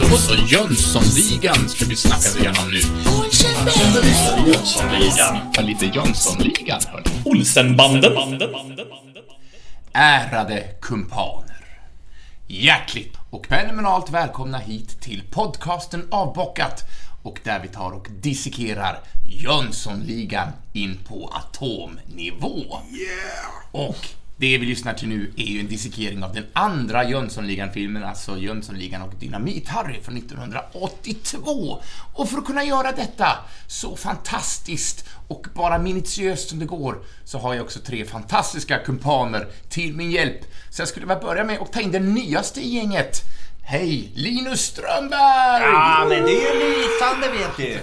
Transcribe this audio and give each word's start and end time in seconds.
Då 0.00 0.16
så, 0.16 0.34
Jönssonligan 0.34 1.68
ska 1.68 1.84
vi 1.84 1.96
snacka 1.96 2.38
igenom 2.38 2.70
nu. 2.70 2.80
Jönssonligan. 4.46 5.38
Ja, 5.54 5.62
lite 5.62 5.86
Jönssonligan, 5.86 6.80
hörni. 6.86 7.04
Olsenbanden. 7.24 8.12
Ärade 9.92 10.60
kumpaner. 10.80 11.64
Hjärtligt 12.46 13.16
och 13.30 13.46
fenomenalt 13.46 14.10
välkomna 14.10 14.58
hit 14.58 15.00
till 15.00 15.22
podcasten 15.30 16.08
Avbockat 16.10 16.84
och 17.22 17.40
där 17.44 17.60
vi 17.62 17.68
tar 17.68 17.90
och 17.90 18.06
dissekerar 18.10 19.00
Jönssonligan 19.26 20.48
in 20.72 20.98
på 21.08 21.32
atomnivå. 21.34 22.80
Och 23.72 24.08
det 24.42 24.58
vi 24.58 24.66
lyssnar 24.66 24.94
till 24.94 25.08
nu 25.08 25.32
är 25.36 25.46
ju 25.46 25.60
en 25.60 25.68
dissekering 25.68 26.24
av 26.24 26.34
den 26.34 26.44
andra 26.52 27.08
Jönssonligan-filmen, 27.08 28.04
alltså 28.04 28.38
Jönssonligan 28.38 29.02
och 29.02 29.14
Dynamit-Harry 29.20 30.02
från 30.02 30.16
1982. 30.16 31.82
Och 32.12 32.28
för 32.28 32.38
att 32.38 32.44
kunna 32.44 32.64
göra 32.64 32.92
detta 32.92 33.38
så 33.66 33.96
fantastiskt 33.96 35.08
och 35.28 35.46
bara 35.54 35.78
minutiöst 35.78 36.48
som 36.48 36.58
det 36.58 36.64
går 36.64 37.04
så 37.24 37.38
har 37.38 37.54
jag 37.54 37.64
också 37.64 37.80
tre 37.80 38.04
fantastiska 38.04 38.78
kumpaner 38.78 39.46
till 39.68 39.96
min 39.96 40.10
hjälp. 40.10 40.40
Så 40.70 40.82
jag 40.82 40.88
skulle 40.88 41.06
vilja 41.06 41.20
börja 41.20 41.44
med 41.44 41.58
att 41.60 41.72
ta 41.72 41.80
in 41.80 41.92
den 41.92 42.14
nyaste 42.14 42.60
i 42.60 42.74
gänget. 42.74 43.22
Hej, 43.64 44.10
Linus 44.14 44.60
Strömberg! 44.60 45.62
Ja, 45.62 46.06
men 46.08 46.22
det 46.22 46.30
är 46.30 46.54
ju 46.54 46.58
lysande 46.58 47.28
vet 47.38 47.56
du. 47.56 47.78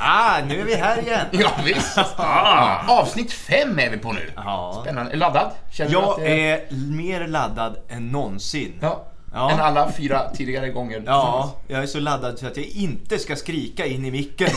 Ja, 0.00 0.36
nu 0.48 0.60
är 0.60 0.64
vi 0.64 0.74
här 0.74 0.98
igen. 1.02 1.26
Ja, 1.30 1.50
visst. 1.64 1.96
Ja, 2.18 2.84
avsnitt 2.88 3.32
fem 3.32 3.78
är 3.78 3.90
vi 3.90 3.96
på 3.98 4.12
nu. 4.12 4.30
Ja. 4.36 4.78
Spännande. 4.82 5.16
Laddad? 5.16 5.50
Känner 5.70 5.90
du 5.90 5.96
att 5.98 6.02
Jag 6.04 6.20
det 6.20 6.50
är 6.50 6.60
mer 6.70 7.26
laddad 7.26 7.76
än 7.88 8.08
någonsin. 8.08 8.72
Ja. 8.80 9.04
Ja. 9.34 9.50
Än 9.50 9.60
alla 9.60 9.92
fyra 9.92 10.30
tidigare 10.36 10.68
gånger. 10.68 11.02
Ja, 11.06 11.54
jag 11.68 11.82
är 11.82 11.86
så 11.86 12.00
laddad 12.00 12.38
så 12.38 12.46
att 12.46 12.56
jag 12.56 12.66
inte 12.66 13.18
ska 13.18 13.36
skrika 13.36 13.86
in 13.86 14.04
i 14.04 14.10
micken. 14.10 14.48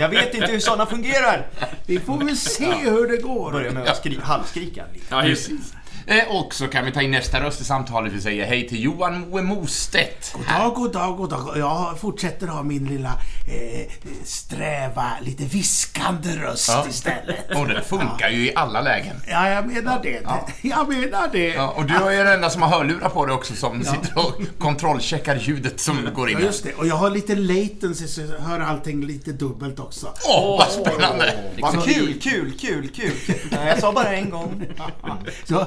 Jag 0.00 0.08
vet 0.08 0.34
inte 0.34 0.46
hur 0.52 0.60
sådana 0.60 0.86
fungerar. 0.86 1.46
Vi 1.86 2.00
får 2.00 2.16
väl 2.18 2.36
se 2.36 2.64
hur 2.74 3.08
det 3.08 3.16
går. 3.22 3.52
Börja 3.52 3.70
med 3.72 3.88
att 3.88 3.96
skri- 3.96 4.20
halvskrika 4.22 4.82
lite. 4.92 5.06
Ja, 5.10 5.24
just 5.24 5.50
och 6.28 6.54
så 6.54 6.68
kan 6.68 6.84
vi 6.84 6.92
ta 6.92 7.02
in 7.02 7.10
nästa 7.10 7.40
röst 7.40 7.60
i 7.60 7.64
samtalet. 7.64 8.12
Vi 8.12 8.20
säger 8.20 8.46
hej 8.46 8.68
till 8.68 8.82
Johan 8.84 9.20
Moe 9.30 9.42
Mostedt. 9.42 10.32
God 10.34 10.46
dag, 10.46 10.74
god 10.74 10.92
dag, 10.92 11.16
god 11.16 11.30
dag. 11.30 11.52
Jag 11.58 11.98
fortsätter 12.00 12.46
ha 12.46 12.62
min 12.62 12.84
lilla 12.84 13.08
eh, 13.48 13.92
sträva, 14.24 15.10
lite 15.22 15.44
viskande 15.44 16.28
röst 16.36 16.68
Ja. 16.68 16.86
istället. 16.88 17.56
Och 17.56 17.68
det 17.68 17.82
funkar 17.82 18.28
ju 18.30 18.46
i 18.46 18.52
alla 18.54 18.80
lägen. 18.80 19.16
Ja, 19.28 19.48
jag 19.50 19.66
menar 19.66 20.02
det. 20.02 20.22
Jag 20.62 20.88
menar 20.88 21.28
det. 21.32 21.48
Ja, 21.48 21.68
och 21.76 21.84
du 21.86 21.94
är 21.94 22.10
ju 22.10 22.16
den 22.16 22.28
enda 22.32 22.50
som 22.50 22.62
har 22.62 22.68
hörlurar 22.68 23.08
på 23.08 23.26
dig 23.26 23.34
också 23.34 23.54
som 23.54 23.84
sitter 23.84 24.18
och 24.18 24.32
kontrollcheckar 24.58 25.36
ljudet 25.36 25.80
som 25.80 26.08
går 26.14 26.30
in. 26.30 26.36
Ja, 26.40 26.44
just 26.46 26.64
det. 26.64 26.74
Och 26.74 26.86
jag 26.86 26.96
har 26.96 27.10
lite 27.10 27.34
latency 27.34 28.06
så 28.08 28.20
jag 28.20 28.38
hör 28.38 28.60
allting 28.60 29.04
lite 29.06 29.32
dubbelt 29.32 29.78
också. 29.80 30.12
Åh, 30.28 30.58
vad 30.58 30.68
spännande! 30.68 31.34
Vad 31.60 31.84
kul, 31.84 32.20
kul, 32.22 32.58
kul, 32.60 32.88
kul. 32.96 33.12
Nej, 33.50 33.68
jag 33.68 33.78
sa 33.80 33.92
bara 33.92 34.12
en 34.12 34.30
gång. 34.30 34.66
Så, 35.44 35.66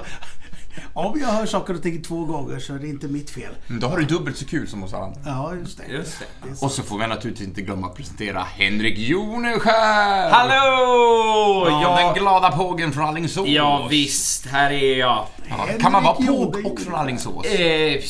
om 0.93 1.19
jag 1.19 1.27
hör 1.27 1.45
saker 1.45 1.73
och 1.73 1.81
ting 1.83 2.01
två 2.03 2.25
gånger 2.25 2.59
så 2.59 2.73
är 2.75 2.79
det 2.79 2.87
inte 2.87 3.07
mitt 3.07 3.29
fel. 3.29 3.53
Men 3.67 3.79
Då 3.79 3.87
har 3.87 3.97
du 3.97 4.05
dubbelt 4.05 4.37
så 4.37 4.45
kul 4.45 4.67
som 4.67 4.83
oss 4.83 4.93
andra. 4.93 5.19
Ja, 5.25 5.53
just 5.55 5.77
det. 5.77 5.93
Just 5.93 6.19
det. 6.19 6.65
Och 6.65 6.71
så 6.71 6.83
får 6.83 6.97
vi 6.97 7.07
naturligtvis 7.07 7.47
inte 7.47 7.61
glömma 7.61 7.87
att 7.87 7.95
presentera 7.95 8.39
Henrik 8.43 8.97
Joneskär! 8.97 10.29
Hallå! 10.31 11.67
Ja, 11.69 11.81
Ja, 11.81 12.05
Den 12.05 12.13
glada 12.23 12.51
pågen 12.51 12.91
från 12.93 13.05
Alingsås. 13.05 13.47
ja 13.47 13.87
visst, 13.89 14.45
här 14.45 14.71
är 14.71 14.97
jag. 14.97 15.25
Ja, 15.49 15.67
kan 15.81 15.91
man 15.91 16.03
vara 16.03 16.13
påg 16.13 16.61
och 16.65 16.79
från 16.79 16.95
Alingsås? 16.95 17.45
Eh, 17.45 18.01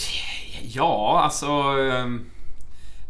ja, 0.61 1.22
alltså... 1.23 1.48
ehm, 1.48 2.25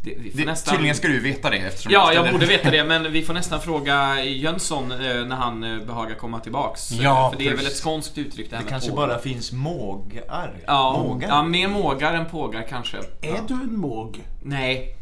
Det, 0.06 0.14
vi 0.20 0.32
får 0.32 0.38
Det, 0.40 0.46
nästan... 0.46 0.74
Tydligen 0.74 0.96
ska 0.96 1.08
du 1.08 1.20
veta 1.20 1.50
det 1.50 1.58
eftersom 1.58 1.92
Ja, 1.94 2.06
ställer- 2.06 2.24
jag 2.26 2.34
borde 2.34 2.46
veta 2.46 2.72
det, 2.72 2.84
men 2.88 3.12
vi 3.12 3.22
får 3.22 3.34
nästan 3.34 3.62
fråga 3.62 4.24
Jönsson 4.24 4.92
eh, 4.92 4.98
när 5.26 5.36
han 5.36 5.64
eh, 5.64 5.86
behagar 5.86 6.16
komma 6.16 6.40
tillbaks. 6.40 6.92
Eh, 6.92 7.04
Ja, 7.04 7.30
För 7.32 7.40
det 7.40 7.48
är 7.48 7.56
väl 7.56 7.66
ett 7.66 7.76
skånskt 7.84 8.18
uttryck 8.18 8.50
det 8.50 8.56
här 8.56 8.64
Det 8.64 8.66
med 8.66 8.72
kanske 8.72 8.90
påg. 8.90 8.98
bara 8.98 9.20
finns 9.20 9.52
mågar. 9.52 10.52
Ja, 10.68 11.04
Mågar? 11.08 11.28
ja, 11.30 11.44
mer 11.44 11.68
mågar 11.68 12.14
än 12.14 12.26
pågar 12.26 12.66
kanske. 12.70 12.98
Är 13.22 13.42
du 13.48 13.54
en 13.54 13.78
måg? 13.78 14.20
Nej, 14.44 14.96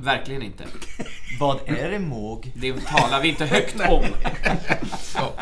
verkligen 0.00 0.42
inte. 0.42 0.64
Vad 1.40 1.58
är 1.66 1.90
det 1.90 1.98
måg? 1.98 2.52
Det 2.54 2.72
talar 2.86 3.20
vi 3.20 3.28
inte 3.28 3.44
högt 3.46 3.80
om. 3.88 4.04
Ja. 5.14 5.32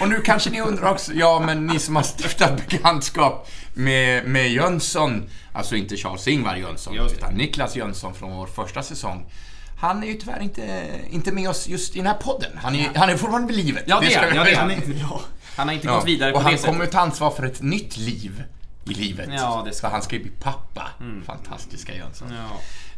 Och 0.00 0.08
nu 0.08 0.20
kanske 0.20 0.50
ni 0.50 0.60
undrar 0.60 0.90
också, 0.90 1.12
ja 1.14 1.42
men 1.46 1.66
ni 1.66 1.78
som 1.78 1.96
har 1.96 2.02
stiftat 2.02 2.68
bekantskap 2.68 3.48
med, 3.76 4.24
med 4.24 4.50
Jönsson, 4.50 5.30
alltså 5.52 5.76
inte 5.76 5.96
Charles-Ingvar 5.96 6.56
Jönsson, 6.56 6.96
utan 6.98 7.34
Niklas 7.34 7.76
Jönsson 7.76 8.14
från 8.14 8.36
vår 8.36 8.46
första 8.46 8.82
säsong. 8.82 9.26
Han 9.78 10.02
är 10.02 10.06
ju 10.06 10.14
tyvärr 10.14 10.42
inte, 10.42 10.90
inte 11.10 11.32
med 11.32 11.48
oss 11.50 11.68
just 11.68 11.94
i 11.96 11.98
den 11.98 12.06
här 12.06 12.14
podden. 12.14 12.50
Han 12.62 12.74
är, 12.74 12.78
ju- 12.78 12.88
han 12.94 13.08
är 13.10 13.16
fortfarande 13.16 13.54
vid 13.54 13.64
livet. 13.64 13.84
Ja, 13.86 14.00
det 14.00 14.14
är 14.14 14.22
han. 14.26 14.36
Ja, 14.36 14.44
det 14.44 14.50
är 14.52 14.56
han. 14.56 14.70
Ja. 15.00 15.20
Han 15.56 15.68
har 15.68 15.74
inte 15.74 15.86
Ja, 15.86 15.94
gått 15.96 16.06
vidare 16.06 16.32
och 16.32 16.38
på 16.38 16.42
han 16.42 16.52
det 16.52 16.62
kommer 16.66 16.86
ta 16.86 17.00
ansvar 17.00 17.30
för 17.30 17.42
ett 17.46 17.62
nytt 17.62 17.96
liv 17.96 18.42
i 18.86 18.94
livet. 18.94 19.28
Ja, 19.32 19.62
det 19.66 19.72
ska 19.74 19.86
För 19.86 19.92
han 19.92 20.02
ska 20.02 20.16
ju 20.16 20.22
bli 20.22 20.32
pappa. 20.40 20.88
Fantastiska 21.26 21.94
Jönsson. 21.94 22.28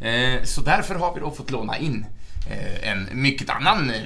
Ja. 0.00 0.06
Eh, 0.06 0.42
så 0.44 0.60
därför 0.60 0.94
har 0.94 1.14
vi 1.14 1.20
då 1.20 1.30
fått 1.30 1.50
låna 1.50 1.78
in 1.78 2.06
eh, 2.50 2.88
en 2.90 3.08
mycket 3.12 3.50
annan 3.50 3.90
eh, 3.90 3.96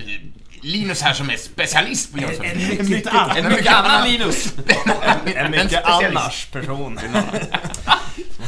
Linus 0.63 1.03
här 1.03 1.13
som 1.13 1.31
är 1.31 1.37
specialist 1.37 2.13
på 2.13 2.19
Jönsson. 2.19 2.47
En 2.47 2.89
mycket 2.91 3.15
annan. 3.15 3.37
En 3.37 3.49
mycket 3.49 3.75
annan 3.75 4.09
Linus. 4.09 4.53
En 5.37 5.51
mycket 5.51 5.71
specialist. 5.71 6.17
annars 6.17 6.47
person. 6.47 6.99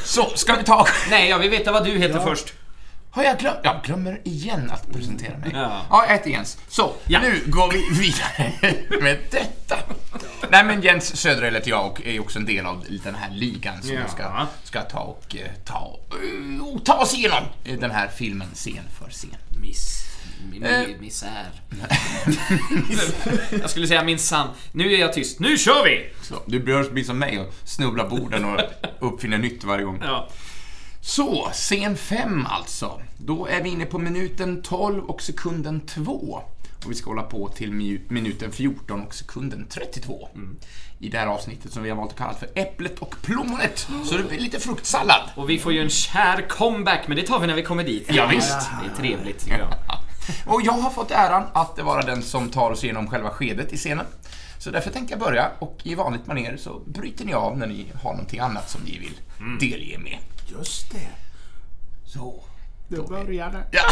Så, 0.05 0.31
ska 0.35 0.55
vi 0.57 0.65
ta... 0.65 0.87
Nej, 1.11 1.29
jag 1.31 1.39
vill 1.39 1.51
veta 1.51 1.73
vad 1.73 1.85
du 1.85 1.99
heter 1.99 2.21
först. 2.21 2.53
Har 3.11 3.23
jag 3.25 3.39
glömt? 3.39 3.59
Jag 3.63 3.83
glömmer 3.85 4.21
igen 4.25 4.71
att 4.71 4.93
presentera 4.93 5.39
mig. 5.39 5.51
Ja. 5.55 5.81
Ja, 5.91 6.05
jag 6.09 6.13
heter 6.17 6.31
Jens. 6.31 6.59
Så, 6.69 6.95
Ja. 7.07 7.21
nu 7.23 7.43
går 7.47 7.73
vi 7.73 8.01
vidare 8.01 8.53
med 9.01 9.19
detta. 9.31 9.77
Nej 10.51 10.65
men 10.65 10.83
Jens 10.83 11.17
Söderell 11.17 11.55
heter 11.55 11.71
jag 11.71 11.87
och 11.87 12.07
är 12.07 12.21
också 12.21 12.39
en 12.39 12.47
del 12.47 12.67
av 12.67 12.85
den 13.05 13.15
här 13.15 13.31
ligan 13.31 13.83
som 13.83 13.93
Ja. 13.95 14.09
ska, 14.09 14.47
ska 14.65 14.81
ta 14.81 14.99
och 14.99 15.37
eh, 15.37 15.51
ta, 15.65 15.99
eh, 16.11 16.67
och 16.67 16.85
ta 16.85 16.95
oss 16.95 17.15
igenom 17.15 17.43
eh, 17.65 17.79
den 17.79 17.91
här 17.91 18.09
filmen 18.17 18.49
scen 18.55 18.85
för 18.99 19.11
scen. 19.11 19.37
Miss... 19.61 20.05
Min, 20.50 20.62
Eh. 20.65 20.82
misär. 21.00 21.47
jag 23.60 23.71
skulle 23.71 23.87
säga 23.87 24.05
minsann. 24.05 24.49
Nu 24.72 24.93
är 24.94 24.99
jag 24.99 25.12
tyst. 25.12 25.41
Nu 25.41 25.59
kör 25.59 25.84
vi! 25.84 26.10
Så, 26.22 26.34
du 26.47 26.60
bör 26.60 26.91
bli 26.91 27.05
som 27.05 27.19
mig 27.19 27.38
och 27.41 27.55
snubbla 27.65 28.09
borden 28.09 28.44
och 28.44 28.60
uppfinna 29.00 29.37
nytt 29.37 29.65
varje 29.65 29.84
gång. 29.84 29.99
Ja. 30.03 30.28
Så, 31.00 31.49
scen 31.53 31.97
5 31.97 32.47
alltså. 32.47 33.00
Då 33.19 33.47
är 33.47 33.62
vi 33.62 33.69
inne 33.69 33.84
på 33.84 33.99
minuten 33.99 34.62
12 34.62 35.05
och 35.05 35.22
sekunden 35.22 35.81
2. 35.87 36.43
Och 36.84 36.91
vi 36.91 36.94
ska 36.94 37.11
hålla 37.11 37.22
på 37.22 37.49
till 37.49 37.72
mi- 37.72 38.00
minuten 38.09 38.53
14 38.53 39.00
och 39.03 39.15
sekunden 39.15 39.66
32. 39.71 40.28
I 40.99 41.09
det 41.09 41.19
här 41.19 41.26
avsnittet 41.26 41.72
som 41.72 41.82
vi 41.82 41.91
har 41.91 41.97
valt 41.97 42.11
att 42.12 42.19
kalla 42.19 42.34
för 42.34 42.49
Äpplet 42.55 42.99
och 42.99 43.15
plommonet. 43.22 43.88
Så 44.05 44.16
det 44.16 44.22
blir 44.25 44.38
lite 44.41 44.61
fruktsallad. 44.61 45.22
Och 45.34 45.50
vi 45.50 45.59
får 45.59 45.72
ju 45.72 45.81
en 45.81 45.88
kär 45.91 46.49
comeback, 46.49 47.09
men 47.09 47.16
det 47.16 47.22
tar 47.22 47.41
vi 47.41 47.47
när 47.47 47.55
vi 47.55 47.62
kommer 47.62 47.84
dit. 47.84 48.06
Ja, 48.09 48.26
visst. 48.26 48.50
Det 48.82 48.91
är 48.93 48.97
trevligt, 49.03 49.41
tycker 49.44 49.59
jag. 49.59 49.69
Och 50.47 50.62
jag 50.62 50.73
har 50.73 50.91
fått 50.91 51.11
äran 51.11 51.45
att 51.53 51.79
vara 51.79 52.03
den 52.03 52.23
som 52.23 52.51
tar 52.51 52.71
oss 52.71 52.85
igenom 52.85 53.11
själva 53.11 53.31
skedet 53.31 53.73
i 53.73 53.77
scenen. 53.77 54.07
Så 54.59 54.71
därför 54.71 54.91
tänkte 54.91 55.12
jag 55.12 55.21
börja 55.21 55.51
och 55.59 55.81
i 55.83 55.95
vanligt 55.95 56.27
manér 56.27 56.57
så 56.57 56.79
bryter 56.87 57.25
ni 57.25 57.35
av 57.35 57.59
när 57.59 57.67
ni 57.67 57.87
har 58.03 58.12
någonting 58.12 58.41
annat 58.41 58.71
som 58.71 58.81
ni 58.81 58.99
vill 58.99 59.21
delge 59.61 59.99
med. 59.99 60.19
Just 60.47 60.93
det. 60.93 61.09
Så. 62.07 62.45
Då 62.89 63.07
börjar 63.07 63.51
det. 63.51 63.65
Ja. 63.71 63.83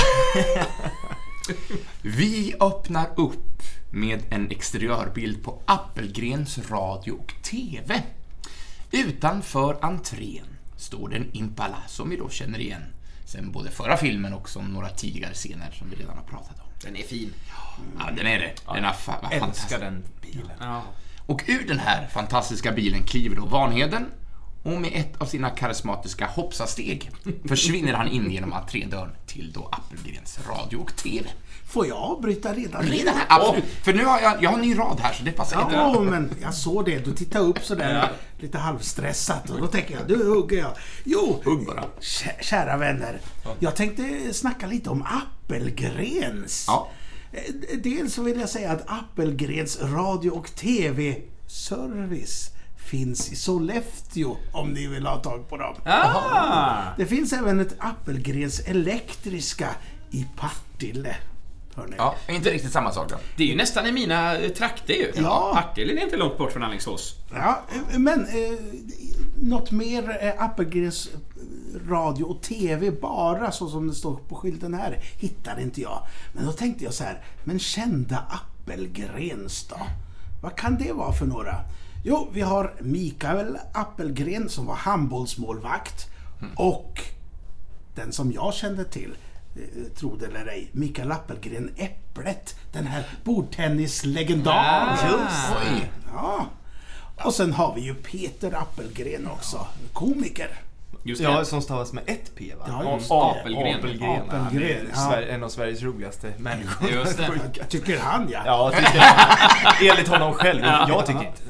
Vi 2.03 2.55
öppnar 2.61 3.07
upp 3.17 3.63
med 3.91 4.23
en 4.31 4.51
exteriörbild 4.51 5.45
på 5.45 5.63
Appelgrens 5.67 6.71
radio 6.71 7.13
och 7.13 7.35
TV. 7.43 8.03
Utanför 8.91 9.79
entrén 9.83 10.47
står 10.77 11.09
det 11.09 11.17
en 11.17 11.29
Impala 11.33 11.83
som 11.87 12.11
vi 12.11 12.17
då 12.17 12.29
känner 12.29 12.59
igen 12.59 12.83
sen 13.25 13.53
både 13.53 13.71
förra 13.71 13.97
filmen 13.97 14.33
och 14.35 14.49
som 14.49 14.65
några 14.73 14.89
tidigare 14.89 15.35
scener 15.35 15.71
som 15.71 15.91
vi 15.91 15.97
redan 15.97 16.17
har 16.17 16.25
pratat 16.25 16.61
om. 16.61 16.67
Den 16.83 16.97
är 16.97 17.03
fin. 17.03 17.35
Ja, 17.99 18.11
den 18.17 18.27
är 18.27 18.39
det. 18.39 18.53
Den 18.75 18.85
är 18.85 18.89
fa- 18.93 18.95
fantastisk. 19.31 19.43
Älskar 19.73 19.79
den 19.81 20.05
bilen. 20.23 20.51
Ja. 20.61 20.83
Och 21.27 21.43
ur 21.47 21.69
den 21.69 21.79
här 21.79 22.07
fantastiska 22.07 22.73
bilen 22.73 23.03
kliver 23.03 23.37
då 23.37 23.47
Vanheden 23.47 24.07
och 24.63 24.81
med 24.81 24.91
ett 24.95 25.21
av 25.23 25.27
sina 25.27 25.51
karismatiska 25.51 26.27
hoppsasteg 26.27 27.11
försvinner 27.49 27.93
han 27.93 28.09
in 28.09 28.31
genom 28.31 28.53
entrédörren 28.53 29.11
till 29.27 29.53
då 29.53 29.69
Appelgrens 29.73 30.39
radio 30.49 30.77
och 30.77 30.97
TV. 30.97 31.29
Får 31.67 31.87
jag 31.87 31.97
avbryta 31.99 32.55
redan 32.55 32.85
nu? 32.85 32.91
Redan 32.91 33.15
absolut. 33.29 33.65
För 33.83 33.93
nu 33.93 34.05
har 34.05 34.21
jag, 34.21 34.43
jag 34.43 34.51
har 34.51 34.59
en 34.59 34.65
ny 34.65 34.79
rad 34.79 35.01
här 35.01 35.13
så 35.13 35.25
det 35.25 35.33
passar 35.33 35.57
Ja, 35.73 35.87
jättebra. 35.89 36.11
men 36.11 36.31
jag 36.43 36.55
såg 36.55 36.85
det. 36.85 36.99
Du 37.05 37.13
tittade 37.13 37.45
upp 37.45 37.59
sådär 37.65 38.11
lite 38.39 38.59
halvstressat 38.59 39.51
och 39.51 39.61
då 39.61 39.67
tänker 39.67 39.95
jag, 39.95 40.09
nu 40.19 40.25
hugger 40.29 40.59
jag. 40.59 40.73
Jo, 41.05 41.41
Hugg 41.45 41.67
bara. 41.67 41.85
kä- 42.01 42.43
kära 42.43 42.77
vänner. 42.77 43.21
Jag 43.59 43.77
tänkte 43.77 44.35
snacka 44.35 44.67
lite 44.67 44.91
om 44.91 45.03
Appelgrens. 45.03 46.65
Ja. 46.69 46.89
Eh, 47.33 47.41
Dels 47.83 48.15
så 48.15 48.23
vill 48.23 48.41
jag 48.41 48.49
säga 48.49 48.71
att 48.73 48.83
Appelgrens 48.87 49.79
radio 49.81 50.31
och 50.31 50.55
TV-service 50.57 52.51
finns 52.93 53.33
i 53.33 53.37
Sollefteå 53.37 54.37
om 54.53 54.73
ni 54.73 54.87
vill 54.87 55.07
ha 55.07 55.17
tag 55.17 55.49
på 55.49 55.57
dem. 55.57 55.75
Ah! 55.85 56.83
Det 56.97 57.07
finns 57.07 57.33
även 57.33 57.61
ett 57.61 57.75
Appelgrens 57.79 58.61
elektriska 58.61 59.69
i 60.11 60.27
Partille. 60.37 61.17
Hör 61.75 61.87
ni? 61.87 61.95
Ja, 61.99 62.15
inte 62.29 62.51
riktigt 62.51 62.73
samma 62.73 62.93
sak 62.93 63.11
då. 63.11 63.17
Det 63.37 63.43
är 63.43 63.47
ju 63.47 63.57
nästan 63.57 63.87
i 63.87 63.93
mina 63.93 64.39
eh, 64.39 64.51
trakter 64.51 64.95
ju. 64.95 65.13
Ja. 65.15 65.53
Partille 65.55 66.01
är 66.01 66.05
inte 66.05 66.17
långt 66.17 66.39
bort 66.39 66.53
från 66.53 66.63
Alingsås. 66.63 67.17
Ja, 67.35 67.63
eh, 67.93 67.99
men 67.99 68.27
eh, 68.27 68.59
något 69.41 69.71
mer 69.71 70.19
eh, 70.23 70.43
Appelgrens 70.43 71.11
radio 71.89 72.25
och 72.25 72.43
TV 72.43 72.91
bara 72.91 73.53
så 73.53 73.69
som 73.69 73.89
det 73.89 73.95
står 73.95 74.17
på 74.17 74.35
skylten 74.35 74.75
här 74.75 74.99
hittade 75.19 75.63
inte 75.63 75.81
jag. 75.81 76.07
Men 76.33 76.47
då 76.47 76.53
tänkte 76.53 76.85
jag 76.85 76.95
så 76.95 77.05
här, 77.05 77.25
men 77.45 77.59
kända 77.59 78.25
Appelgrens 78.31 79.69
då? 79.69 79.81
Vad 80.43 80.57
kan 80.57 80.77
det 80.79 80.93
vara 80.93 81.13
för 81.13 81.27
några? 81.27 81.65
Jo, 82.03 82.29
vi 82.33 82.41
har 82.41 82.75
Mikael 82.81 83.59
Appelgren 83.75 84.49
som 84.49 84.67
var 84.67 84.75
handbollsmålvakt 84.75 86.07
och 86.57 87.01
den 87.95 88.13
som 88.13 88.33
jag 88.33 88.55
kände 88.55 88.85
till, 88.85 89.17
eh, 89.57 89.93
tro 89.97 90.17
det 90.17 90.27
eller 90.27 90.47
ej, 90.47 90.71
Mikael 90.73 91.13
Appelgren 91.13 91.71
Äpplet, 91.77 92.57
den 92.73 92.87
här 92.87 93.05
bordtennislegendaren. 93.25 94.99
Oj. 95.63 95.91
Ja. 96.13 96.47
Och 97.25 97.35
sen 97.35 97.53
har 97.53 97.75
vi 97.75 97.81
ju 97.81 97.95
Peter 97.95 98.55
Appelgren 98.55 99.27
också, 99.27 99.67
komiker. 99.93 100.61
Just 101.05 101.23
det. 101.23 101.29
Ja, 101.29 101.45
som 101.45 101.63
stavas 101.63 101.93
med 101.93 102.03
ett 102.07 102.33
P 102.35 102.53
va? 102.59 102.65
Ja, 102.69 102.95
just. 102.95 103.11
Apelgren. 103.11 103.79
Apelgren. 103.79 104.01
Ja, 104.01 104.23
han 104.31 104.41
är 104.41 104.47
Apelgren, 104.47 104.87
ja. 104.95 105.23
En 105.23 105.45
av 105.45 105.49
Sveriges 105.49 105.83
roligaste 105.83 106.33
människor. 106.39 106.91
Just 106.91 107.17
det. 107.17 107.31
Jag 107.55 107.69
tycker 107.69 107.99
han 107.99 108.29
ja. 108.33 108.43
Ja, 108.47 108.73
tycker 108.77 109.91
enligt 109.91 110.09
honom 110.09 110.35
själv. 110.35 110.61
Jag 110.65 111.07
tycker 111.07 111.21
inte. 111.21 111.43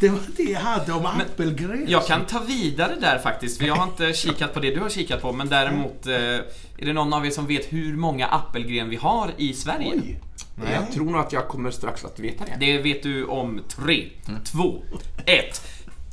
Det 0.00 0.08
var 0.08 0.20
det 0.36 0.42
jag 0.42 0.60
hade 0.60 0.92
om 0.92 1.06
Appelgren. 1.06 1.84
Jag 1.88 2.06
kan 2.06 2.24
ta 2.24 2.38
vidare 2.38 2.94
där 3.00 3.18
faktiskt, 3.18 3.58
för 3.58 3.66
jag 3.66 3.74
har 3.74 3.84
inte 3.84 4.12
kikat 4.12 4.54
på 4.54 4.60
det 4.60 4.74
du 4.74 4.80
har 4.80 4.88
kikat 4.88 5.22
på, 5.22 5.32
men 5.32 5.48
däremot 5.48 6.06
eh, 6.06 6.14
är 6.14 6.86
det 6.86 6.92
någon 6.92 7.12
av 7.12 7.26
er 7.26 7.30
som 7.30 7.46
vet 7.46 7.72
hur 7.72 7.96
många 7.96 8.26
Appelgren 8.26 8.88
vi 8.88 8.96
har 8.96 9.30
i 9.36 9.52
Sverige? 9.54 9.92
Oj. 9.94 10.20
Nej. 10.54 10.68
Jag 10.74 10.92
tror 10.92 11.04
nog 11.04 11.20
att 11.20 11.32
jag 11.32 11.48
kommer 11.48 11.70
strax 11.70 12.04
att 12.04 12.18
veta 12.18 12.44
det. 12.44 12.66
Det 12.66 12.78
vet 12.78 13.02
du 13.02 13.24
om 13.24 13.60
3, 13.68 14.08
2, 14.44 14.82
1. 15.26 15.62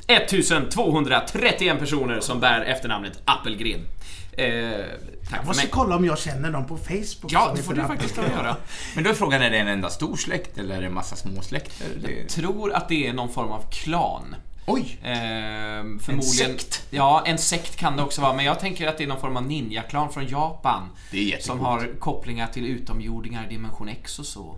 1231 0.06 1.78
personer 1.78 2.20
som 2.20 2.40
bär 2.40 2.60
efternamnet 2.60 3.22
Appelgren. 3.24 3.80
Eh, 4.32 4.70
tack 5.30 5.30
Jag 5.30 5.40
för 5.40 5.46
måste 5.46 5.62
mig. 5.62 5.70
kolla 5.70 5.96
om 5.96 6.04
jag 6.04 6.18
känner 6.18 6.50
någon 6.50 6.66
på 6.66 6.76
Facebook 6.76 7.32
Ja, 7.32 7.52
det 7.56 7.62
får 7.62 7.74
du 7.74 7.82
faktiskt 7.82 8.16
göra. 8.16 8.56
Men 8.94 9.04
då 9.04 9.10
är 9.10 9.14
frågan, 9.14 9.42
är 9.42 9.50
det 9.50 9.58
en 9.58 9.68
enda 9.68 9.90
stor 9.90 10.16
släkt 10.16 10.58
eller 10.58 10.76
är 10.76 10.80
det 10.80 10.86
en 10.86 10.94
massa 10.94 11.16
små 11.16 11.42
släkter? 11.42 11.86
Det... 12.02 12.28
Tror 12.28 12.72
att 12.72 12.88
det 12.88 13.06
är 13.06 13.12
någon 13.12 13.32
form 13.32 13.50
av 13.52 13.70
klan. 13.70 14.36
Oj! 14.66 14.98
Eh, 15.02 15.08
förmodligen, 16.00 16.24
sekt? 16.58 16.86
Ja, 16.90 17.22
en 17.26 17.38
sekt 17.38 17.76
kan 17.76 17.96
det 17.96 18.02
också 18.02 18.20
vara, 18.20 18.32
men 18.32 18.44
jag 18.44 18.60
tänker 18.60 18.88
att 18.88 18.98
det 18.98 19.04
är 19.04 19.08
någon 19.08 19.20
form 19.20 19.36
av 19.36 19.46
ninja-klan 19.46 20.12
från 20.12 20.26
Japan. 20.26 20.88
Det 21.10 21.32
är. 21.32 21.38
Som 21.40 21.60
har 21.60 22.00
kopplingar 22.00 22.46
till 22.46 22.66
utomjordingar, 22.66 23.46
dimension 23.48 23.88
X 23.88 24.18
och 24.18 24.26
så. 24.26 24.56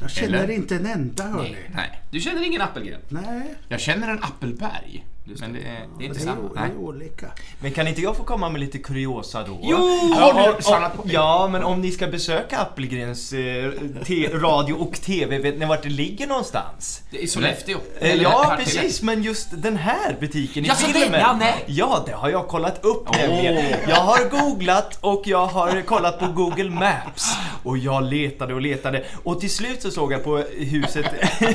Jag 0.00 0.10
känner 0.10 0.38
Eller? 0.44 0.54
inte 0.54 0.76
en 0.76 0.86
enda 0.86 1.24
hörni. 1.24 1.56
Nej. 1.74 2.02
Du 2.10 2.20
känner 2.20 2.46
ingen 2.46 2.60
Appelgren? 2.62 3.00
Nej. 3.08 3.54
Jag 3.68 3.80
känner 3.80 4.08
en 4.08 4.22
Appelberg. 4.22 5.06
Men 5.40 5.52
det 5.52 5.58
är... 5.58 5.62
Det 5.64 5.70
är 5.70 5.86
Det 5.98 6.04
inte 6.04 6.18
är, 6.20 6.24
samma. 6.24 6.48
det 6.54 6.60
är 6.60 6.76
olika. 6.78 7.26
Men 7.60 7.72
kan 7.72 7.88
inte 7.88 8.00
jag 8.02 8.16
få 8.16 8.22
komma 8.24 8.48
med 8.50 8.60
lite 8.60 8.78
kuriosa 8.78 9.42
då? 9.46 9.58
Jo! 9.62 9.76
Har 10.14 10.34
du 10.34 10.40
Ja, 10.40 10.52
om- 10.56 10.62
samlat 10.62 10.96
på 10.96 11.02
det? 11.02 11.12
ja, 11.12 11.48
men 11.52 11.62
om 11.62 11.80
ni 11.80 11.90
ska 11.90 12.06
besöka 12.06 12.58
Appelgrens 12.58 13.32
eh, 13.32 13.70
te, 14.04 14.28
radio 14.28 14.74
och 14.74 14.92
TV, 15.00 15.38
vet 15.38 15.58
ni 15.58 15.66
vart 15.66 15.82
det 15.82 15.88
ligger 15.88 16.26
någonstans? 16.26 17.02
Det 17.10 17.22
är 17.22 17.26
Sollefteå. 17.26 17.78
Eh, 18.00 18.10
Eller 18.10 18.22
ja, 18.22 18.54
precis, 18.58 19.02
men 19.02 19.22
just 19.22 19.48
den 19.62 19.76
här 19.76 20.16
butiken 20.20 20.64
i 20.64 20.68
Ja, 20.68 20.74
det- 20.86 20.92
filmen. 21.00 21.20
ja, 21.20 21.36
nej. 21.38 21.64
Ja, 21.66 22.02
det 22.06 22.12
har 22.12 22.30
jag 22.30 22.48
kollat 22.48 22.84
upp 22.84 23.10
nämligen. 23.16 23.64
Jag 23.88 23.96
har 23.96 24.30
googlat 24.30 24.98
och 25.00 25.22
jag 25.26 25.46
har 25.46 25.82
kollat 25.82 26.18
på 26.18 26.26
Google 26.26 26.70
Maps. 26.70 27.36
Och 27.62 27.78
jag 27.78 28.02
letade 28.02 28.54
och 28.54 28.60
letade. 28.60 29.04
Och 29.24 29.40
till 29.40 29.50
slut 29.50 29.82
så 29.82 29.90
såg 29.90 30.12
jag 30.12 30.24
på 30.24 30.36
huset, 30.56 31.06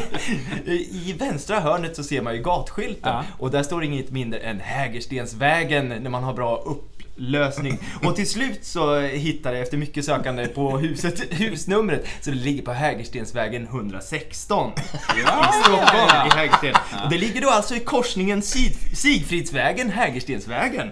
i 0.91 1.15
vänstra 1.19 1.59
hörnet 1.59 1.95
så 1.95 2.03
ser 2.03 2.21
man 2.21 2.35
ju 2.35 2.41
gatskylten. 2.41 3.13
Ja. 3.13 3.23
Och 3.39 3.51
där 3.51 3.62
står 3.63 3.83
inget 3.83 4.11
mindre 4.11 4.39
än 4.39 4.59
Hägerstensvägen 4.59 5.87
när 5.87 6.09
man 6.09 6.23
har 6.23 6.33
bra 6.33 6.63
upplösning. 7.13 7.79
Och 8.03 8.15
till 8.15 8.29
slut 8.29 8.65
så 8.65 8.99
hittade 8.99 9.55
jag 9.55 9.63
efter 9.63 9.77
mycket 9.77 10.05
sökande 10.05 10.47
på 10.47 10.77
huset, 10.77 11.21
husnumret. 11.29 12.05
Så 12.21 12.29
det 12.29 12.35
ligger 12.35 12.63
på 12.63 12.71
Hägerstensvägen 12.71 13.63
116. 13.63 14.71
I 15.17 15.21
Stockholm, 15.63 16.27
i 16.27 16.35
Hägersten. 16.35 16.75
Och 17.03 17.09
det 17.09 17.17
ligger 17.17 17.41
då 17.41 17.49
alltså 17.49 17.75
i 17.75 17.79
korsningen 17.79 18.41
Sid, 18.41 18.77
Sigfridsvägen, 18.93 19.89
Hägerstensvägen. 19.89 20.91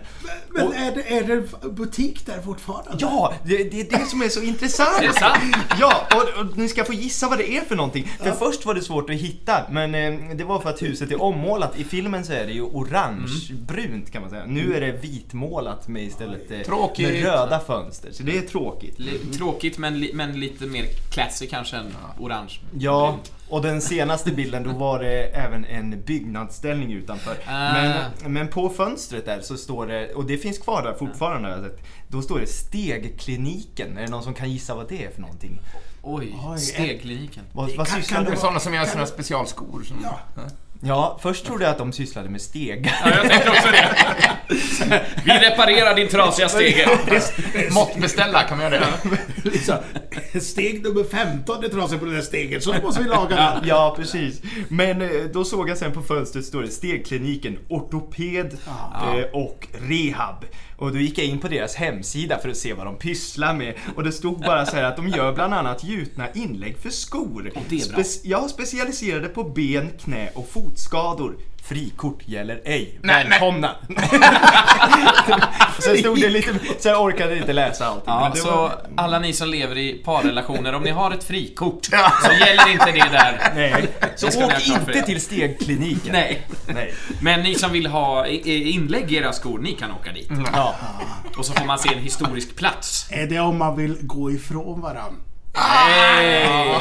Men 0.49 0.73
är 0.73 0.95
det, 0.95 1.17
är 1.17 1.23
det 1.23 1.69
butik 1.69 2.25
där 2.25 2.41
fortfarande? 2.41 2.91
Ja, 2.99 3.33
det, 3.45 3.57
det 3.63 3.81
är 3.81 3.99
det 3.99 4.05
som 4.05 4.21
är 4.21 4.29
så 4.29 4.41
intressant. 4.51 5.01
Är 5.01 5.07
det 5.07 5.13
sant? 5.13 5.55
Ja, 5.79 6.07
och, 6.15 6.41
och 6.41 6.57
ni 6.57 6.67
ska 6.67 6.83
få 6.83 6.93
gissa 6.93 7.29
vad 7.29 7.37
det 7.37 7.57
är 7.57 7.61
för 7.61 7.75
någonting. 7.75 8.11
För 8.19 8.31
först 8.31 8.65
var 8.65 8.73
det 8.73 8.81
svårt 8.81 9.09
att 9.09 9.15
hitta, 9.15 9.65
men 9.71 9.95
eh, 9.95 10.35
det 10.35 10.43
var 10.43 10.59
för 10.59 10.69
att 10.69 10.81
huset 10.81 11.11
är 11.11 11.21
ommålat. 11.21 11.79
I 11.79 11.83
filmen 11.83 12.25
så 12.25 12.33
är 12.33 12.45
det 12.45 12.53
ju 12.53 12.61
orangebrunt 12.61 14.11
kan 14.11 14.21
man 14.21 14.29
säga. 14.31 14.45
Nu 14.45 14.75
är 14.75 14.81
det 14.81 14.91
vitmålat 14.91 15.87
med 15.87 16.10
istället 16.11 16.51
eh, 16.51 16.59
Tråkigt. 16.59 17.07
med 17.09 17.23
röda 17.23 17.59
fönster. 17.59 18.11
Så 18.11 18.23
det 18.23 18.37
är 18.37 18.41
tråkigt. 18.41 18.97
Tråkigt 19.37 19.77
men, 19.77 19.99
li- 19.99 20.11
men 20.13 20.39
lite 20.39 20.65
mer 20.65 20.85
classy 21.11 21.47
kanske 21.47 21.77
än 21.77 21.95
orange. 22.19 22.59
Ja, 22.79 23.17
och 23.49 23.61
den 23.61 23.81
senaste 23.81 24.31
bilden 24.31 24.63
då 24.63 24.69
var 24.69 24.99
det 24.99 25.23
även 25.23 25.65
en 25.65 26.01
byggnadsställning 26.05 26.91
utanför. 26.93 27.35
Ah. 27.47 27.73
Men, 27.73 28.33
men 28.33 28.47
på 28.47 28.69
fönstret 28.69 29.25
där 29.25 29.41
så 29.41 29.57
står 29.57 29.87
det, 29.87 30.13
och 30.13 30.25
det 30.25 30.37
finns 30.37 30.57
kvar 30.57 30.83
där 30.83 30.93
fortfarande 30.93 31.61
sett, 31.63 31.79
då 32.07 32.21
står 32.21 32.39
det 32.39 32.47
Stegkliniken. 32.47 33.97
Är 33.97 34.01
det 34.01 34.07
någon 34.11 34.23
som 34.23 34.33
kan 34.33 34.51
gissa 34.51 34.75
vad 34.75 34.89
det 34.89 35.05
är 35.05 35.11
för 35.11 35.21
någonting? 35.21 35.59
Oj, 36.03 36.35
Oj, 36.47 36.57
stegkliniken. 36.59 37.43
Vad, 37.53 37.75
vad 37.77 37.87
Kan- 37.87 38.01
sysslar 38.01 38.15
kan 38.17 38.25
de 38.25 38.31
Det 38.31 38.37
sådana 38.37 38.59
som 38.59 38.73
gör 38.73 38.85
såna 38.85 39.05
specialskor. 39.05 39.83
Som... 39.83 39.97
Ja. 40.03 40.19
Ja, 40.83 41.19
först 41.21 41.45
trodde 41.45 41.63
jag 41.63 41.71
att 41.71 41.77
de 41.77 41.91
sysslade 41.91 42.29
med 42.29 42.41
steg. 42.41 42.91
Ja, 43.03 43.09
jag 43.15 43.29
tänkte 43.29 43.49
också 43.49 43.67
det. 43.71 43.89
Vi 45.25 45.31
reparerar 45.31 45.95
din 45.95 46.07
trasiga 46.07 46.49
stege. 46.49 46.87
Måttbeställa, 47.71 48.43
kan 48.43 48.57
man 48.57 48.71
göra 48.71 48.79
det? 49.03 49.17
Liksom, 49.49 49.75
steg 50.41 50.83
nummer 50.83 51.03
15 51.03 51.63
är 51.63 51.67
trasigt 51.69 51.99
på 51.99 52.05
den 52.05 52.15
där 52.15 52.21
stegen, 52.21 52.61
så 52.61 52.71
då 52.71 52.81
måste 52.81 53.01
vi 53.03 53.09
laga 53.09 53.35
den. 53.35 53.67
Ja, 53.67 53.93
precis. 53.97 54.41
Men 54.67 55.01
eh, 55.01 55.07
då 55.33 55.43
såg 55.43 55.69
jag 55.69 55.77
sen 55.77 55.91
på 55.91 56.01
fönstret 56.01 56.45
står 56.45 56.61
det 56.61 56.67
Stegkliniken, 56.69 57.57
ortoped 57.69 58.57
eh, 58.67 59.23
och 59.33 59.67
rehab. 59.89 60.45
Och 60.77 60.91
då 60.91 60.97
gick 60.99 61.17
jag 61.17 61.25
in 61.25 61.39
på 61.39 61.47
deras 61.47 61.75
hemsida 61.75 62.39
för 62.39 62.49
att 62.49 62.57
se 62.57 62.73
vad 62.73 62.85
de 62.85 62.97
pysslar 62.97 63.53
med. 63.53 63.73
Och 63.95 64.03
det 64.03 64.11
stod 64.11 64.39
bara 64.39 64.65
så 64.65 64.75
här 64.75 64.83
att 64.83 64.95
de 64.95 65.07
gör 65.07 65.33
bland 65.33 65.53
annat 65.53 65.83
gjutna 65.83 66.25
inlägg 66.33 66.77
för 66.77 66.89
skor. 66.89 67.51
det 67.69 67.81
är 67.81 67.89
bra. 67.89 67.97
Spec- 67.97 68.21
ja, 68.23 68.47
specialiserade 68.47 69.27
på 69.27 69.43
ben, 69.43 69.89
knä 70.03 70.29
och 70.33 70.49
fotskador. 70.71 71.37
Frikort 71.63 72.19
gäller 72.25 72.61
ej. 72.65 72.99
Nej, 73.03 73.27
Välkomna! 73.29 73.75
Sen 75.79 75.97
stod 75.97 76.21
det 76.21 76.29
lite, 76.29 76.49
så 76.79 76.87
jag 76.87 77.01
orkade 77.01 77.37
inte 77.37 77.53
läsa 77.53 77.85
allting. 77.85 78.03
Ja, 78.07 78.31
så 78.35 78.51
var, 78.51 78.71
alla 78.97 79.19
ni 79.19 79.33
som 79.33 79.49
lever 79.49 79.77
i 79.77 80.01
parrelationer, 80.05 80.73
om 80.73 80.83
ni 80.83 80.89
har 80.89 81.11
ett 81.11 81.23
frikort 81.23 81.85
så 82.23 82.31
gäller 82.31 82.71
inte 82.71 82.91
det 82.91 83.09
där. 83.11 83.51
nej. 83.55 83.87
Så 84.15 84.27
åk 84.27 84.67
inte 84.67 85.01
till 85.01 85.21
Stegkliniken. 85.21 86.11
Nej. 86.11 86.47
Nej. 86.67 86.93
Men 87.21 87.41
ni 87.41 87.55
som 87.55 87.71
vill 87.71 87.87
ha 87.87 88.27
inlägg 88.27 89.11
i 89.11 89.15
era 89.15 89.33
skor, 89.33 89.59
ni 89.59 89.71
kan 89.71 89.91
åka 89.91 90.11
dit. 90.11 90.29
Ja. 90.53 90.75
Och 91.37 91.45
så 91.45 91.53
får 91.53 91.65
man 91.65 91.79
se 91.79 91.93
en 91.93 92.03
historisk 92.03 92.55
plats. 92.55 93.07
Är 93.11 93.27
det 93.27 93.39
om 93.39 93.57
man 93.57 93.75
vill 93.75 93.97
gå 94.01 94.31
ifrån 94.31 94.81
varann? 94.81 95.15
Eh, 95.53 96.75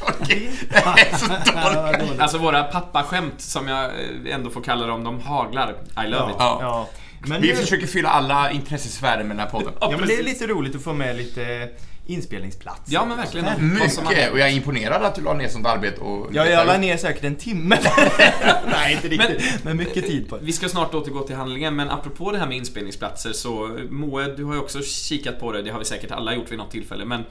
Okej, 0.00 0.50
det 0.68 0.76
är 0.76 1.16
så 1.16 1.26
dåligt. 2.06 2.20
Alltså 2.20 2.38
våra 2.38 2.62
pappaskämt, 2.64 3.40
som 3.40 3.68
jag 3.68 3.90
ändå 4.30 4.50
får 4.50 4.60
kalla 4.60 4.86
dem, 4.86 5.04
de 5.04 5.20
haglar. 5.20 5.74
I 6.06 6.08
love 6.08 6.30
it. 6.30 6.36
Ja. 6.38 6.58
Ja. 6.60 6.88
Men 7.28 7.42
Vi 7.42 7.48
nu- 7.48 7.56
försöker 7.56 7.86
fylla 7.86 8.08
alla 8.08 8.50
intressesfärer 8.50 9.18
med 9.24 9.36
den 9.36 9.38
här 9.38 9.46
podden. 9.50 9.72
Ja, 9.80 9.94
men 9.98 10.08
det 10.08 10.14
är 10.18 10.22
lite 10.22 10.46
roligt 10.46 10.76
att 10.76 10.82
få 10.84 10.92
med 10.92 11.16
lite 11.16 11.68
inspelningsplats. 12.06 12.80
Ja, 12.86 13.04
men 13.04 13.16
verkligen. 13.16 13.74
Mycket, 13.74 14.32
och 14.32 14.38
jag 14.38 14.48
är 14.48 14.52
imponerad 14.52 15.02
att 15.02 15.14
du 15.14 15.22
la 15.22 15.34
ner 15.34 15.48
sånt 15.48 15.66
arbete 15.66 16.00
och... 16.00 16.28
Ja, 16.32 16.46
jag 16.46 16.66
la 16.66 16.78
ner 16.78 16.96
säkert 16.96 17.24
en 17.24 17.36
timme. 17.36 17.78
Nej, 18.70 18.94
inte 18.94 19.08
riktigt. 19.08 19.64
Men, 19.64 19.76
mycket 19.76 20.06
tid 20.06 20.28
på 20.28 20.36
det. 20.36 20.44
Vi 20.44 20.52
ska 20.52 20.68
snart 20.68 20.94
återgå 20.94 21.22
till 21.22 21.36
handlingen, 21.36 21.76
men 21.76 21.90
apropå 21.90 22.32
det 22.32 22.38
här 22.38 22.46
med 22.46 22.56
inspelningsplatser 22.56 23.32
så 23.32 23.78
Moe, 23.90 24.36
du 24.36 24.44
har 24.44 24.54
ju 24.54 24.60
också 24.60 24.82
kikat 24.82 25.40
på 25.40 25.52
det, 25.52 25.62
det 25.62 25.70
har 25.70 25.78
vi 25.78 25.84
säkert 25.84 26.10
alla 26.10 26.34
gjort 26.34 26.50
vid 26.50 26.58
något 26.58 26.70
tillfälle, 26.70 27.04
men 27.04 27.24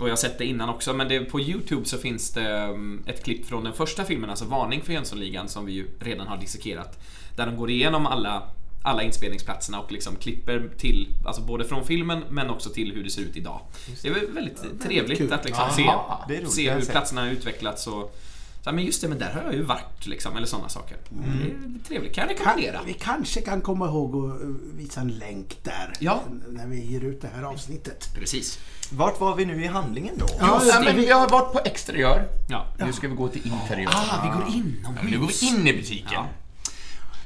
och 0.00 0.08
jag 0.08 0.12
har 0.12 0.16
sett 0.16 0.38
det 0.38 0.44
innan 0.44 0.68
också, 0.68 0.92
men 0.92 1.08
det, 1.08 1.20
på 1.20 1.40
Youtube 1.40 1.84
så 1.84 1.98
finns 1.98 2.30
det 2.30 2.50
mm, 2.50 3.02
ett 3.06 3.24
klipp 3.24 3.46
från 3.46 3.64
den 3.64 3.72
första 3.72 4.04
filmen, 4.04 4.30
alltså 4.30 4.44
Varning 4.44 4.82
för 4.82 4.92
Jönssonligan, 4.92 5.48
som 5.48 5.66
vi 5.66 5.72
ju 5.72 5.86
redan 6.00 6.26
har 6.26 6.36
dissekerat. 6.36 6.98
Där 7.36 7.46
de 7.46 7.56
går 7.56 7.70
igenom 7.70 8.06
alla, 8.06 8.42
alla 8.82 9.02
inspelningsplatserna 9.02 9.80
och 9.80 9.92
liksom 9.92 10.16
klipper 10.16 10.70
till, 10.78 11.08
alltså 11.26 11.42
både 11.42 11.64
från 11.64 11.84
filmen 11.84 12.24
men 12.30 12.50
också 12.50 12.70
till 12.70 12.92
hur 12.92 13.04
det 13.04 13.10
ser 13.10 13.22
ut 13.22 13.36
idag. 13.36 13.60
Det 14.02 14.08
är 14.08 14.14
väl 14.14 14.32
väldigt 14.32 14.82
trevligt 14.82 15.18
kul. 15.18 15.32
att 15.32 15.44
liksom 15.44 15.64
Aha, 15.64 16.24
se, 16.28 16.34
det 16.34 16.42
är 16.42 16.46
se 16.46 16.70
hur 16.72 16.80
platserna 16.84 17.20
har 17.20 17.28
utvecklats 17.28 17.86
och 17.86 18.16
Så, 18.64 18.72
men 18.72 18.84
just 18.84 19.00
det, 19.02 19.08
men 19.08 19.18
där 19.18 19.32
har 19.32 19.42
jag 19.42 19.54
ju 19.54 19.62
varit 19.62 20.06
liksom, 20.06 20.36
eller 20.36 20.46
sådana 20.46 20.68
saker. 20.68 20.96
Mm. 21.12 21.24
Det 21.38 21.46
är 21.46 21.88
trevligt, 21.88 22.14
kan 22.14 22.28
jag 22.28 22.36
Kan, 22.38 22.46
rekommendera. 22.46 22.80
vi 22.86 22.92
kanske 22.92 23.40
kan 23.40 23.60
komma 23.60 23.86
ihåg 23.86 24.16
att 24.30 24.42
eh, 24.42 24.48
visa 24.76 25.00
en 25.00 25.08
länk 25.08 25.56
där. 25.62 25.92
Ja. 25.98 26.20
När 26.48 26.66
vi 26.66 26.84
ger 26.84 27.00
ut 27.04 27.20
det 27.22 27.28
här 27.34 27.42
avsnittet. 27.42 28.08
Precis. 28.14 28.58
Vart 28.92 29.20
var 29.20 29.36
vi 29.36 29.44
nu 29.46 29.64
i 29.64 29.66
handlingen 29.66 30.14
då? 30.18 30.26
Ja, 30.40 30.62
Ja, 30.66 30.80
men 30.84 30.96
vi 30.96 31.10
har 31.10 31.28
varit 31.28 31.52
på 31.52 31.60
exteriör. 31.64 32.28
Ja. 32.48 32.66
Nu 32.78 32.92
ska 32.92 33.08
vi 33.08 33.14
gå 33.14 33.28
till 33.28 33.46
interiör. 33.46 33.90
Ah, 33.94 34.22
vi 34.22 34.28
går 34.28 34.64
Ja, 34.82 34.90
men 34.90 35.04
nu 35.04 35.10
går 35.10 35.14
inomhus. 35.14 35.42
vi 35.42 35.46
in 35.46 35.66
i 35.66 35.72
butiken. 35.72 36.24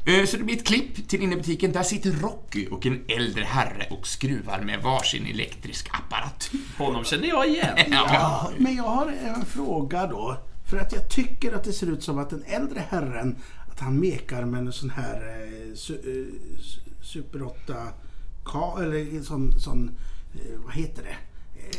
Eh, 0.06 0.25
Så 0.26 0.37
det 0.37 0.44
blir 0.44 0.56
ett 0.56 0.66
klipp 0.66 1.08
till 1.08 1.23
innebutiken. 1.23 1.73
Där 1.73 1.82
sitter 1.82 2.11
Rocky 2.12 2.68
och 2.68 2.87
en 2.87 3.04
äldre 3.08 3.44
herre 3.44 3.87
och 3.90 4.06
skruvar 4.06 4.61
med 4.61 4.82
varsin 4.82 5.26
elektrisk 5.26 5.88
apparatur. 5.92 6.61
Honom 6.78 7.04
känner 7.04 7.28
jag 7.28 7.49
igen. 7.49 7.78
Ja, 7.90 8.50
men 8.58 8.76
jag 8.76 8.84
har 8.84 9.06
en 9.12 9.44
fråga 9.44 10.06
då. 10.06 10.37
För 10.70 10.76
att 10.78 10.92
jag 10.92 11.08
tycker 11.11 11.52
att 11.52 11.64
det 11.64 11.73
ser 11.73 11.87
ut 11.87 12.02
som 12.02 12.18
att 12.18 12.30
den 12.30 12.44
äldre 12.46 12.82
herren, 12.88 13.37
att 13.73 13.80
han 13.80 14.00
mekar 14.00 14.44
med 14.44 14.61
en 14.61 14.73
sån 14.73 14.90
här 14.90 15.14
eh, 15.14 15.75
su, 15.75 15.94
eh, 15.94 16.64
Super 17.02 17.42
8 17.42 17.75
K, 18.44 18.78
eller 18.82 18.99
en 19.16 19.25
sån, 19.25 19.61
sån 19.61 19.90
eh, 20.34 20.58
vad 20.64 20.75
heter 20.75 21.02
det? 21.02 21.16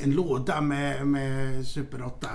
En 0.03 0.11
låda 0.11 0.61
med, 0.61 1.07
med 1.07 1.67
Super 1.67 2.05
8 2.05 2.27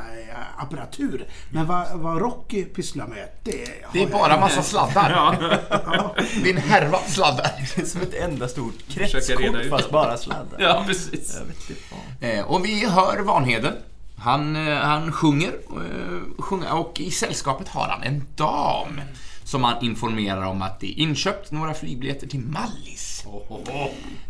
apparatur. 0.58 1.26
Men 1.50 1.66
vad, 1.66 1.86
vad 1.94 2.18
Rocky 2.20 2.64
pysslar 2.64 3.06
med, 3.06 3.28
det 3.42 3.64
Det 3.92 4.02
är 4.02 4.06
bara 4.06 4.40
massa 4.40 4.62
sladdar. 4.62 5.10
Ja, 5.70 6.14
Det 6.42 6.50
är 6.50 6.54
en 6.54 6.62
härva 6.62 6.98
sladdar. 6.98 7.50
Det 7.76 7.82
är 7.82 7.86
som 7.86 8.00
ett 8.00 8.14
enda 8.14 8.48
stort 8.48 8.74
kretskort 8.88 9.66
fast 9.70 9.90
bara 9.90 10.16
sladdar. 10.16 10.60
Ja, 10.60 10.84
precis. 10.86 11.36
Jag 11.38 11.46
vet 11.46 11.70
inte 11.70 11.82
fan. 11.82 12.30
Eh, 12.30 12.44
Och 12.46 12.64
vi 12.64 12.86
hör 12.88 13.18
Vanheden. 13.18 13.74
Han, 14.16 14.68
eh, 14.68 14.76
han 14.76 15.12
sjunger, 15.12 15.48
eh, 15.70 16.42
sjunger 16.42 16.72
och 16.74 17.00
i 17.00 17.10
sällskapet 17.10 17.68
har 17.68 17.88
han 17.88 18.02
en 18.02 18.24
dam 18.36 19.00
som 19.44 19.64
han 19.64 19.84
informerar 19.84 20.42
om 20.44 20.62
att 20.62 20.80
det 20.80 20.86
är 20.86 21.02
inköpt 21.02 21.50
några 21.50 21.74
flygbiljetter 21.74 22.26
till 22.26 22.40
Mallis. 22.40 23.09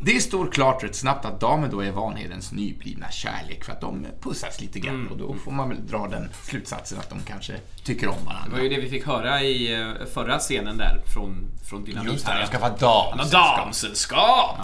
Det 0.03 0.21
står 0.21 0.51
klart 0.51 0.85
rätt 0.85 0.95
snabbt 0.97 1.25
att 1.25 1.41
damen 1.41 1.71
då 1.71 1.81
är 1.81 1.91
Vanhedens 1.91 2.53
nyblivna 2.53 3.11
kärlek 3.11 3.65
för 3.65 3.73
att 3.73 3.81
de 3.81 4.07
pussas 4.21 4.61
lite 4.61 4.81
grann 4.81 5.09
och 5.09 5.17
då 5.17 5.35
får 5.35 5.53
man 5.53 5.69
väl 5.69 5.87
dra 5.87 6.09
den 6.09 6.29
slutsatsen 6.43 6.99
att 6.99 7.11
de 7.11 7.19
kanske 7.27 7.53
tycker 7.85 8.09
om 8.09 8.15
Det 8.21 8.27
varandra. 8.27 8.57
var 8.57 8.63
ju 8.63 8.69
det 8.69 8.81
vi 8.81 8.89
fick 8.89 9.07
höra 9.07 9.43
i 9.43 9.81
eh, 9.81 10.07
förra 10.15 10.39
scenen 10.39 10.77
där 10.77 11.03
från, 11.15 11.47
från 11.69 11.85
Dynamit. 11.85 12.13
Just 12.13 12.27
det, 12.27 12.39
jag 12.39 12.49
ska 12.49 12.59
vara 12.59 12.71
Han 12.71 12.79
damsällskap. 13.19 13.57
damsällskap! 13.57 14.57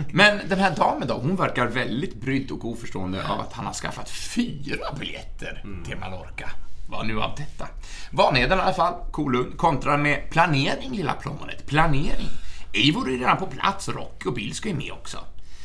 Men 0.12 0.40
den 0.48 0.58
här 0.58 0.76
damen 0.76 1.08
då, 1.08 1.14
hon 1.14 1.36
verkar 1.36 1.66
väldigt 1.66 2.14
brydd 2.20 2.50
och 2.50 2.64
oförstående 2.64 3.28
av 3.28 3.40
att 3.40 3.52
han 3.52 3.66
har 3.66 3.72
skaffat 3.72 4.10
fyra 4.10 4.92
biljetter 4.98 5.64
till 5.86 5.96
Mallorca. 5.98 6.50
Vad 6.88 7.06
nu 7.06 7.22
av 7.22 7.34
detta? 7.36 7.68
Vanheden 8.12 8.58
i 8.58 8.62
alla 8.62 8.72
fall, 8.72 8.94
Kolund, 9.10 9.56
kontrar 9.56 9.96
med 9.98 10.30
planering, 10.30 10.90
lilla 10.92 11.12
plommonet. 11.12 11.66
Planering. 11.66 12.28
Eivor 12.72 13.08
är 13.12 13.18
redan 13.18 13.36
på 13.36 13.46
plats 13.46 13.88
och 13.88 13.94
Rocky 13.94 14.28
och 14.28 14.34
Bill 14.34 14.54
ska 14.54 14.68
ju 14.68 14.74
med 14.74 14.92
också. 14.92 15.18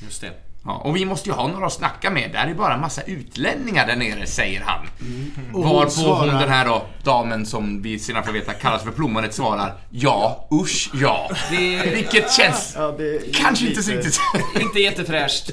Just 0.04 0.22
det. 0.22 0.32
Ja, 0.68 0.72
och 0.78 0.96
vi 0.96 1.06
måste 1.06 1.30
ju 1.30 1.36
ha 1.36 1.48
några 1.48 1.66
att 1.66 1.74
snacka 1.74 2.10
med. 2.10 2.32
Där 2.32 2.48
är 2.48 2.54
bara 2.54 2.74
en 2.74 2.82
massa 2.82 3.02
utlänningar 3.02 3.88
där 3.88 3.96
nere, 3.96 4.26
säger 4.28 4.62
han. 4.66 4.86
Och 5.54 5.64
hon 5.64 5.76
Varpå 5.76 6.14
hon 6.14 6.28
den 6.28 6.50
här 6.50 6.66
då, 6.66 6.86
damen 7.04 7.46
som 7.46 7.82
vi 7.82 8.00
senare 8.00 8.24
får 8.24 8.32
veta 8.32 8.54
kallas 8.54 8.84
för 8.84 8.92
plommonet 8.92 9.34
svarar 9.34 9.74
Ja, 9.90 10.48
usch 10.52 10.90
ja. 10.94 11.30
Det- 11.52 11.96
Vilket 11.96 12.32
känns 12.34 12.74
Ja, 12.76 12.96
det 12.98 13.16
är 13.16 13.34
kanske 13.34 13.68
inte 13.68 13.84
så 13.84 13.92
lite- 13.92 14.08
riktigt... 14.08 14.20
Inte 14.62 14.80
jättefräscht. 14.80 15.52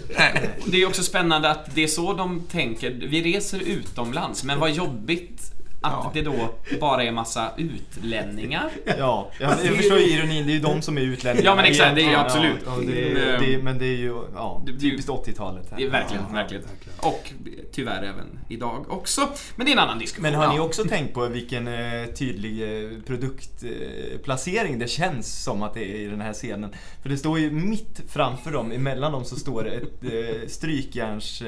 Det 0.67 0.83
är 0.83 0.87
också 0.87 1.03
spännande 1.03 1.51
att 1.51 1.75
det 1.75 1.83
är 1.83 1.89
så 1.89 2.13
de 2.13 2.41
tänker. 2.51 2.91
Vi 2.91 3.23
reser 3.23 3.59
utomlands, 3.61 4.45
men 4.45 4.59
vad 4.61 4.71
jobbigt 4.71 5.52
att 5.83 5.93
Ja. 6.05 6.11
det 6.15 6.23
då 6.23 6.35
bara 6.81 7.05
är 7.05 7.13
massa 7.13 7.51
utlänningar. 7.57 8.71
Ja, 8.99 9.31
jag, 9.41 9.51
jag 9.65 9.77
förstår 9.77 9.99
ju 9.99 10.05
ironin. 10.07 10.47
Det 10.47 10.53
är 10.53 10.55
ju 10.55 10.61
de 10.61 10.83
som 10.83 10.99
är 10.99 11.03
utlänningar. 11.03 11.45
Ja, 11.51 11.57
men 11.57 11.65
exakt, 11.65 11.95
det 11.97 12.03
är 12.03 12.11
ju 12.11 12.17
absolut. 12.17 12.59
Ja, 12.67 12.73
det, 12.87 13.11
Mm. 13.13 13.41
det, 13.43 13.59
men 13.63 13.79
det 13.79 13.87
är 13.87 13.97
ju 13.97 14.15
ja, 14.35 14.63
typiskt 14.81 15.09
80-talet. 15.11 15.67
här. 15.71 15.77
Det 15.79 15.85
är 15.85 15.91
verkligen, 15.91 16.23
Ja. 16.29 16.35
verkligen. 16.35 16.65
Och 17.01 17.31
tyvärr 17.73 18.03
även 18.03 18.39
idag 18.49 18.85
också. 18.89 19.29
Men 19.57 19.67
det 19.67 19.73
är 19.73 19.77
en 19.77 19.79
annan 19.83 19.99
diskussion. 19.99 20.23
Men 20.23 20.35
har 20.41 20.49
ni 20.49 20.57
Ja. 20.57 20.63
också 20.63 20.85
tänkt 20.85 21.15
på 21.15 21.27
vilken 21.27 21.69
eh, 21.69 22.07
tydlig 22.19 22.63
eh, 22.63 22.91
produktplacering 23.07 24.21
placering 24.25 24.79
det 24.79 24.89
känns 24.89 25.43
som 25.45 25.63
att 25.63 25.75
det 25.75 25.85
är 25.85 25.97
i 25.97 26.07
den 26.07 26.21
här 26.21 26.33
scenen? 26.33 26.75
För 27.03 27.09
det 27.09 27.17
står 27.17 27.39
ju 27.39 27.51
mitt 27.51 28.01
framför 28.09 28.53
dem, 28.53 28.73
emellan 28.73 29.13
dem 29.13 29.25
så 29.25 29.37
står 29.37 29.65
det 29.65 29.71
ett 29.71 30.05
eh, 30.05 30.49
strykjärns... 30.49 31.43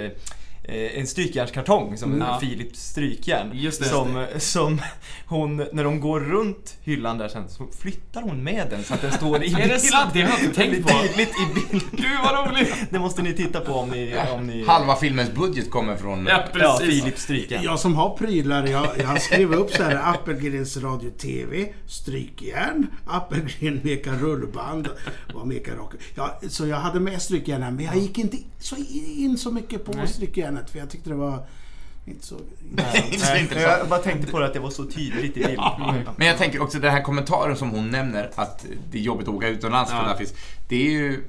Eh, 0.69 0.99
en 0.99 1.07
strykjärnskartong 1.07 1.97
som 1.97 2.21
Ja. 2.21 2.39
Philips 2.41 2.81
strykjärn. 2.81 3.51
Just 3.55 3.83
det. 3.83 3.89
Som, 3.89 4.27
som 4.39 4.81
hon, 5.27 5.57
när 5.57 5.85
de 5.85 6.01
går 6.01 6.21
runt 6.21 6.77
hyllan 6.83 7.19
där 7.19 7.29
sen 7.29 7.49
så 7.49 7.67
flyttar 7.79 8.23
hon 8.23 8.45
med 8.45 8.67
den 8.71 8.85
så 8.85 8.95
att 8.95 9.03
den 9.03 9.13
står 9.13 9.45
i 9.45 9.53
Är 9.63 9.69
det 9.69 9.79
sant? 9.79 10.11
Det 10.15 10.23
har 10.23 10.31
jag 10.31 10.41
inte 10.41 10.55
tänkt 10.55 10.83
på. 10.83 10.89
Tydligt 10.89 11.29
i 11.29 11.55
bild. 11.55 11.85
Gud 11.93 12.19
vad 12.25 12.51
roligt! 12.51 12.75
Det 12.91 12.99
måste 12.99 13.23
ni 13.23 13.33
titta 13.33 13.61
på 13.61 13.73
om 13.73 13.89
ni... 13.91 14.17
Om 14.35 14.47
ni 14.47 14.65
Halva 14.67 14.97
filmens 14.97 15.33
budget 15.33 15.71
kommer 15.71 15.97
från... 15.97 16.27
Ja, 16.27 16.45
ja. 16.55 16.79
Philips 16.81 17.23
strykjärn. 17.23 17.63
Jag 17.63 17.79
som 17.79 17.97
har 17.97 18.17
prylar, 18.17 18.67
jag, 18.67 18.87
jag 18.99 19.23
skrev 19.23 19.55
upp 19.55 19.71
så 19.71 19.83
här 19.83 20.15
Appelgrens 20.15 20.77
Radio 20.77 21.11
TV, 21.11 21.69
strykjärn, 21.87 22.87
Appelgren 23.07 23.81
mekar 23.85 24.13
rullband, 24.13 24.89
vad 25.35 25.47
mekar 25.47 25.75
rock. 25.75 25.93
Ja, 26.15 26.41
så 26.49 26.67
jag 26.67 26.77
hade 26.77 27.01
med 27.01 27.23
strykjärnen, 27.23 27.77
men 27.77 27.85
jag 27.85 27.97
gick 27.97 28.19
inte 28.19 28.37
så 28.59 28.77
in 29.17 29.39
så 29.39 29.51
mycket 29.51 29.85
på 29.85 29.93
strykjärnet 30.55 30.71
för 30.71 30.79
jag 30.79 30.91
tyckte 30.91 31.11
det 31.11 31.17
var 31.17 31.47
inte 32.07 32.27
så... 32.27 32.35
Intressant. 33.13 33.53
jag 33.55 33.89
bara 33.89 34.01
tänkte 34.01 34.31
på 34.33 34.39
det 34.39 34.47
att 34.47 34.53
det 34.53 34.61
var 34.61 34.71
så 34.71 34.85
tydligt 34.85 35.37
i 35.37 35.45
bild. 35.45 35.61
Mm. 35.89 36.09
Men 36.17 36.27
jag 36.27 36.39
tänker 36.39 36.63
också 36.63 36.79
den 36.79 36.91
här 36.91 37.03
kommentaren 37.03 37.57
som 37.57 37.71
hon 37.71 37.91
nämner, 37.91 38.31
att 38.35 38.67
det 38.91 38.99
är 38.99 39.03
jobbigt 39.03 39.29
att 39.29 39.35
åka 39.35 39.49
utomlands 39.49 39.91
för 39.91 39.97
Ja. 39.99 40.03
det 40.03 40.09
här 40.09 40.17
finns. 40.17 40.35
Det 40.69 40.77
är 40.77 40.91
ju... 40.91 41.25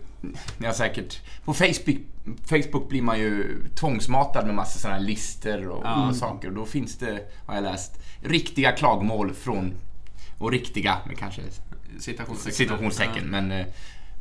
Ni 0.58 0.66
har 0.68 0.74
säkert... 0.74 1.22
På 1.46 1.54
Facebook, 1.54 1.98
Facebook 2.50 2.90
blir 2.90 3.02
man 3.02 3.20
ju 3.20 3.64
tvångsmatad 3.76 4.46
med 4.46 4.56
massa 4.56 4.80
sådana 4.80 5.00
här 5.00 5.06
lister 5.06 5.68
och, 5.68 5.86
Ja. 5.86 6.10
och 6.10 6.16
saker. 6.16 6.48
Och 6.48 6.54
då 6.54 6.66
finns 6.66 6.98
det, 6.98 7.20
har 7.46 7.56
jag 7.56 7.64
läst, 7.64 8.00
riktiga 8.22 8.72
klagomål 8.72 9.34
från... 9.34 9.74
Och 10.38 10.52
riktiga, 10.52 10.98
med 11.08 11.18
kanske 11.18 11.42
Citationstecken. 12.00 12.56
situationstecken, 12.56 13.24
men, 13.26 13.52
eh, 13.52 13.66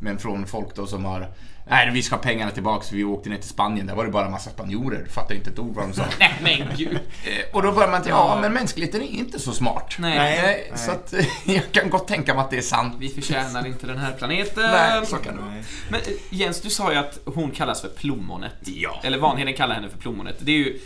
men 0.01 0.19
från 0.19 0.47
folk 0.47 0.75
då 0.77 0.87
som 0.87 1.05
har 1.05 1.31
Nej, 1.69 1.91
vi 1.93 2.03
ska 2.03 2.17
ha 2.17 2.23
pengarna 2.23 2.51
tillbaks. 2.51 2.93
Vi 2.93 3.05
åkte 3.05 3.29
ner 3.29 3.37
till 3.37 3.49
Spanien. 3.49 3.87
Där 3.87 3.95
var 3.95 4.05
det 4.05 4.11
bara 4.11 4.25
en 4.25 4.31
massa 4.31 4.51
spanjorer. 4.51 5.07
Fattar 5.11 5.35
inte 5.35 5.51
ett 5.51 5.59
ord 5.59 5.75
vad 5.75 5.85
de 5.89 5.93
sa. 5.93 6.05
Nej 6.19 6.35
men 6.43 6.77
gud. 6.77 6.95
Eh, 7.25 7.45
Och 7.53 7.63
då 7.63 7.73
börjar 7.73 7.91
man 7.91 8.03
tänka, 8.03 8.17
ja 8.19 8.39
men 8.41 8.53
mänskligheten 8.53 9.03
är 9.03 9.07
inte 9.07 9.39
så 9.41 9.53
smart. 9.53 9.95
Nej. 9.99 10.19
Nej, 10.19 10.73
Så 10.75 10.91
att 10.91 11.15
jag 11.47 11.73
kan 11.73 11.91
gott 11.91 12.09
tänka 12.09 12.35
mig 12.35 12.41
att 12.45 12.51
det 12.51 12.57
är 12.57 12.61
sant. 12.63 12.97
Vi 12.99 13.09
förtjänar 13.09 13.67
inte 13.67 13.87
den 13.87 13.99
här 13.99 14.13
planeten. 14.13 14.71
Nej, 14.71 15.07
så 15.07 15.17
kan 15.17 15.37
det 15.37 15.43
vara. 15.43 15.53
Men 15.91 16.01
eh, 16.01 16.07
Jens, 16.31 16.61
du 16.61 16.71
sa 16.71 16.93
ju 16.93 16.99
att 16.99 17.19
hon 17.25 17.51
kallas 17.51 17.81
för 17.81 17.89
Plommonet. 17.89 18.55
Ja. 18.65 19.01
Eller 19.05 19.19
Vanheden 19.19 19.55
kallar 19.55 19.75
henne 19.75 19.89
för 19.89 19.99
Plommonet. 19.99 20.37
Det 20.41 20.53
är 20.53 20.57
ju 20.57 20.79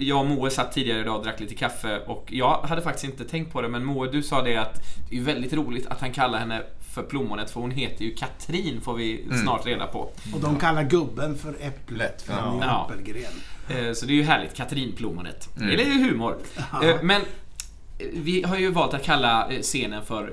jag 0.00 0.18
och 0.20 0.26
Moe 0.26 0.50
satt 0.50 0.72
tidigare 0.72 1.00
idag 1.00 1.16
och 1.16 1.24
drack 1.24 1.40
lite 1.40 1.54
kaffe 1.54 1.98
och 2.06 2.26
jag 2.30 2.58
hade 2.58 2.82
faktiskt 2.82 3.04
inte 3.04 3.24
tänkt 3.24 3.52
på 3.52 3.62
det 3.62 3.68
men 3.68 3.84
Moe, 3.84 4.10
du 4.12 4.22
sa 4.22 4.42
det 4.42 4.56
att 4.56 4.80
det 5.10 5.16
är 5.16 5.20
väldigt 5.22 5.52
roligt 5.52 5.86
att 5.86 6.00
han 6.00 6.12
kallar 6.12 6.38
henne 6.38 6.62
för 6.96 7.02
Plommonet 7.02 7.50
för 7.50 7.60
hon 7.60 7.70
heter 7.70 8.04
ju 8.04 8.14
Katrin 8.14 8.80
får 8.80 8.94
vi 8.94 9.22
Mm. 9.22 9.42
snart 9.42 9.66
reda 9.66 9.86
på. 9.86 9.98
Och 10.34 10.40
de 10.40 10.58
kallar 10.58 10.82
gubben 10.82 11.38
för 11.38 11.56
Äpplet, 11.60 12.22
för 12.22 12.32
han 12.32 12.62
är 12.62 12.66
Ja. 12.66 12.90
äppelgren. 12.90 13.32
Eh, 13.68 13.92
Så 13.92 14.06
det 14.06 14.12
är 14.12 14.16
ju 14.16 14.22
härligt, 14.22 14.54
Katrin 14.54 14.92
Plommonet. 14.96 15.48
Mm. 15.56 15.68
Eller 15.70 15.84
humor. 15.84 16.38
Eh, 16.82 16.96
Men 17.02 17.20
eh, 17.22 18.06
vi 18.12 18.42
har 18.42 18.56
ju 18.56 18.70
valt 18.70 18.94
att 18.94 19.04
kalla 19.04 19.48
scenen 19.62 20.04
för 20.04 20.32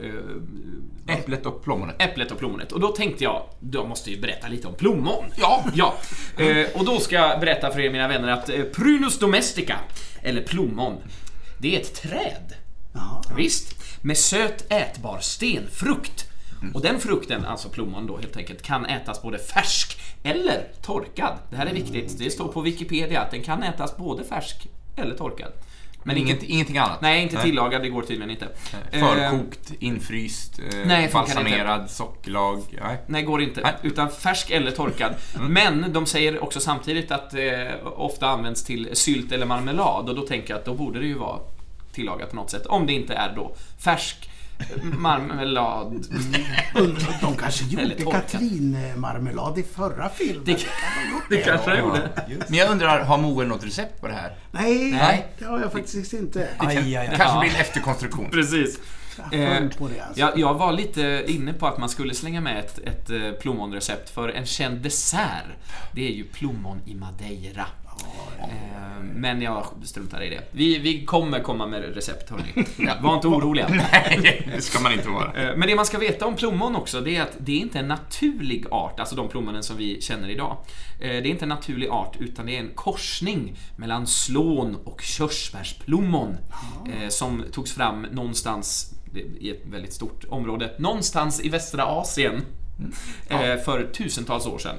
Äpplet 1.08 1.46
och 1.46 1.64
plommonet. 1.64 1.96
Äpplet 2.00 2.32
och 2.32 2.38
plommonet. 2.40 2.72
Och 2.72 2.80
då 2.80 2.88
tänkte 2.88 3.24
jag, 3.24 3.44
då 3.60 3.86
måste 3.88 4.10
jag 4.10 4.16
ju 4.16 4.22
berätta 4.22 4.48
lite 4.48 4.68
om 4.68 4.74
plommon. 4.74 5.26
Ja. 5.38 5.64
Ja. 5.76 5.94
Eh, 6.38 6.68
och 6.80 6.86
då 6.86 7.00
ska 7.00 7.16
jag 7.16 7.40
berätta 7.40 7.72
för 7.72 7.80
er 7.80 7.92
mina 7.92 8.08
vänner 8.08 8.28
att 8.28 8.46
Prunus 8.74 9.20
domestica, 9.20 9.78
eller 10.22 10.42
plommon, 10.42 10.98
det 11.60 11.76
är 11.76 11.80
ett 11.82 11.94
träd. 11.96 12.54
Ja. 12.94 13.24
Visst? 13.38 13.76
Med 14.02 14.18
söt 14.18 14.66
ätbar 14.72 15.20
stenfrukt. 15.20 16.30
Och 16.74 16.82
den 16.82 17.00
frukten, 17.00 17.46
alltså 17.46 17.70
plommon 17.70 18.08
då 18.08 18.18
helt 18.18 18.38
enkelt, 18.38 18.62
kan 18.62 18.86
ätas 18.86 19.22
både 19.22 19.40
färsk 19.40 20.00
eller 20.24 20.64
torkad. 20.82 21.38
Det 21.50 21.56
här 21.56 21.66
är 21.66 21.74
viktigt. 21.74 22.18
Det 22.18 22.30
står 22.30 22.48
på 22.48 22.62
Wikipedia 22.62 23.22
att 23.22 23.32
den 23.32 23.42
kan 23.42 23.64
ätas 23.64 23.98
både 23.98 24.24
färsk 24.24 24.68
eller 24.96 25.16
torkad. 25.16 25.52
Men 26.04 26.18
inget, 26.18 26.44
ingenting 26.44 26.78
annat? 26.78 27.02
Nej, 27.02 27.24
inte 27.24 27.42
tillagad, 27.42 27.82
det 27.82 27.90
går 27.90 28.02
tydligen 28.02 28.30
inte. 28.30 28.48
Eh, 28.92 29.00
Förkokt, 29.00 29.72
infryst, 29.80 30.60
eh, 30.60 30.80
Nej, 30.86 31.10
balsamerad, 31.14 31.90
sockerlag. 31.90 32.64
Nej. 32.84 32.98
Nej, 33.08 33.24
går 33.24 33.42
inte. 33.42 33.62
Nej. 33.62 33.74
Utan 33.82 34.12
färsk 34.12 34.52
eller 34.52 34.72
torkad. 34.72 35.14
Men 35.50 35.94
de 35.94 36.06
säger 36.06 36.44
också 36.44 36.60
samtidigt 36.60 37.12
att 37.12 37.34
eh, 37.34 37.42
ofta 37.84 38.28
används 38.28 38.64
till 38.64 38.90
sylt 38.94 39.32
eller 39.32 39.46
marmelad 39.46 40.10
och 40.10 40.16
då 40.16 40.22
tänker 40.22 40.50
jag 40.54 40.60
att 40.60 40.66
då 40.66 40.74
borde 40.74 41.00
det 41.00 41.06
ju 41.06 41.18
vara 41.18 41.40
tillagat 41.94 42.30
på 42.30 42.36
något 42.36 42.52
sätt. 42.52 42.66
Om 42.66 42.86
det 42.86 42.94
inte 42.94 43.14
är 43.14 43.34
då 43.36 43.56
färsk. 43.80 44.30
Marmelad. 44.84 45.88
Undrar- 46.76 47.22
De 47.22 47.36
kanske 47.36 47.66
gjorde 47.66 47.96
katrinmarmelad 48.12 49.58
i 49.60 49.64
förra 49.64 50.10
filmen. 50.10 50.44
Det, 50.46 50.58
det 51.30 51.38
kanske 51.38 51.70
jag 51.70 51.80
gjorde. 51.80 52.10
Men 52.48 52.60
jag 52.60 52.72
undrar, 52.72 53.04
har 53.04 53.18
Moe 53.18 53.46
något 53.46 53.66
recept 53.66 54.02
på 54.02 54.08
det 54.08 54.14
här? 54.14 54.36
Nej, 54.52 54.92
Nej. 54.92 55.28
det 55.40 55.46
har 55.46 55.60
jag 55.60 55.72
faktiskt 55.72 56.14
inte. 56.14 56.48
Aj, 56.58 56.78
aj, 56.78 56.96
aj. 56.96 57.08
Det 57.08 57.16
kanske 57.18 57.36
Ja. 57.36 57.40
blir 57.42 57.50
en 57.56 57.62
efterkonstruktion. 57.62 58.30
Precis. 58.32 58.80
Jag 59.32 59.34
Eh, 59.34 59.62
det 59.62 59.64
alltså. 59.78 60.20
Jag, 60.20 60.38
jag 60.40 60.54
var 60.54 60.72
lite 60.72 61.24
inne 61.28 61.54
på 61.54 61.68
att 61.68 61.78
man 61.78 61.90
skulle 61.90 62.14
slänga 62.14 62.42
med 62.42 62.60
ett, 62.60 62.80
ett 62.80 63.10
eh, 63.10 63.32
plommonrecept 63.42 64.10
för 64.10 64.30
en 64.30 64.46
känd 64.46 64.78
dessert. 64.82 65.44
Det 65.92 66.08
är 66.08 66.12
ju 66.12 66.24
plommon 66.24 66.82
i 66.86 66.96
madeira. 66.96 67.66
Eh, 68.42 69.04
Men 69.04 69.42
jag 69.42 69.66
struntar 69.84 70.22
i 70.24 70.30
det. 70.30 70.42
Vi, 70.52 70.78
vi 70.78 71.06
kommer 71.06 71.40
komma 71.40 71.68
med 71.68 71.96
recept, 71.96 72.30
hörni. 72.30 72.66
Var 73.02 73.16
inte 73.16 73.28
oroliga. 73.28 73.68
Nej, 74.22 74.50
det 74.56 74.62
ska 74.62 74.80
man 74.80 74.94
inte 74.94 75.10
vara. 75.10 75.34
Eh, 75.50 75.58
Men 75.58 75.68
det 75.68 75.76
man 75.76 75.86
ska 75.86 75.98
veta 75.98 76.26
om 76.26 76.36
plommon 76.36 76.76
också, 76.76 77.02
det 77.02 77.16
är 77.16 77.22
att 77.22 77.36
det 77.40 77.52
är 77.52 77.60
inte 77.60 77.80
en 77.80 77.88
naturlig 77.88 78.66
art, 78.72 79.00
alltså 79.00 79.16
de 79.16 79.30
plommonen 79.30 79.64
som 79.64 79.78
vi 79.78 80.02
känner 80.02 80.30
idag. 80.30 80.58
Eh, 81.00 81.08
Det 81.10 81.18
är 81.18 81.26
inte 81.26 81.46
en 81.46 81.50
naturlig 81.50 81.88
art, 81.90 82.16
utan 82.20 82.46
det 82.46 82.56
är 82.56 82.60
en 82.60 82.72
korsning 82.76 83.56
mellan 83.76 84.08
slån 84.08 84.76
och 84.84 85.02
körsbärsplommon 85.02 86.38
eh, 87.02 87.10
som 87.10 87.44
togs 87.52 87.74
fram 87.74 88.02
någonstans 88.02 88.94
i 89.40 89.50
ett 89.50 89.62
väldigt 89.66 89.94
stort 89.94 90.24
område, 90.30 90.72
någonstans 90.80 91.42
i 91.42 91.50
västra 91.50 91.84
Asien 91.86 92.42
eh, 93.30 93.38
för 93.66 93.90
tusentals 93.94 94.46
år 94.46 94.58
sedan. 94.58 94.76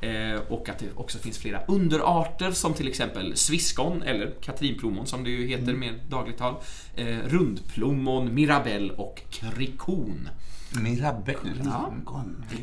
Eh, 0.00 0.40
Och 0.48 0.68
att 0.68 0.78
det 0.78 0.86
också 0.96 1.18
finns 1.18 1.38
flera 1.38 1.60
underarter 1.68 2.50
som 2.50 2.74
till 2.74 2.88
exempel 2.88 3.36
sviskon, 3.36 4.02
eller 4.02 4.34
katrinplommon 4.40 5.06
som 5.06 5.24
det 5.24 5.30
ju 5.30 5.46
heter 5.46 5.62
Mm. 5.62 5.80
mer 5.80 6.00
dagligt 6.08 6.38
tal, 6.38 6.54
eh, 6.96 7.06
rundplommon, 7.06 8.34
mirabell 8.34 8.90
och 8.90 9.22
krikon. 9.30 10.28
Mirabelle. 10.82 11.38
Ja. 11.64 11.92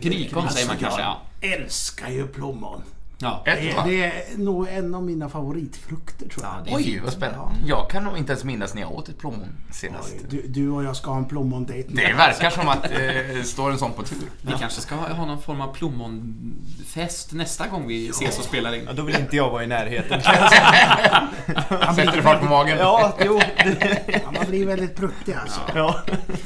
Krikon 0.01 0.49
säger 0.49 0.67
man 0.67 0.77
kanske, 0.77 1.01
ja. 1.01 1.21
Jag 1.41 1.51
älskar 1.51 2.09
ju 2.09 2.27
plommon. 2.27 2.81
Ja. 3.23 3.43
Ett, 3.45 3.61
Det, 3.61 3.75
va? 3.75 3.83
det 3.87 4.03
är 4.03 4.37
nog 4.37 4.67
en 4.67 4.95
av 4.95 5.03
mina 5.03 5.29
favoritfrukter 5.29 6.29
tror 6.29 6.45
jag. 6.45 6.53
Ja, 6.53 6.61
det 6.65 6.71
är 6.71 6.75
Oj, 6.75 7.01
vad 7.03 7.13
spännande. 7.13 7.55
Jag 7.65 7.89
kan 7.89 8.03
nog 8.03 8.17
inte 8.17 8.31
ens 8.31 8.43
minnas 8.43 8.73
när 8.73 8.81
jag 8.81 8.91
åt 8.91 9.09
ett 9.09 9.19
plommon 9.19 9.47
senast. 9.71 10.13
Oj, 10.13 10.25
du, 10.29 10.47
du 10.47 10.69
och 10.69 10.83
jag 10.83 10.95
ska 10.95 11.11
ha 11.11 11.17
en 11.17 11.25
plommondejt. 11.25 11.87
Det 11.91 12.13
verkar 12.13 12.49
som 12.49 12.67
att 12.69 12.85
eh, 12.85 13.43
står 13.43 13.71
en 13.71 13.77
sån 13.77 13.91
på 13.93 14.03
tur. 14.03 14.17
Vi 14.41 14.53
kanske 14.59 14.81
ska 14.81 14.95
ha 14.95 15.13
ha 15.13 15.25
någon 15.25 15.41
form 15.41 15.61
av 15.61 15.73
plommonfest 15.73 17.33
nästa 17.33 17.67
gång 17.67 17.87
vi 17.87 18.09
ses 18.09 18.39
och 18.39 18.45
spelar 18.45 18.75
in. 18.75 18.83
Ja, 18.87 18.93
då 18.93 19.03
vill 19.03 19.15
inte 19.15 19.35
jag 19.35 19.49
vara 19.49 19.63
i 19.63 19.67
närheten. 19.67 20.21
Sätter 21.95 22.11
du 22.15 22.21
fart 22.21 22.39
på 22.39 22.45
magen? 22.45 22.77
Ja, 22.77 23.17
jo. 23.25 23.39
Det, 23.57 23.99
Ja, 24.23 24.31
man 24.31 24.45
blir 24.49 24.65
väldigt 24.65 24.95
pruttig 24.95 25.33
alltså. 25.33 25.61
ja. 25.75 25.99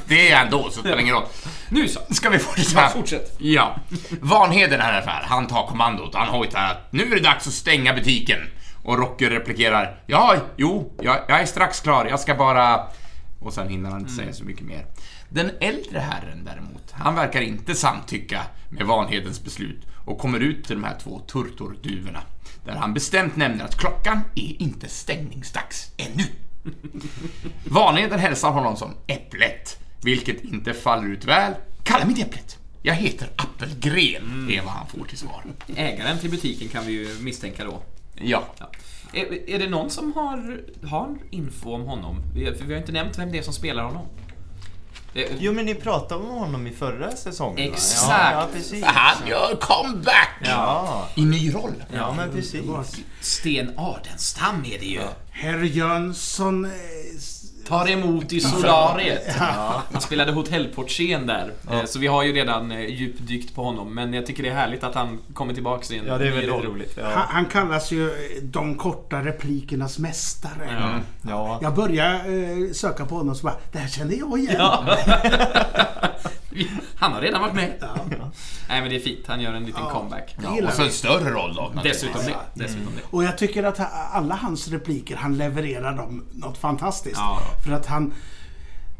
Det 0.06 0.30
är 0.30 0.44
ändå, 0.44 0.62
så 0.62 0.68
det 0.68 0.80
spelar 0.80 0.98
ingen 1.00 1.14
roll. 1.14 1.24
Nu 1.68 1.88
så. 1.88 2.00
Ska 2.10 2.30
vi 2.30 2.38
fortsätta? 2.38 2.80
Ja, 2.80 2.88
fortsätt. 2.88 3.36
Ja. 3.38 3.76
Vanheden 4.20 4.80
här 4.80 4.92
alla 4.92 5.06
fall, 5.06 5.22
han 5.24 5.46
tar 5.46 5.66
kommandot. 5.66 6.14
Han 6.14 6.28
hojtar 6.28 6.64
att 6.64 6.92
nu 6.92 7.02
är 7.02 7.16
det 7.16 7.20
dags 7.22 7.46
att 7.46 7.52
stänga 7.52 7.94
butiken. 7.94 8.38
Och 8.82 8.98
Rocky 8.98 9.30
replikerar 9.30 10.00
Ja, 10.06 10.36
jo, 10.56 10.92
jag, 11.02 11.18
jag 11.28 11.40
är 11.40 11.46
strax 11.46 11.80
klar. 11.80 12.06
Jag 12.06 12.20
ska 12.20 12.34
bara... 12.34 12.86
Och 13.40 13.52
sen 13.52 13.68
hinner 13.68 13.90
han 13.90 14.00
inte 14.00 14.12
säga 14.12 14.32
så 14.32 14.44
mycket 14.44 14.66
mer. 14.66 14.86
Den 15.28 15.50
äldre 15.60 15.98
herren 15.98 16.44
däremot, 16.44 16.90
han 16.92 17.14
verkar 17.14 17.40
inte 17.40 17.74
samtycka 17.74 18.42
med 18.68 18.86
Vanhedens 18.86 19.44
beslut 19.44 19.86
och 20.04 20.18
kommer 20.18 20.40
ut 20.40 20.64
till 20.64 20.76
de 20.76 20.84
här 20.84 20.96
två 21.02 21.20
turturduvorna. 21.20 22.20
Där 22.64 22.72
han 22.72 22.94
bestämt 22.94 23.36
nämner 23.36 23.64
att 23.64 23.78
klockan 23.78 24.20
är 24.34 24.62
inte 24.62 24.88
stängningsdags 24.88 25.92
ännu. 25.96 26.24
Vanheden 27.64 28.18
hälsar 28.18 28.50
honom 28.50 28.76
som 28.76 28.94
Äpplet, 29.06 29.78
vilket 30.02 30.44
inte 30.44 30.74
faller 30.74 31.08
ut 31.08 31.24
väl. 31.24 31.52
Kalla 31.82 32.04
mig 32.04 32.22
Äpplet. 32.22 32.58
Jag 32.82 32.94
heter 32.94 33.28
Appelgren, 33.36 34.50
är 34.50 34.62
vad 34.62 34.72
han 34.72 34.86
får 34.86 35.04
till 35.04 35.18
svar. 35.18 35.44
Ägaren 35.76 36.18
till 36.18 36.30
butiken 36.30 36.68
kan 36.68 36.86
vi 36.86 36.92
ju 36.92 37.08
misstänka 37.20 37.64
då. 37.64 37.82
Ja. 38.14 38.44
Ja. 38.58 38.70
Är, 39.12 39.50
är 39.50 39.58
det 39.58 39.68
någon 39.68 39.90
som 39.90 40.12
har, 40.12 40.60
har 40.86 41.16
info 41.30 41.72
om 41.72 41.82
honom? 41.82 42.22
Vi, 42.34 42.54
för 42.54 42.64
vi 42.64 42.72
har 42.72 42.80
inte 42.80 42.92
nämnt 42.92 43.18
vem 43.18 43.32
det 43.32 43.38
är 43.38 43.42
som 43.42 43.54
spelar 43.54 43.82
honom. 43.82 44.06
Det, 45.12 45.28
Jo, 45.38 45.52
men 45.52 45.66
ni 45.66 45.74
pratade 45.74 46.24
om 46.24 46.30
honom 46.30 46.66
i 46.66 46.70
förra 46.70 47.16
säsongen? 47.16 47.72
Exakt. 47.72 48.10
Ja, 48.10 48.32
ja 48.32 48.48
precis. 48.54 48.84
Han 48.84 49.28
gör 49.28 49.56
comeback! 49.60 50.30
Ja, 50.44 51.08
I 51.14 51.24
ny 51.24 51.54
roll. 51.54 51.84
ja 51.94 52.14
men 52.16 52.30
precis. 52.30 52.62
Sten 53.20 53.78
Ardenstam 53.78 54.64
är 54.64 54.78
det 54.78 54.86
ju. 54.86 55.00
Herr 55.30 55.62
Jönsson... 55.62 56.70
Tar 57.68 57.90
emot 57.90 58.32
i 58.32 58.40
solariet. 58.40 59.36
Han 59.92 60.00
spelade 60.00 60.32
hotellportieren 60.32 61.26
där. 61.26 61.52
Eh, 61.70 61.84
Så 61.84 61.98
vi 61.98 62.06
har 62.06 62.22
ju 62.22 62.32
redan 62.32 62.72
eh, 62.72 62.80
djupdykt 62.80 63.54
på 63.54 63.64
honom. 63.64 63.94
Men 63.94 64.12
jag 64.14 64.26
tycker 64.26 64.42
det 64.42 64.48
är 64.48 64.54
härligt 64.54 64.84
att 64.84 64.94
han 64.94 65.18
kommer 65.34 65.54
tillbaks 65.54 65.90
i 65.90 65.98
en 65.98 66.06
Ja, 66.06 66.18
det 66.18 66.26
är 66.28 66.32
väldigt 66.32 66.64
roligt. 66.64 66.98
Han, 67.02 67.12
Ja. 67.12 67.24
han 67.28 67.44
kallas 67.44 67.90
ju 67.92 68.06
eh, 68.08 68.14
de 68.42 68.74
korta 68.74 69.24
replikernas 69.24 69.98
mästare. 69.98 70.78
Ja. 70.80 70.90
Ja. 71.30 71.58
Jag 71.62 71.74
började 71.74 72.14
eh, 72.14 72.72
söka 72.72 73.04
på 73.04 73.14
honom 73.14 73.30
och 73.30 73.36
så 73.36 73.42
bara, 73.46 73.56
det 73.72 73.78
här 73.78 73.88
känner 73.88 74.14
jag 74.14 74.38
igen. 74.38 74.60
Ja. 76.58 76.66
Han 76.96 77.12
har 77.12 77.20
redan 77.20 77.40
varit 77.40 77.54
med. 77.54 77.72
Nej 78.68 78.80
men 78.80 78.90
det 78.90 78.96
är 78.96 79.00
fint, 79.00 79.26
han 79.26 79.40
gör 79.40 79.52
en 79.52 79.64
liten 79.64 79.82
Ja. 79.84 79.90
comeback. 79.90 80.36
Ja, 80.42 80.66
och 80.68 80.72
så 80.72 80.82
en 80.82 80.90
större 80.90 81.30
roll 81.30 81.54
då. 81.54 81.72
Dessutom 81.84 82.20
det. 82.26 82.34
Dessutom 82.64 82.92
det. 82.96 83.02
Och 83.10 83.24
jag 83.24 83.38
tycker 83.38 83.62
att 83.62 83.80
alla 84.12 84.34
hans 84.34 84.68
repliker, 84.68 85.16
han 85.16 85.38
levererar 85.38 85.96
dem 85.96 86.24
något 86.32 86.58
fantastiskt. 86.58 87.16
Ja. 87.16 87.40
För 87.64 87.72
att 87.72 87.86
han... 87.86 88.14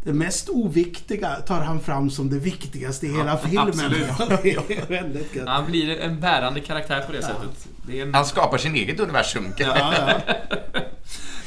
Det 0.04 0.12
mest 0.12 0.48
oviktiga 0.48 1.34
tar 1.34 1.60
han 1.60 1.80
fram 1.80 2.10
som 2.10 2.30
det 2.30 2.38
viktigaste 2.38 3.06
i 3.06 3.16
hela 3.16 3.36
filmen. 3.36 3.68
absolut. 3.68 4.08
Han 5.46 5.66
blir 5.66 6.00
en 6.00 6.20
bärande 6.20 6.60
karaktär 6.60 7.00
på 7.06 7.12
det 7.12 7.22
sättet. 7.22 7.68
Det 7.86 7.98
är 7.98 8.02
en... 8.06 8.14
Han 8.14 8.24
skapar 8.26 8.58
sin 8.58 8.74
eget 8.74 9.00
universum. 9.00 9.52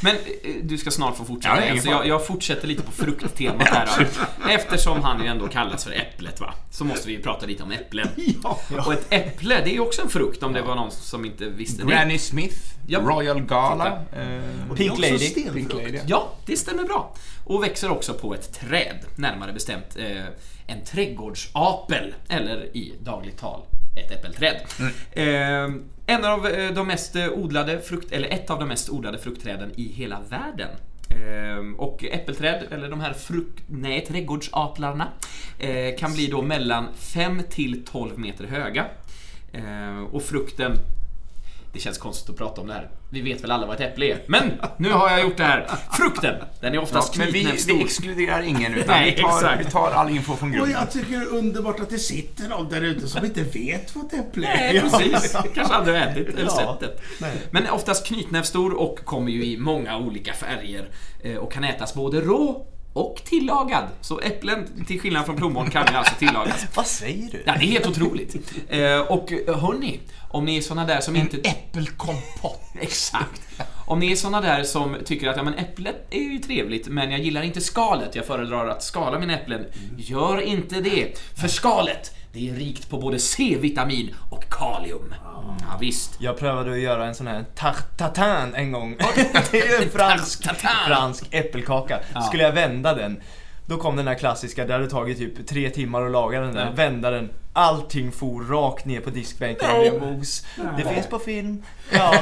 Ja, 0.03 0.09
ja. 0.09 0.15
Men 0.43 0.55
eh, 0.55 0.61
du 0.63 0.77
ska 0.77 0.91
snart 0.91 1.17
få 1.17 1.23
Ja, 1.23 1.27
fortsätta 1.27 1.65
ingen 1.69 1.83
så 1.83 1.89
jag, 1.89 2.07
jag 2.07 2.27
fortsätter 2.27 2.67
lite 2.67 2.83
på 2.83 2.91
frukttemat 2.91 3.67
här 3.67 3.89
då. 3.99 4.49
Eftersom 4.49 5.01
han 5.03 5.21
ju 5.21 5.27
ändå 5.27 5.47
kallas 5.47 5.83
för 5.83 5.91
Äpplet 5.91 6.39
va, 6.39 6.53
så 6.71 6.83
måste 6.85 7.07
vi 7.07 7.13
ju 7.13 7.21
prata 7.21 7.45
lite 7.45 7.63
om 7.63 7.71
äpplen. 7.71 8.07
Ja. 8.43 8.59
Och 8.85 8.93
ett 8.93 9.05
äpple, 9.09 9.55
det 9.63 9.69
är 9.69 9.73
ju 9.73 9.79
också 9.79 10.01
en 10.01 10.09
frukt 10.09 10.43
om 10.43 10.53
det 10.53 10.61
var 10.61 10.75
någon 10.75 10.91
som 10.91 11.25
inte 11.25 11.45
visste 11.49 11.83
det. 11.83 11.91
Granny 11.91 12.19
Smith, 12.19 12.57
Ja. 12.87 12.99
Royal 12.99 13.41
Gala. 13.41 13.87
Eh, 13.87 14.75
Pink 14.75 14.99
Lady. 14.99 15.29
Pink 15.53 15.73
Lady. 15.73 15.99
Ja, 16.05 16.29
det 16.45 16.57
stämmer 16.57 16.83
bra. 16.83 17.15
Och 17.45 17.63
växer 17.63 17.89
också 17.91 18.13
på 18.13 18.33
ett 18.33 18.53
träd, 18.53 18.97
närmare 19.15 19.53
bestämt 19.53 19.95
eh, 19.95 20.25
en 20.67 20.83
trädgårdsapel, 20.85 22.13
eller 22.29 22.77
i 22.77 22.93
dagligt 23.01 23.37
tal 23.37 23.61
ett 23.95 24.11
äppelträd. 24.11 24.61
Eh, 25.11 25.75
en 26.05 26.25
av 26.25 26.47
eh, 26.47 26.73
de 26.73 26.87
mest 26.87 27.15
eh, 27.15 27.29
odlade 27.29 27.81
frukt, 27.81 28.11
eller 28.11 28.27
ett 28.29 28.49
av 28.49 28.59
de 28.59 28.67
mest 28.67 28.89
odlade 28.89 29.17
fruktträden 29.17 29.71
i 29.75 29.91
hela 29.93 30.19
världen. 30.29 30.69
Eh, 31.09 31.77
och 31.77 32.03
äppelträd, 32.03 32.67
eller 32.71 32.89
de 32.89 32.99
här 33.01 33.13
frukt, 33.13 33.63
nej, 33.67 34.05
trädgårdsaplarna, 34.05 35.07
eh, 35.59 35.97
kan 35.97 36.13
bli 36.13 36.27
då 36.27 36.41
mellan 36.41 36.87
5 36.95 37.41
till 37.49 37.85
12 37.85 38.19
meter 38.19 38.45
höga. 38.45 38.85
Eh, 39.53 40.03
och 40.11 40.23
frukten 40.23 40.77
det 41.73 41.79
känns 41.79 41.97
konstigt 41.97 42.29
att 42.29 42.37
prata 42.37 42.61
om 42.61 42.67
det 42.67 42.73
här. 42.73 42.89
Vi 43.09 43.21
vet 43.21 43.43
väl 43.43 43.51
alla 43.51 43.65
vad 43.67 43.75
ett 43.75 43.81
äpple 43.91 44.05
är. 44.05 44.23
Men 44.27 44.51
nu 44.77 44.89
har 44.91 45.09
jag 45.09 45.21
gjort 45.21 45.37
det 45.37 45.43
här. 45.43 45.67
Frukten, 45.91 46.35
den 46.59 46.71
är 46.71 46.75
Ja, 46.75 46.81
oftast 46.81 47.17
men 47.17 47.31
vi, 47.31 47.57
vi 47.67 47.81
exkluderar 47.83 48.41
ingen 48.41 48.73
utan 48.73 48.87
Nej, 48.87 49.13
vi, 49.15 49.21
tar, 49.21 49.37
exakt. 49.37 49.67
vi 49.67 49.71
tar 49.71 49.91
all 49.91 50.09
info 50.09 50.35
från 50.35 50.49
Och 50.49 50.55
grunden. 50.55 50.71
jag 50.79 50.91
tycker 50.91 51.11
det 51.11 51.25
är 51.25 51.33
underbart 51.33 51.79
att 51.79 51.89
det 51.89 51.99
sitter 51.99 52.47
någon 52.49 52.69
där 52.69 52.81
ute 52.81 53.07
som 53.07 53.25
inte 53.25 53.43
vet 53.43 53.95
vad 53.95 54.05
ett 54.05 54.13
äpple 54.13 54.47
är. 54.47 54.73
Nej, 54.73 54.81
precis. 54.81 55.31
Kanske 55.55 55.73
aldrig 55.75 55.95
ätit 56.01 56.29
eller 56.35 56.43
Ja. 56.43 56.77
sett 56.81 56.89
det. 57.19 57.27
Men 57.51 57.69
oftast 57.69 58.05
knytnävsstor 58.07 58.73
och 58.73 58.99
kommer 59.05 59.31
ju 59.31 59.45
i 59.45 59.57
många 59.57 59.97
olika 59.97 60.33
färger 60.33 60.89
eh, 61.23 61.35
och 61.35 61.51
kan 61.51 61.63
ätas 61.63 61.93
både 61.93 62.21
rå 62.21 62.67
och 62.93 63.21
tillagad. 63.25 63.83
Så 64.01 64.19
äpplen, 64.19 64.85
till 64.87 64.99
skillnad 65.01 65.25
från 65.25 65.35
plommon, 65.35 65.69
kan 65.69 65.87
ju 65.91 65.97
alltså 65.97 66.15
tillagas. 66.15 66.65
Vad 66.75 66.87
säger 66.87 67.31
du? 67.31 67.43
Ja, 67.45 67.53
det 67.59 67.65
är 67.65 67.71
helt 67.71 67.87
otroligt. 67.87 68.35
Eh, 68.69 68.99
och 68.99 69.31
eh, 69.31 69.59
hörni, 69.59 69.99
om 70.29 70.45
ni 70.45 70.57
är 70.57 70.61
såna 70.61 70.85
där 70.85 71.01
som 71.01 71.15
inte... 71.15 71.37
Äppelkompott. 71.37 72.61
Exakt. 72.81 73.41
Om 73.85 73.99
ni 73.99 74.11
är 74.11 74.15
såna 74.15 74.41
där 74.41 74.63
som 74.63 74.97
tycker 75.05 75.27
att 75.27 75.37
ja, 75.37 75.43
men 75.43 75.53
äpplet 75.53 76.07
är 76.09 76.19
ju 76.19 76.39
trevligt, 76.39 76.87
men 76.87 77.11
jag 77.11 77.19
gillar 77.19 77.41
inte 77.41 77.61
skalet. 77.61 78.15
Jag 78.15 78.25
föredrar 78.25 78.67
att 78.67 78.83
skala 78.83 79.19
mina 79.19 79.33
äpplen. 79.33 79.65
Gör 79.97 80.41
inte 80.41 80.81
det. 80.81 81.19
För 81.41 81.47
skalet, 81.47 82.15
det 82.33 82.49
är 82.49 82.53
rikt 82.53 82.89
på 82.89 82.97
både 82.97 83.19
C-vitamin 83.19 84.15
och 84.29 84.43
kalium. 84.49 85.15
Ja, 85.61 85.77
visst. 85.79 86.15
Jag 86.19 86.37
prövade 86.37 86.71
att 86.71 86.79
göra 86.79 87.05
en 87.05 87.15
sån 87.15 87.27
här 87.27 87.45
tarte 87.55 87.81
tatin 87.97 88.55
en 88.55 88.71
gång. 88.71 88.97
det 89.51 89.59
är 89.61 89.81
en 89.83 89.89
fransk, 89.99 90.55
fransk 90.87 91.27
äppelkaka. 91.31 91.99
Ja. 92.13 92.21
Skulle 92.21 92.43
jag 92.43 92.51
vända 92.51 92.93
den, 92.93 93.21
då 93.65 93.77
kom 93.77 93.95
den 93.95 94.07
här 94.07 94.15
klassiska, 94.15 94.65
det 94.65 94.73
hade 94.73 94.89
tagit 94.89 95.17
typ 95.17 95.47
tre 95.47 95.69
timmar 95.69 96.05
att 96.05 96.11
laga 96.11 96.41
den 96.41 96.53
där. 96.53 96.65
Ja. 96.65 96.71
Vända 96.71 97.11
den, 97.11 97.29
Allting 97.53 98.11
for 98.11 98.43
rakt 98.43 98.85
ner 98.85 98.99
på 99.01 99.09
diskbänken 99.09 99.69
och 99.71 99.79
blev 99.81 100.01
mos. 100.01 100.45
Det 100.77 100.93
finns 100.93 101.07
på 101.07 101.19
film. 101.19 101.63
Ja, 101.91 102.15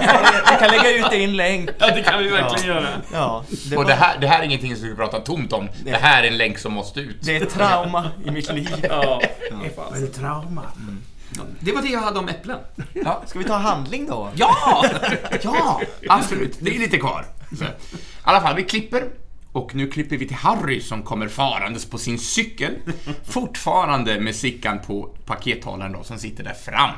jag 0.46 0.60
kan 0.60 0.70
lägga 0.70 0.98
ut 0.98 1.06
det 1.10 1.18
i 1.18 1.24
en 1.24 1.36
länk. 1.36 1.70
Ja, 1.80 1.88
det 1.96 2.04
kan 2.04 2.24
vi 2.24 2.30
verkligen 2.30 2.68
Ja. 2.76 2.82
göra. 2.82 2.88
Ja, 3.14 3.44
det, 3.70 3.78
Och 3.78 3.84
var, 3.84 3.90
det 3.90 3.96
här, 3.96 4.18
det 4.20 4.28
här 4.28 4.40
är 4.40 4.44
ingenting 4.44 4.76
som 4.76 4.90
vi 4.90 4.96
pratar 4.96 5.20
tomt 5.20 5.54
om. 5.54 5.70
Det 5.84 5.92
här 5.96 6.24
är 6.24 6.28
en 6.28 6.38
länk 6.38 6.58
som 6.58 6.74
måste 6.74 7.00
ut. 7.00 7.18
det 7.22 7.36
är 7.38 7.42
ett 7.44 7.54
trauma 7.54 8.12
i 8.26 8.32
mitt 8.32 8.54
liv. 8.54 8.86
Ja. 8.90 9.22
Väl 9.94 10.08
trauma. 10.14 10.64
Det 11.60 11.72
var 11.72 11.82
det 11.82 11.88
jag 11.90 12.00
hade 12.00 12.20
om 12.20 12.30
äpplen. 12.30 12.60
Ja, 12.94 13.24
Ska 13.28 13.40
vi 13.40 13.46
ta 13.46 13.54
handling 13.58 14.08
då? 14.08 14.30
Ja! 14.36 14.86
ja 15.42 15.82
absolut. 16.10 16.58
Det 16.60 16.76
är 16.76 16.80
lite 16.80 16.98
kvar. 16.98 17.26
I 17.52 17.64
alla 18.24 18.42
fall, 18.42 18.56
vi 18.56 18.64
klipper. 18.64 19.04
Och 19.52 19.76
nu 19.76 19.88
klipper 19.88 20.18
vi 20.18 20.28
till 20.28 20.38
Harry 20.38 20.82
som 20.82 21.04
kommer 21.04 21.28
farandes 21.28 21.86
på 21.86 21.98
sin 21.98 22.20
cykel. 22.20 22.74
Fortfarande 23.30 24.20
med 24.20 24.36
Sickan 24.36 24.80
på 24.80 25.16
pakethållaren 25.26 25.92
då, 25.92 26.04
som 26.04 26.18
sitter 26.20 26.44
där 26.44 26.54
fram. 26.54 26.92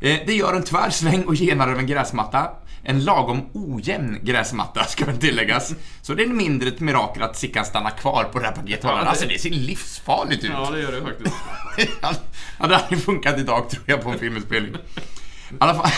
Eh, 0.00 0.18
Det 0.26 0.34
gör 0.34 0.54
en 0.54 0.62
tvärsväng 0.62 1.24
och 1.24 1.34
genar 1.34 1.68
över 1.68 1.80
en 1.80 1.86
gräsmatta. 1.86 2.50
En 2.82 3.04
lagom 3.04 3.46
ojämn 3.52 4.18
gräsmatta, 4.22 4.84
ska 4.84 5.04
väl 5.04 5.16
tilläggas. 5.16 5.74
Så 6.02 6.14
det 6.14 6.22
är 6.22 6.26
mindre 6.28 6.68
ett 6.68 6.80
mirakel 6.80 7.22
att 7.22 7.36
Sickan 7.36 7.64
stannar 7.64 7.90
kvar 7.90 8.24
på 8.24 8.38
den 8.38 8.44
här 8.48 8.52
pakethållaren. 8.54 9.08
Alltså, 9.08 9.26
det 9.28 9.38
ser 9.38 9.50
livsfarligt 9.50 10.44
ut. 10.44 10.50
Ja, 10.54 10.70
det 10.70 10.80
gör 10.80 10.92
det 10.92 11.00
faktiskt. 11.02 11.34
ja, 12.58 12.66
det 12.66 12.76
hade 12.76 12.96
funkat 12.96 13.38
idag, 13.38 13.70
tror 13.70 13.84
jag, 13.86 14.02
på 14.02 14.10
en 14.10 14.18
filminspelning. 14.18 14.72
I 14.74 15.54
alla 15.58 15.74
fall... 15.74 15.90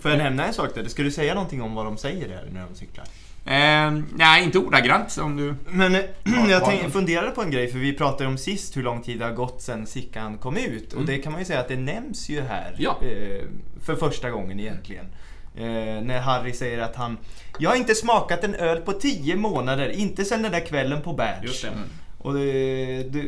Får 0.00 0.10
jag 0.10 0.18
nämna 0.18 0.46
en 0.46 0.54
sak 0.54 0.70
där? 0.74 0.88
Ska 0.88 1.02
du 1.02 1.10
säga 1.10 1.34
någonting 1.34 1.62
om 1.62 1.74
vad 1.74 1.84
de 1.86 1.96
säger 1.96 2.28
där 2.28 2.48
när 2.52 2.66
de 2.66 2.74
cyklar? 2.74 3.04
Eh, 3.44 3.92
nej, 4.14 4.44
inte 4.44 4.58
ordagrant 4.58 5.18
om 5.18 5.36
du... 5.36 5.54
Men 5.70 5.94
eh, 5.94 6.00
jag 6.50 6.64
tänkte, 6.64 6.90
funderade 6.90 7.30
på 7.30 7.42
en 7.42 7.50
grej, 7.50 7.68
för 7.68 7.78
vi 7.78 7.92
pratade 7.92 8.28
om 8.28 8.38
sist 8.38 8.76
hur 8.76 8.82
lång 8.82 9.02
tid 9.02 9.18
det 9.18 9.24
har 9.24 9.32
gått 9.32 9.62
sedan 9.62 9.86
Sickan 9.86 10.38
kom 10.38 10.56
ut. 10.56 10.92
Och 10.92 11.04
det 11.04 11.18
kan 11.18 11.32
man 11.32 11.40
ju 11.40 11.44
säga 11.44 11.60
att 11.60 11.68
det 11.68 11.76
nämns 11.76 12.28
ju 12.28 12.40
här. 12.40 12.74
Ja. 12.78 12.98
Eh, 13.02 13.44
för 13.84 13.96
första 13.96 14.30
gången 14.30 14.60
egentligen. 14.60 15.06
Eh, 15.54 16.02
när 16.02 16.20
Harry 16.20 16.52
säger 16.52 16.78
att 16.78 16.96
han 16.96 17.18
Jag 17.58 17.70
har 17.70 17.76
inte 17.76 17.94
smakat 17.94 18.44
en 18.44 18.54
öl 18.54 18.80
på 18.80 18.92
10 18.92 19.36
månader, 19.36 19.88
inte 19.88 20.24
sedan 20.24 20.42
den 20.42 20.52
där 20.52 20.66
kvällen 20.66 21.02
på 21.02 21.12
Berns. 21.12 21.62
Det. 21.62 21.68
Och, 22.18 22.34
det, 22.34 23.02
det, 23.02 23.24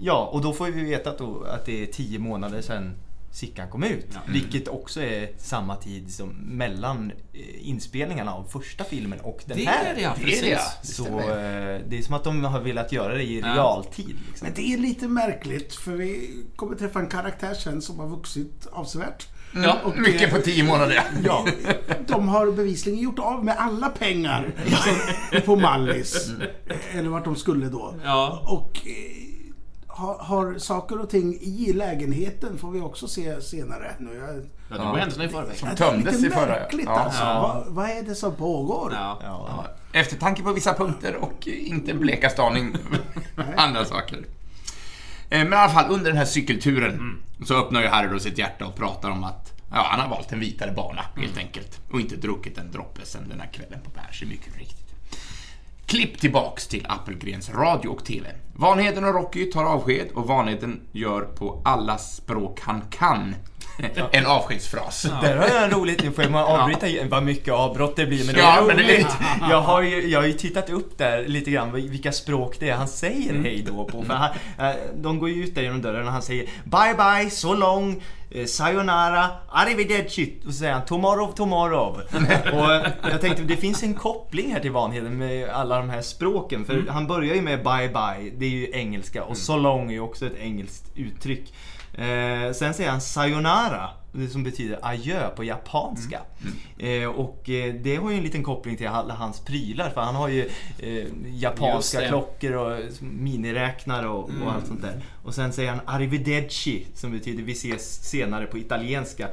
ja, 0.00 0.30
och 0.32 0.42
då 0.42 0.52
får 0.52 0.66
vi 0.66 0.84
veta 0.84 1.10
att, 1.10 1.18
då, 1.18 1.44
att 1.44 1.66
det 1.66 1.82
är 1.82 1.86
10 1.86 2.18
månader 2.18 2.62
sedan 2.62 2.94
Sickan 3.32 3.70
kom 3.70 3.84
ut. 3.84 4.06
Ja. 4.12 4.20
Vilket 4.28 4.68
också 4.68 5.00
är 5.02 5.30
samma 5.38 5.76
tid 5.76 6.14
som 6.14 6.28
mellan 6.42 7.12
eh, 7.32 7.68
inspelningarna 7.68 8.34
av 8.34 8.44
första 8.44 8.84
filmen 8.84 9.20
och 9.20 9.42
den 9.46 9.58
Det 9.58 9.64
här. 9.64 9.84
är 9.90 9.94
det 9.94 10.00
ja, 10.00 10.14
Det 10.16 10.22
är 10.22 10.26
det, 10.26 10.30
precis. 10.56 10.78
Det 10.82 10.86
Så 10.88 11.06
eh, 11.18 11.80
det 11.88 11.98
är 11.98 12.02
som 12.02 12.14
att 12.14 12.24
de 12.24 12.44
har 12.44 12.60
velat 12.60 12.92
göra 12.92 13.14
det 13.14 13.22
i 13.22 13.40
Ja. 13.40 13.46
realtid. 13.46 14.16
Liksom. 14.28 14.46
Men 14.46 14.52
det 14.54 14.62
är 14.72 14.78
lite 14.78 15.08
märkligt 15.08 15.74
för 15.74 15.92
vi 15.92 16.30
kommer 16.56 16.76
träffa 16.76 16.98
en 17.00 17.06
karaktär 17.08 17.54
sen 17.54 17.82
som 17.82 17.98
har 17.98 18.08
vuxit 18.08 18.66
avsevärt. 18.72 19.26
Ja, 19.54 19.76
och, 19.84 19.98
mycket 19.98 20.22
eh, 20.32 20.36
på 20.38 20.42
tio 20.42 20.64
månader. 20.64 21.02
Ja, 21.24 21.46
de 22.06 22.28
har 22.28 22.52
bevisligen 22.52 22.98
gjort 23.00 23.18
av 23.18 23.44
med 23.44 23.56
alla 23.58 23.88
pengar 23.88 24.54
på 25.44 25.56
Mallis. 25.56 26.30
Eller 26.94 27.08
vart 27.08 27.24
de 27.24 27.36
skulle 27.36 27.66
då. 27.66 27.94
Ja. 28.04 28.42
Och 28.46 28.80
eh, 28.86 28.92
har, 29.92 30.18
har 30.18 30.58
saker 30.58 31.00
och 31.00 31.10
ting 31.10 31.34
i 31.40 31.72
lägenheten 31.72 32.58
får 32.58 32.70
vi 32.70 32.80
också 32.80 33.08
se 33.08 33.40
senare. 33.40 33.90
Nu, 33.98 34.14
jag, 34.14 34.28
Ja, 34.70 34.78
det 34.78 34.84
var 34.84 34.96
händelserna 34.98 35.24
i 35.24 35.28
förväg. 35.28 35.56
Som 35.56 35.68
tömdes 35.76 36.24
i 36.24 36.30
förra. 36.30 36.46
märkligt 36.46 36.86
Ja. 36.86 36.98
alltså. 37.00 37.22
Ja. 37.22 37.62
Vad, 37.66 37.74
vad 37.74 37.90
är 37.90 38.02
det 38.02 38.14
som 38.14 38.34
pågår? 38.34 38.92
Ja. 38.94 39.18
Ja. 39.22 39.46
Ja, 39.92 39.98
Eftertanke 40.00 40.42
på 40.42 40.52
vissa 40.52 40.74
punkter 40.74 41.16
och 41.16 41.46
inte 41.46 41.90
en 41.90 41.98
blekast 41.98 42.38
aning 42.38 42.76
andra 43.56 43.84
saker. 43.84 44.16
Eh, 45.30 45.38
Men 45.44 45.52
i 45.52 45.56
alla 45.56 45.72
fall, 45.72 45.90
under 45.90 46.10
den 46.10 46.16
här 46.18 46.24
cykelturen 46.24 47.22
så 47.46 47.54
öppnar 47.54 47.82
ju 47.82 47.88
Harry 47.88 48.08
då 48.12 48.18
sitt 48.18 48.38
hjärta 48.38 48.66
och 48.66 48.74
pratar 48.74 49.10
om 49.10 49.24
att 49.24 49.52
ja, 49.70 49.86
han 49.90 50.00
har 50.00 50.08
valt 50.08 50.32
en 50.32 50.40
vitare 50.40 50.72
bana 50.72 51.02
helt 51.16 51.38
enkelt. 51.38 51.80
Och 51.92 52.00
inte 52.00 52.16
druckit 52.16 52.58
en 52.58 52.72
droppe 52.72 53.00
sen 53.04 53.28
den 53.28 53.40
här 53.40 53.48
kvällen 53.52 53.78
på 53.84 53.90
Berns, 53.90 54.22
mycket 54.22 54.58
riktigt. 54.58 54.81
Klipp 55.92 56.20
tillbaks 56.20 56.68
till 56.68 56.86
Appelgrens 56.88 57.50
radio 57.50 57.88
och 57.88 58.04
TV. 58.04 58.28
Vanheden 58.54 59.04
och 59.04 59.14
Rocky 59.14 59.50
tar 59.50 59.64
avsked 59.64 60.08
och 60.14 60.26
Vanheden 60.26 60.80
gör 60.92 61.20
på 61.22 61.62
alla 61.64 61.98
språk 61.98 62.60
han 62.60 62.80
kan 62.90 63.34
en 64.12 64.26
avskedsfras. 64.26 65.02
Där 65.22 65.36
har 65.36 65.48
jag 65.48 65.62
en 65.64 65.70
roligt, 65.70 66.02
nu 66.02 66.10
får 66.12 66.28
man 66.30 66.44
avbryta 66.44 66.86
igen, 66.88 67.08
vad 67.08 67.22
mycket 67.22 67.54
avbrott 67.54 67.96
det 67.96 68.06
blir 68.06 68.24
men 68.26 68.34
det 68.34 68.40
är 68.40 68.44
Ja, 68.44 68.64
men 68.66 68.76
det 68.76 68.82
är- 68.82 68.86
roligt. 68.94 69.16
Jag 69.50 69.60
har, 69.60 69.82
ju, 69.82 70.08
jag 70.08 70.20
har 70.20 70.26
ju 70.26 70.32
tittat 70.32 70.70
upp 70.70 70.98
där 70.98 71.24
lite 71.28 71.50
grann 71.50 71.72
vilka 71.72 72.12
språk 72.12 72.56
det 72.58 72.68
är 72.70 72.74
han 72.76 72.88
säger 72.88 73.30
Mm. 73.30 73.44
hej 73.44 73.64
då 73.66 73.84
på. 73.84 74.02
För 74.02 74.14
han, 74.14 74.30
eh, 74.58 74.76
de 74.94 75.18
går 75.18 75.28
ju 75.30 75.44
ut 75.44 75.54
där 75.54 75.62
genom 75.62 75.82
dörren 75.82 76.06
och 76.06 76.12
han 76.12 76.22
säger 76.22 76.44
bye 76.64 76.94
bye, 76.96 77.30
so 77.30 77.54
long, 77.54 78.02
eh, 78.30 78.44
sayonara, 78.46 79.26
arrivederci. 79.50 80.32
Och 80.46 80.52
så 80.52 80.58
säger 80.58 80.72
han 80.72 80.84
tomorrow, 80.84 81.32
tomorrow. 81.32 82.00
och 82.52 82.72
eh, 82.74 82.86
jag 83.10 83.20
tänkte 83.20 83.42
det 83.42 83.56
finns 83.56 83.82
en 83.82 83.94
koppling 83.94 84.52
här 84.52 84.60
till 84.60 84.70
Vanheden 84.70 85.18
med 85.18 85.48
alla 85.48 85.76
de 85.78 85.90
här 85.90 86.02
språken. 86.02 86.64
Mm. 86.64 86.84
För 86.86 86.92
han 86.92 87.06
börjar 87.06 87.34
ju 87.34 87.42
med 87.42 87.58
bye 87.62 87.88
bye, 87.88 88.30
det 88.38 88.44
är 88.46 88.50
ju 88.50 88.70
engelska. 88.72 89.24
Och 89.24 89.36
so 89.36 89.56
long 89.56 89.88
är 89.88 89.92
ju 89.94 90.00
också 90.00 90.26
ett 90.26 90.36
engelskt 90.40 90.84
uttryck. 90.94 91.52
Eh, 91.94 92.52
sen 92.52 92.74
säger 92.74 92.90
han 92.90 93.00
sayonara, 93.00 93.90
som 94.32 94.42
betyder 94.44 94.78
adjö 94.82 95.28
på 95.28 95.44
japanska. 95.44 96.20
Mm. 96.78 97.02
Eh, 97.02 97.08
och 97.08 97.50
eh, 97.50 97.74
det 97.74 97.96
har 97.96 98.10
ju 98.10 98.16
en 98.16 98.22
liten 98.22 98.42
koppling 98.42 98.76
till 98.76 98.88
alla 98.88 99.14
hans 99.14 99.40
prylar 99.40 99.90
för 99.90 100.00
han 100.00 100.14
har 100.14 100.28
ju 100.28 100.50
eh, 100.78 101.06
japanska 101.26 102.08
klockor 102.08 102.52
och 102.52 102.78
miniräknare 103.00 104.08
och, 104.08 104.30
och 104.44 104.52
allt 104.54 104.66
sånt 104.66 104.82
där. 104.82 105.00
Och 105.22 105.34
sen 105.34 105.52
säger 105.52 105.70
han 105.70 105.80
arrivederci 105.86 106.86
som 106.94 107.12
betyder 107.12 107.42
vi 107.42 107.52
ses 107.52 108.04
senare 108.10 108.46
på 108.46 108.58
italienska. 108.58 109.28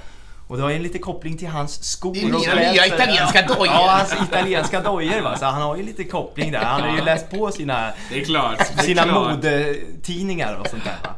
Och 0.48 0.58
det 0.58 0.63
har 0.63 0.69
ju 0.69 0.76
en 0.76 0.84
liten 0.84 1.02
koppling 1.02 1.38
till 1.38 1.48
hans 1.48 1.84
skor 1.84 2.36
och 2.36 2.43
kläder. 2.43 2.72
nya 2.74 2.88
italienska 2.88 3.41
dojor. 3.41 3.65
Ja, 3.65 3.95
hans 3.98 4.30
italienska 4.30 4.82
dojor 4.82 5.22
va. 5.22 5.38
Så 5.38 5.45
han 5.45 5.62
har 5.62 5.78
ju 5.78 5.84
lite 5.84 6.04
koppling 6.04 6.52
där. 6.52 6.60
Han 6.60 6.82
har 6.82 6.98
ju 6.98 7.04
läst 7.04 7.30
på 7.30 7.52
sina 7.52 7.91
Det 8.10 8.22
är 8.22 8.26
klart. 8.26 8.58
Det 8.58 8.82
är 8.82 8.86
sina 8.86 9.04
klart. 9.04 9.32
modetidningar 9.32 10.56
och 10.56 10.67
sånt 10.67 10.84
där. 10.84 10.95
Va? 11.04 11.15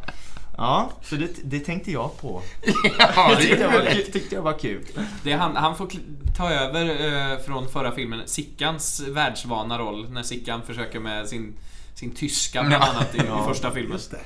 Ja, 0.62 0.92
så 1.04 1.16
det, 1.16 1.30
det 1.44 1.60
tänkte 1.60 1.92
jag 1.92 2.18
på. 2.18 2.42
Ja, 3.16 3.36
Det 3.36 3.42
tyckte 3.42 3.62
jag 3.62 3.72
var, 3.72 4.12
tyckte 4.12 4.36
jag 4.36 4.42
var 4.42 4.60
kul. 4.60 4.86
Det 5.24 5.34
han, 5.34 5.56
han 5.56 5.78
får 5.78 5.92
ta 6.38 6.50
över 6.50 6.86
eh, 7.32 7.40
från 7.40 7.70
förra 7.70 7.92
filmen 7.92 8.22
Sickans 8.26 9.02
världsvana 9.08 9.80
roll 9.80 10.10
när 10.10 10.24
Sickan 10.24 10.62
försöker 10.68 11.00
med 11.00 11.28
sin, 11.28 11.54
sin 11.96 12.12
tyska 12.12 12.64
bland 12.64 12.84
annat 12.84 13.16
i, 13.16 13.18
i 13.18 13.48
första 13.48 13.72
filmen. 13.72 13.92
Just 13.92 14.12
det. 14.12 14.18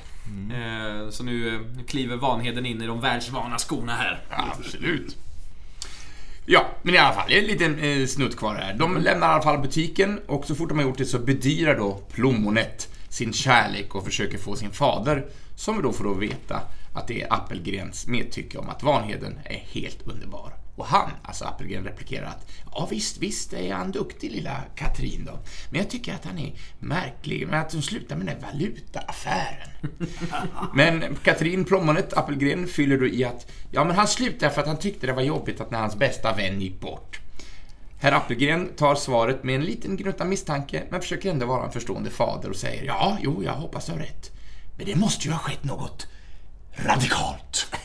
Eh, 0.54 1.10
så 1.10 1.22
nu, 1.22 1.54
eh, 1.54 1.60
nu 1.76 1.84
kliver 1.84 2.16
Vanheden 2.16 2.66
in 2.66 2.82
i 2.82 2.86
de 2.86 3.00
världsvana 3.00 3.58
skorna 3.58 3.92
här. 3.92 4.20
Absolut. 4.30 5.16
Ja, 6.46 6.66
men 6.82 6.94
i 6.94 6.98
alla 6.98 7.14
fall, 7.14 7.24
det 7.28 7.38
är 7.38 7.42
en 7.42 7.46
liten 7.46 7.78
eh, 7.78 8.06
snutt 8.06 8.36
kvar 8.36 8.54
här. 8.54 8.74
De 8.74 8.96
lämnar 8.96 9.28
i 9.28 9.30
alla 9.32 9.42
fall 9.42 9.58
butiken 9.58 10.20
och 10.26 10.44
så 10.44 10.54
fort 10.54 10.68
de 10.68 10.78
har 10.78 10.84
gjort 10.84 10.98
det 10.98 11.04
så 11.04 11.18
bedyrar 11.18 11.76
då 11.78 12.00
Plommonet 12.12 12.88
sin 13.08 13.32
kärlek 13.32 13.94
och 13.94 14.04
försöker 14.04 14.38
få 14.38 14.56
sin 14.56 14.70
fader, 14.70 15.26
som 15.56 15.76
vi 15.76 15.82
då 15.82 15.92
får 15.92 16.04
då 16.04 16.12
veta 16.12 16.60
att 16.92 17.08
det 17.08 17.22
är 17.22 17.32
Appelgrens 17.32 18.06
medtycke 18.06 18.58
om 18.58 18.68
att 18.68 18.82
Vanheden 18.82 19.38
är 19.44 19.58
helt 19.58 20.02
underbar. 20.02 20.52
Och 20.76 20.86
han, 20.86 21.10
alltså 21.22 21.44
Appelgren, 21.44 21.84
replikerar 21.84 22.26
att 22.26 22.46
ja 22.72 22.88
visst, 22.90 23.18
visst 23.18 23.52
är 23.52 23.74
han 23.74 23.92
duktig 23.92 24.32
lilla 24.32 24.62
Katrin 24.74 25.24
då. 25.24 25.38
Men 25.70 25.80
jag 25.80 25.90
tycker 25.90 26.14
att 26.14 26.24
han 26.24 26.38
är 26.38 26.52
märklig 26.78 27.48
med 27.48 27.60
att 27.60 27.72
hon 27.72 27.82
slutar 27.82 28.16
med 28.16 28.26
den 28.26 28.40
där 28.40 28.46
valutaaffären. 28.46 29.68
Men 30.74 31.16
Katrin 31.22 31.64
Plommonet 31.64 32.12
Appelgren 32.12 32.66
fyller 32.66 32.98
då 32.98 33.06
i 33.06 33.24
att 33.24 33.46
ja, 33.70 33.84
men 33.84 33.96
han 33.96 34.08
slutade 34.08 34.54
för 34.54 34.60
att 34.60 34.66
han 34.66 34.78
tyckte 34.78 35.06
det 35.06 35.12
var 35.12 35.22
jobbigt 35.22 35.60
att 35.60 35.70
när 35.70 35.78
hans 35.78 35.96
bästa 35.96 36.32
vän 36.36 36.60
gick 36.60 36.80
bort. 36.80 37.20
Herr 37.98 38.12
Appelgren 38.12 38.68
tar 38.76 38.94
svaret 38.94 39.44
med 39.44 39.54
en 39.54 39.64
liten 39.64 39.96
gnutta 39.96 40.24
misstanke 40.24 40.82
men 40.90 41.00
försöker 41.00 41.30
ändå 41.30 41.46
vara 41.46 41.64
en 41.64 41.72
förstående 41.72 42.10
fader 42.10 42.50
och 42.50 42.56
säger 42.56 42.84
ja, 42.84 43.18
jo, 43.20 43.42
jag 43.44 43.52
hoppas 43.52 43.86
du 43.86 43.92
har 43.92 43.98
rätt. 43.98 44.35
Men 44.76 44.86
det 44.86 44.96
måste 44.96 45.26
ju 45.28 45.32
ha 45.32 45.38
skett 45.38 45.64
något 45.64 46.06
radikalt. 46.76 47.66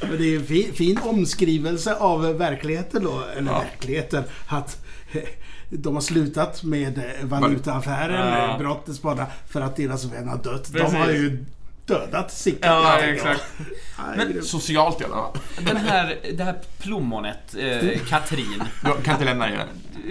Men 0.00 0.18
det 0.18 0.34
är 0.34 0.36
en 0.36 0.46
fin, 0.46 0.72
fin 0.74 0.98
omskrivelse 1.02 1.94
av 1.94 2.22
verkligheten 2.22 3.04
då. 3.04 3.22
Eller 3.36 3.52
verkligheten. 3.52 4.24
Att 4.46 4.84
eh, 5.12 5.22
de 5.70 5.94
har 5.94 6.00
slutat 6.02 6.62
med 6.62 6.98
eh, 6.98 7.04
valutaaffären, 7.26 8.28
Ja. 8.28 8.48
ja. 8.52 8.58
brottets 8.58 9.02
bana, 9.02 9.26
för 9.48 9.60
att 9.60 9.76
deras 9.76 10.04
vän 10.04 10.28
har 10.28 10.38
dött. 10.38 10.72
Precis. 10.72 10.92
De 10.92 10.96
har 10.96 11.10
ju 11.10 11.44
dödat 11.86 12.32
Sickan. 12.32 12.72
Ja, 12.82 12.98
exakt. 13.00 13.42
Men- 14.16 14.42
Socialt 14.42 15.00
i 15.00 15.04
alla 15.04 15.14
fall. 15.14 15.38
Den 15.60 15.76
här, 15.76 16.18
det 16.36 16.44
här 16.44 16.58
plommonet, 16.78 17.54
eh, 17.58 17.98
Katrin. 18.08 18.62
Du 18.84 19.02
kan 19.02 19.14
inte 19.14 19.24
lämna 19.24 19.46
det. 19.46 19.66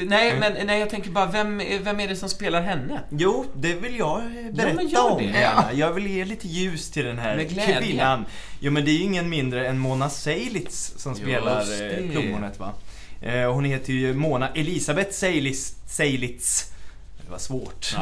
Nej, 0.06 0.40
men 0.40 0.68
nej, 0.68 0.80
jag 0.80 0.90
tänker 0.90 1.10
bara, 1.10 1.26
vem, 1.26 1.62
vem 1.84 2.00
är 2.00 2.08
det 2.08 2.16
som 2.16 2.30
spelar 2.30 2.62
henne? 2.62 3.02
Jo, 3.10 3.46
det 3.56 3.74
vill 3.74 3.98
jag 3.98 4.18
eh, 4.22 4.52
berätta 4.52 4.76
men 4.76 4.88
gör 4.88 5.12
om. 5.12 5.18
det. 5.18 5.24
gärna. 5.40 5.74
Jag 5.74 5.94
vill 5.94 6.08
ge 6.08 6.26
lite 6.26 6.48
ljus 6.48 6.92
till 6.92 7.06
den 7.06 7.20
här 7.20 7.36
Med 7.36 7.50
glädje. 7.50 7.82
kvinnan. 7.82 8.26
Jo, 8.60 8.72
men 8.72 8.86
det 8.86 8.92
är 8.92 8.94
ju 8.94 9.04
ingen 9.04 9.30
mindre 9.30 9.68
än 9.68 9.78
Mona 9.80 10.10
Seilitz 10.10 10.94
som 10.98 11.16
spelar 11.16 11.66
det. 11.66 11.90
eh, 11.90 12.12
plommonet 12.12 12.60
va. 12.60 12.72
Eh, 13.22 13.54
Hon 13.54 13.66
heter 13.66 13.94
ju 13.94 14.14
Mona 14.14 14.50
Elisabeth 14.50 15.12
Seilitz. 15.12 15.74
Seilitz. 15.88 16.72
Det 17.26 17.32
var 17.32 17.38
svårt. 17.38 17.96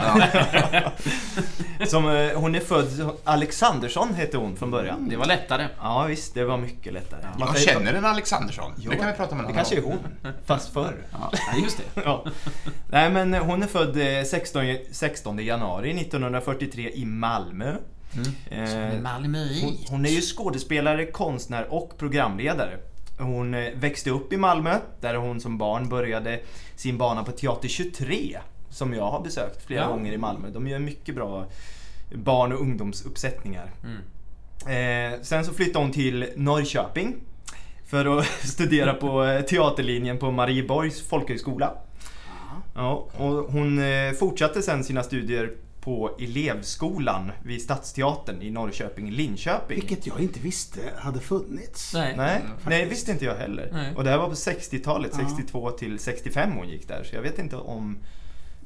Som, 1.87 2.09
eh, 2.09 2.31
hon 2.35 2.55
är 2.55 2.59
född, 2.59 3.09
Alexandersson 3.23 4.13
hette 4.13 4.37
hon 4.37 4.55
från 4.55 4.71
början. 4.71 5.09
Det 5.09 5.15
var 5.17 5.25
lättare. 5.25 5.67
Ja 5.81 6.03
visst, 6.03 6.33
det 6.33 6.45
var 6.45 6.57
mycket 6.57 6.93
lättare. 6.93 7.21
Man 7.23 7.33
Jag 7.39 7.57
säger- 7.57 7.73
känner 7.73 7.93
en 7.93 8.05
Alexandersson. 8.05 8.71
Jo, 8.77 8.91
det 8.91 8.97
kan 8.97 9.07
vi 9.07 9.13
prata 9.13 9.31
om 9.35 9.39
en 9.41 9.47
Det 9.47 9.53
kanske 9.53 9.77
är 9.77 9.81
hon, 9.81 9.97
fast 10.45 10.73
förr. 10.73 10.95
Ja, 11.11 11.31
just 11.63 11.77
det. 11.77 12.01
Ja. 12.05 12.25
Nej 12.89 13.09
men 13.09 13.33
hon 13.33 13.63
är 13.63 13.67
född 13.67 14.17
eh, 14.17 14.23
16, 14.23 14.63
16 14.91 15.39
januari 15.45 16.01
1943 16.01 16.91
i 16.93 17.05
Malmö. 17.05 17.75
Eh, 18.51 19.01
Malmö 19.01 19.47
hon, 19.61 19.77
hon 19.89 20.05
är 20.05 20.09
ju 20.09 20.21
skådespelare, 20.21 21.05
konstnär 21.05 21.73
och 21.73 21.97
programledare. 21.97 22.77
Hon 23.19 23.53
eh, 23.53 23.71
växte 23.75 24.09
upp 24.09 24.33
i 24.33 24.37
Malmö, 24.37 24.75
där 25.01 25.15
hon 25.15 25.41
som 25.41 25.57
barn 25.57 25.89
började 25.89 26.39
sin 26.75 26.97
bana 26.97 27.23
på 27.23 27.31
Teater 27.31 27.67
23, 27.67 28.39
som 28.73 28.93
jag 28.93 29.11
har 29.11 29.21
besökt 29.23 29.65
flera 29.65 29.81
Ja. 29.81 29.87
gånger 29.89 30.11
i 30.13 30.17
Malmö. 30.17 30.49
De 30.49 30.67
gör 30.67 30.79
mycket 30.79 31.15
bra 31.15 31.45
barn 32.15 32.51
och 32.53 32.61
ungdomsuppsättningar. 32.61 33.71
Eh, 34.67 35.19
sen 35.21 35.45
så 35.45 35.53
flyttade 35.53 35.85
hon 35.85 35.91
till 35.93 36.29
Norrköping 36.35 37.15
för 37.85 38.19
att 38.19 38.25
studera 38.43 38.93
på 38.93 39.23
eh, 39.23 39.41
teaterlinjen 39.41 40.17
på 40.17 40.31
Marieborgs 40.31 41.01
folkhögskola. 41.07 41.73
Ja, 42.75 43.07
och 43.17 43.33
hon 43.51 43.79
eh, 43.79 44.11
fortsatte 44.11 44.61
sen 44.61 44.83
sina 44.83 45.03
studier 45.03 45.51
på 45.81 46.17
elevskolan 46.19 47.31
vid 47.45 47.61
Stadsteatern 47.61 48.41
i 48.41 48.49
Norrköping, 48.51 49.11
Linköping. 49.11 49.75
Vilket 49.79 50.07
jag 50.07 50.19
inte 50.19 50.39
visste 50.39 50.79
hade 50.97 51.19
funnits. 51.19 51.93
Nej. 51.93 52.13
Nej, 52.17 52.41
nej, 52.65 52.85
visste 52.89 53.11
inte 53.11 53.25
jag 53.25 53.35
heller. 53.35 53.69
Nej. 53.73 53.95
Och 53.95 54.03
det 54.03 54.09
här 54.09 54.17
var 54.17 54.27
på 54.27 54.33
60-talet, 54.33 55.11
Ja. 55.19 55.29
62 55.29 55.71
till 55.71 55.99
65 55.99 56.51
hon 56.51 56.69
gick 56.69 56.87
där. 56.87 57.03
Så 57.03 57.15
jag 57.15 57.21
vet 57.21 57.39
inte 57.39 57.55
om... 57.55 57.97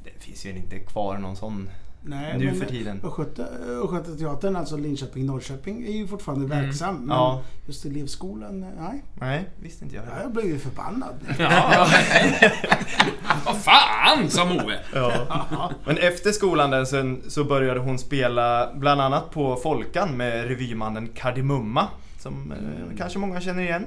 Det 0.04 0.24
finns 0.24 0.46
ju 0.46 0.50
inte 0.56 0.78
kvar 0.78 1.18
någon 1.18 1.36
sån 1.36 1.70
Nej, 2.02 2.38
nu 2.38 2.44
men 2.44 2.54
för 2.54 2.66
tiden. 2.66 3.00
Östgöta- 3.02 3.46
Östgötateatern, 3.82 4.56
alltså 4.56 4.76
Linköping-Norrköping, 4.76 5.86
är 5.86 5.92
ju 5.92 6.06
fortfarande 6.06 6.46
verksam. 6.46 6.94
Men 6.94 7.02
Mm. 7.04 7.16
Ja. 7.16 7.42
just 7.66 7.84
elevskolan, 7.84 8.60
nej. 8.60 9.04
Nej, 9.14 9.48
visste 9.62 9.84
inte 9.84 9.96
jag 9.96 10.04
Ja, 10.04 10.10
heller. 10.10 10.22
jag 10.22 10.32
blev 10.32 10.46
ju 10.46 10.58
förbannad. 10.58 11.14
Ja. 11.38 11.88
Vad 13.46 13.56
fan, 13.56 14.30
sa 14.30 14.44
Moe. 14.44 14.78
Ja. 14.94 15.70
Men 15.86 15.98
efter 15.98 16.32
skolan 16.32 16.70
där 16.70 16.84
sen, 16.84 17.22
så 17.28 17.44
började 17.44 17.80
hon 17.80 17.98
spela 17.98 18.72
bland 18.74 19.00
annat 19.00 19.30
på 19.30 19.56
Folkan 19.56 20.16
med 20.16 20.44
revymannen 20.48 21.08
Kardemumma. 21.14 21.86
Som 22.18 22.52
eh, 22.52 22.96
kanske 22.98 23.18
många 23.18 23.40
känner 23.40 23.62
igen. 23.62 23.86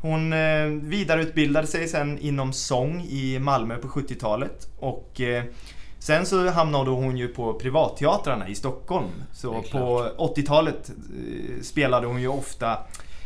Hon 0.00 0.32
eh, 0.32 0.64
vidareutbildade 0.66 1.66
sig 1.66 1.88
sen 1.88 2.18
inom 2.18 2.52
sång 2.52 3.00
i 3.02 3.38
Malmö 3.38 3.76
på 3.76 3.88
70-talet. 3.88 4.68
Och 4.78 5.20
eh, 5.20 5.44
sen 5.98 6.26
så 6.26 6.48
hamnade 6.50 6.90
hon 6.90 7.16
ju 7.16 7.28
på 7.28 7.54
privatteatrarna 7.54 8.48
i 8.48 8.54
Stockholm. 8.54 9.08
Så 9.32 9.62
på 9.72 10.08
80-talet 10.18 10.90
eh, 10.90 11.62
spelade 11.62 12.06
hon 12.06 12.20
ju 12.20 12.28
ofta 12.28 12.78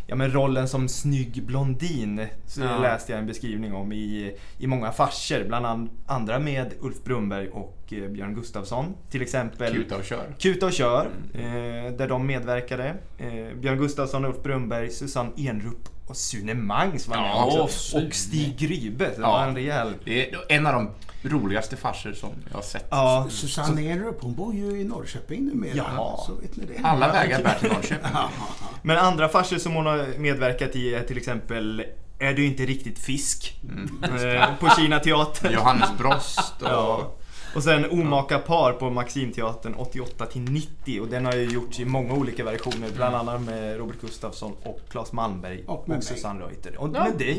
Ja 0.06 0.16
men 0.16 0.32
rollen 0.32 0.68
som 0.68 0.88
snygg 0.88 1.42
blondin 1.46 2.26
så 2.46 2.60
Ja. 2.60 2.78
läste 2.78 3.12
jag 3.12 3.18
en 3.18 3.26
beskrivning 3.26 3.74
om 3.74 3.92
i, 3.92 4.36
i 4.58 4.66
många 4.66 4.92
farsor. 4.92 5.44
Bland 5.44 5.66
an, 5.66 5.90
andra 6.06 6.38
med 6.38 6.74
Ulf 6.80 7.04
Brumberg 7.04 7.48
och 7.48 7.78
Björn 7.88 8.34
Gustafsson. 8.34 8.94
Till 9.10 9.22
exempel 9.22 9.74
Kuta 9.74 9.96
och 9.96 10.04
kör. 10.04 10.34
Kuta 10.38 10.66
och 10.66 10.72
kör, 10.72 11.06
eh, 11.34 11.92
där 11.96 12.08
de 12.08 12.26
medverkade. 12.26 12.94
Eh, 13.18 13.56
Björn 13.60 13.78
Gustafsson, 13.78 14.24
Ulf 14.24 14.42
Brumberg, 14.42 14.90
Susanne 14.90 15.30
Enrup 15.36 15.88
och 16.06 16.16
Sune 16.16 16.54
Mangs 16.54 17.08
var 17.08 17.16
med 17.16 17.26
Ja, 17.30 17.44
också. 17.62 17.78
Sune. 17.78 18.06
Och 18.06 18.14
Stig 18.14 18.56
Grybe. 18.58 19.04
Det 19.04 19.14
Ja. 19.20 19.30
var 19.30 19.46
en 19.46 19.54
rejäl... 19.54 19.92
Det 20.04 20.30
är 20.30 20.38
en 20.48 20.66
av 20.66 20.72
de 20.72 20.90
roligaste 21.28 21.76
farser 21.76 22.12
som 22.12 22.30
jag 22.48 22.54
har 22.54 22.62
sett. 22.62 22.86
Ja, 22.90 23.26
Susanne 23.30 23.82
Erup, 23.92 24.22
hon 24.22 24.34
bor 24.34 24.54
ju 24.54 24.80
i 24.80 24.84
Norrköping 24.84 25.44
numera. 25.46 25.76
Jaha. 25.76 26.16
Så 26.26 26.34
vet 26.34 26.56
ni 26.56 26.64
det. 26.64 26.80
Alla 26.84 27.12
vägar 27.12 27.42
bär 27.42 27.58
till 27.60 27.68
Norrköping. 27.72 28.10
men 28.82 28.98
andra 28.98 29.28
farsor 29.28 29.58
som 29.58 29.72
hon 29.74 29.86
har 29.86 30.18
medverkat 30.18 30.76
i 30.76 30.94
är 30.94 31.02
till 31.02 31.16
exempel 31.16 31.84
Är 32.18 32.32
du 32.32 32.46
inte 32.46 32.62
riktigt 32.62 32.98
fisk? 32.98 33.60
Eh, 34.02 34.54
på 34.60 34.68
Kina 34.76 34.98
teater. 35.00 35.50
Johannes 35.52 35.88
Brost 35.98 36.52
och... 36.62 36.68
Ja. 36.68 37.12
Och 37.54 37.62
sen 37.62 37.90
Omaka 37.90 38.38
par 38.38 38.72
på 38.72 38.90
Maximteatern 38.90 39.74
88 39.74 40.26
till 40.26 40.42
90 40.42 41.00
och 41.00 41.08
den 41.08 41.24
har 41.26 41.32
ju 41.32 41.44
gjorts 41.44 41.80
i 41.80 41.84
många 41.84 42.14
olika 42.14 42.44
versioner. 42.44 42.88
Bland 42.96 43.14
annat 43.16 43.42
med 43.42 43.76
Robert 43.78 44.00
Gustafsson 44.00 44.52
och 44.62 44.80
Claes 44.90 45.12
Malmberg 45.12 45.64
Och 45.66 45.88
och. 45.88 46.04
Susanne 46.04 46.40
Reuter. 46.44 46.76
Och 46.80 46.90
Ja, 46.94 47.04
med 47.04 47.18
dig 47.18 47.34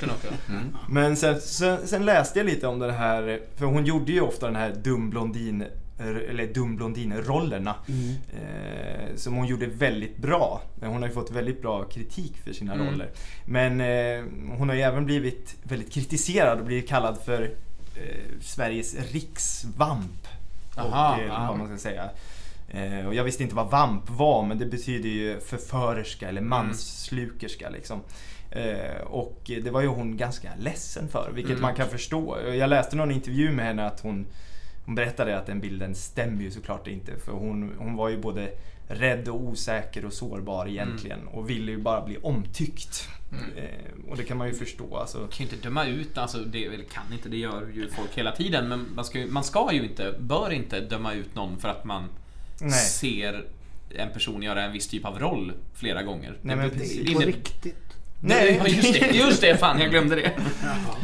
den 0.00 0.10
också. 0.10 0.28
Men 0.88 1.16
sen, 1.16 1.40
sen, 1.40 1.86
sen 1.86 2.04
läste 2.04 2.38
jag 2.38 2.46
lite 2.46 2.66
om 2.66 2.78
det 2.78 2.92
här, 2.92 3.40
för 3.56 3.66
hon 3.66 3.84
gjorde 3.86 4.12
ju 4.12 4.20
ofta 4.20 4.46
den 4.46 4.56
här 4.56 4.74
dum 4.84 5.10
blondin 5.10 5.64
eller 6.28 6.46
dum 6.54 6.76
blondin-rollerna. 6.76 7.74
Mm. 7.88 8.14
Eh, 8.32 9.16
som 9.16 9.34
hon 9.34 9.46
gjorde 9.46 9.66
väldigt 9.66 10.16
bra. 10.16 10.62
Hon 10.80 10.96
har 11.02 11.06
ju 11.08 11.14
fått 11.14 11.30
väldigt 11.30 11.62
bra 11.62 11.84
kritik 11.84 12.36
för 12.44 12.52
sina 12.52 12.74
Mm. 12.74 12.86
roller. 12.86 13.08
Men 13.46 13.80
eh, 13.80 14.24
hon 14.58 14.68
har 14.68 14.76
ju 14.76 14.82
även 14.82 15.04
blivit 15.06 15.56
väldigt 15.62 15.92
kritiserad 15.92 16.58
och 16.58 16.64
blivit 16.66 16.88
kallad 16.88 17.18
för 17.24 17.50
Sveriges 18.40 19.12
riksvamp. 19.12 20.28
Aha, 20.76 21.14
och, 21.14 21.20
eh, 21.20 21.26
ja. 21.26 21.46
vad 21.48 21.58
man 21.58 21.66
ska 21.66 21.78
säga. 21.78 22.10
Eh, 22.68 23.06
och 23.06 23.14
jag 23.14 23.24
visste 23.24 23.42
inte 23.42 23.54
vad 23.54 23.70
vamp 23.70 24.10
var, 24.10 24.42
men 24.46 24.58
det 24.58 24.66
betyder 24.66 25.08
ju 25.08 25.40
förförerska 25.40 26.28
eller 26.28 26.40
mansslukerska 26.40 27.70
liksom. 27.70 28.00
Eh, 28.50 29.00
och 29.02 29.40
det 29.46 29.70
var 29.70 29.80
ju 29.80 29.86
hon 29.86 30.16
ganska 30.16 30.50
ledsen 30.58 31.08
för, 31.08 31.30
vilket 31.34 31.50
Mm. 31.50 31.62
man 31.62 31.74
kan 31.74 31.88
förstå. 31.88 32.38
Jag 32.54 32.70
läste 32.70 32.96
någon 32.96 33.10
intervju 33.10 33.52
med 33.52 33.64
henne 33.64 33.86
att 33.86 34.00
hon, 34.00 34.26
hon 34.86 34.94
berättade 34.94 35.38
att 35.38 35.46
den 35.46 35.60
bilden 35.60 35.94
stämmer 35.94 36.42
ju 36.42 36.50
såklart 36.50 36.86
inte. 36.86 37.18
För 37.18 37.32
hon, 37.32 37.72
hon 37.78 37.96
var 37.96 38.08
ju 38.08 38.20
både 38.20 38.50
rädd 38.88 39.28
och 39.28 39.40
osäker 39.40 40.04
och 40.04 40.12
sårbar 40.12 40.66
egentligen. 40.68 41.28
Och 41.28 41.50
ville 41.50 41.72
ju 41.72 41.78
bara 41.78 42.04
bli 42.04 42.16
omtyckt. 42.22 43.08
Eh, 43.56 44.10
och 44.10 44.16
det 44.16 44.24
kan 44.24 44.36
man 44.36 44.48
ju 44.48 44.54
förstå. 44.54 44.96
Alltså. 44.96 45.18
Man 45.18 45.28
kan 45.28 45.46
ju 45.46 45.52
inte 45.52 45.68
döma 45.68 45.86
ut, 45.86 46.18
alltså 46.18 46.38
det, 46.38 46.64
eller 46.64 46.84
kan 46.84 47.12
inte, 47.12 47.28
det 47.28 47.36
gör 47.36 47.70
ju 47.74 47.88
folk 47.90 48.10
hela 48.14 48.32
tiden. 48.32 48.68
Men 48.68 48.86
man 48.94 49.04
ska, 49.04 49.18
ju- 49.18 49.30
man 49.30 49.44
ska 49.44 49.72
ju 49.72 49.82
inte, 49.84 50.14
bör 50.18 50.50
inte 50.52 50.80
döma 50.80 51.12
ut 51.14 51.34
någon 51.34 51.58
för 51.58 51.68
att 51.68 51.84
man 51.84 52.04
Nej. 52.60 52.70
ser 52.70 53.44
en 53.90 54.12
person 54.12 54.42
göra 54.42 54.62
en 54.64 54.72
viss 54.72 54.88
typ 54.88 55.04
av 55.04 55.18
roll 55.18 55.52
flera 55.74 56.02
gånger. 56.02 56.38
Nej, 56.42 56.56
men 56.56 56.68
Det- 56.68 56.74
precis. 56.74 57.06
det 57.06 57.14
På 57.14 57.22
inne- 57.22 57.26
riktigt. 57.26 57.87
Nej. 58.20 58.60
Ja, 58.64 58.68
just 58.68 59.00
det, 59.00 59.06
just 59.12 59.40
det, 59.40 59.56
fan 59.56 59.80
jag 59.80 59.90
glömde 59.90 60.16
det. 60.16 60.30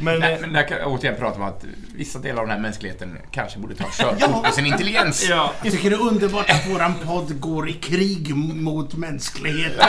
Men, 0.00 0.20
Nej, 0.20 0.32
eh, 0.34 0.40
men 0.40 0.52
där 0.52 0.68
kan 0.68 0.78
jag 0.78 0.92
återigen 0.92 1.16
prata 1.18 1.36
om 1.36 1.42
att 1.42 1.64
vissa 1.94 2.18
delar 2.18 2.42
av 2.42 2.46
den 2.48 2.56
här 2.56 2.62
mänskligheten 2.62 3.18
kanske 3.30 3.58
borde 3.58 3.74
ta 3.74 3.84
körkort 3.92 4.44
på 4.44 4.52
sin 4.52 4.66
intelligens. 4.66 5.28
Ja. 5.28 5.52
Jag 5.62 5.72
tycker 5.72 5.90
det 5.90 5.96
är 5.96 6.00
underbart 6.08 6.50
att 6.50 6.66
våran 6.70 6.94
podd 6.94 7.40
går 7.40 7.68
i 7.68 7.72
krig 7.72 8.34
mot 8.36 8.94
mänskligheten. 8.94 9.88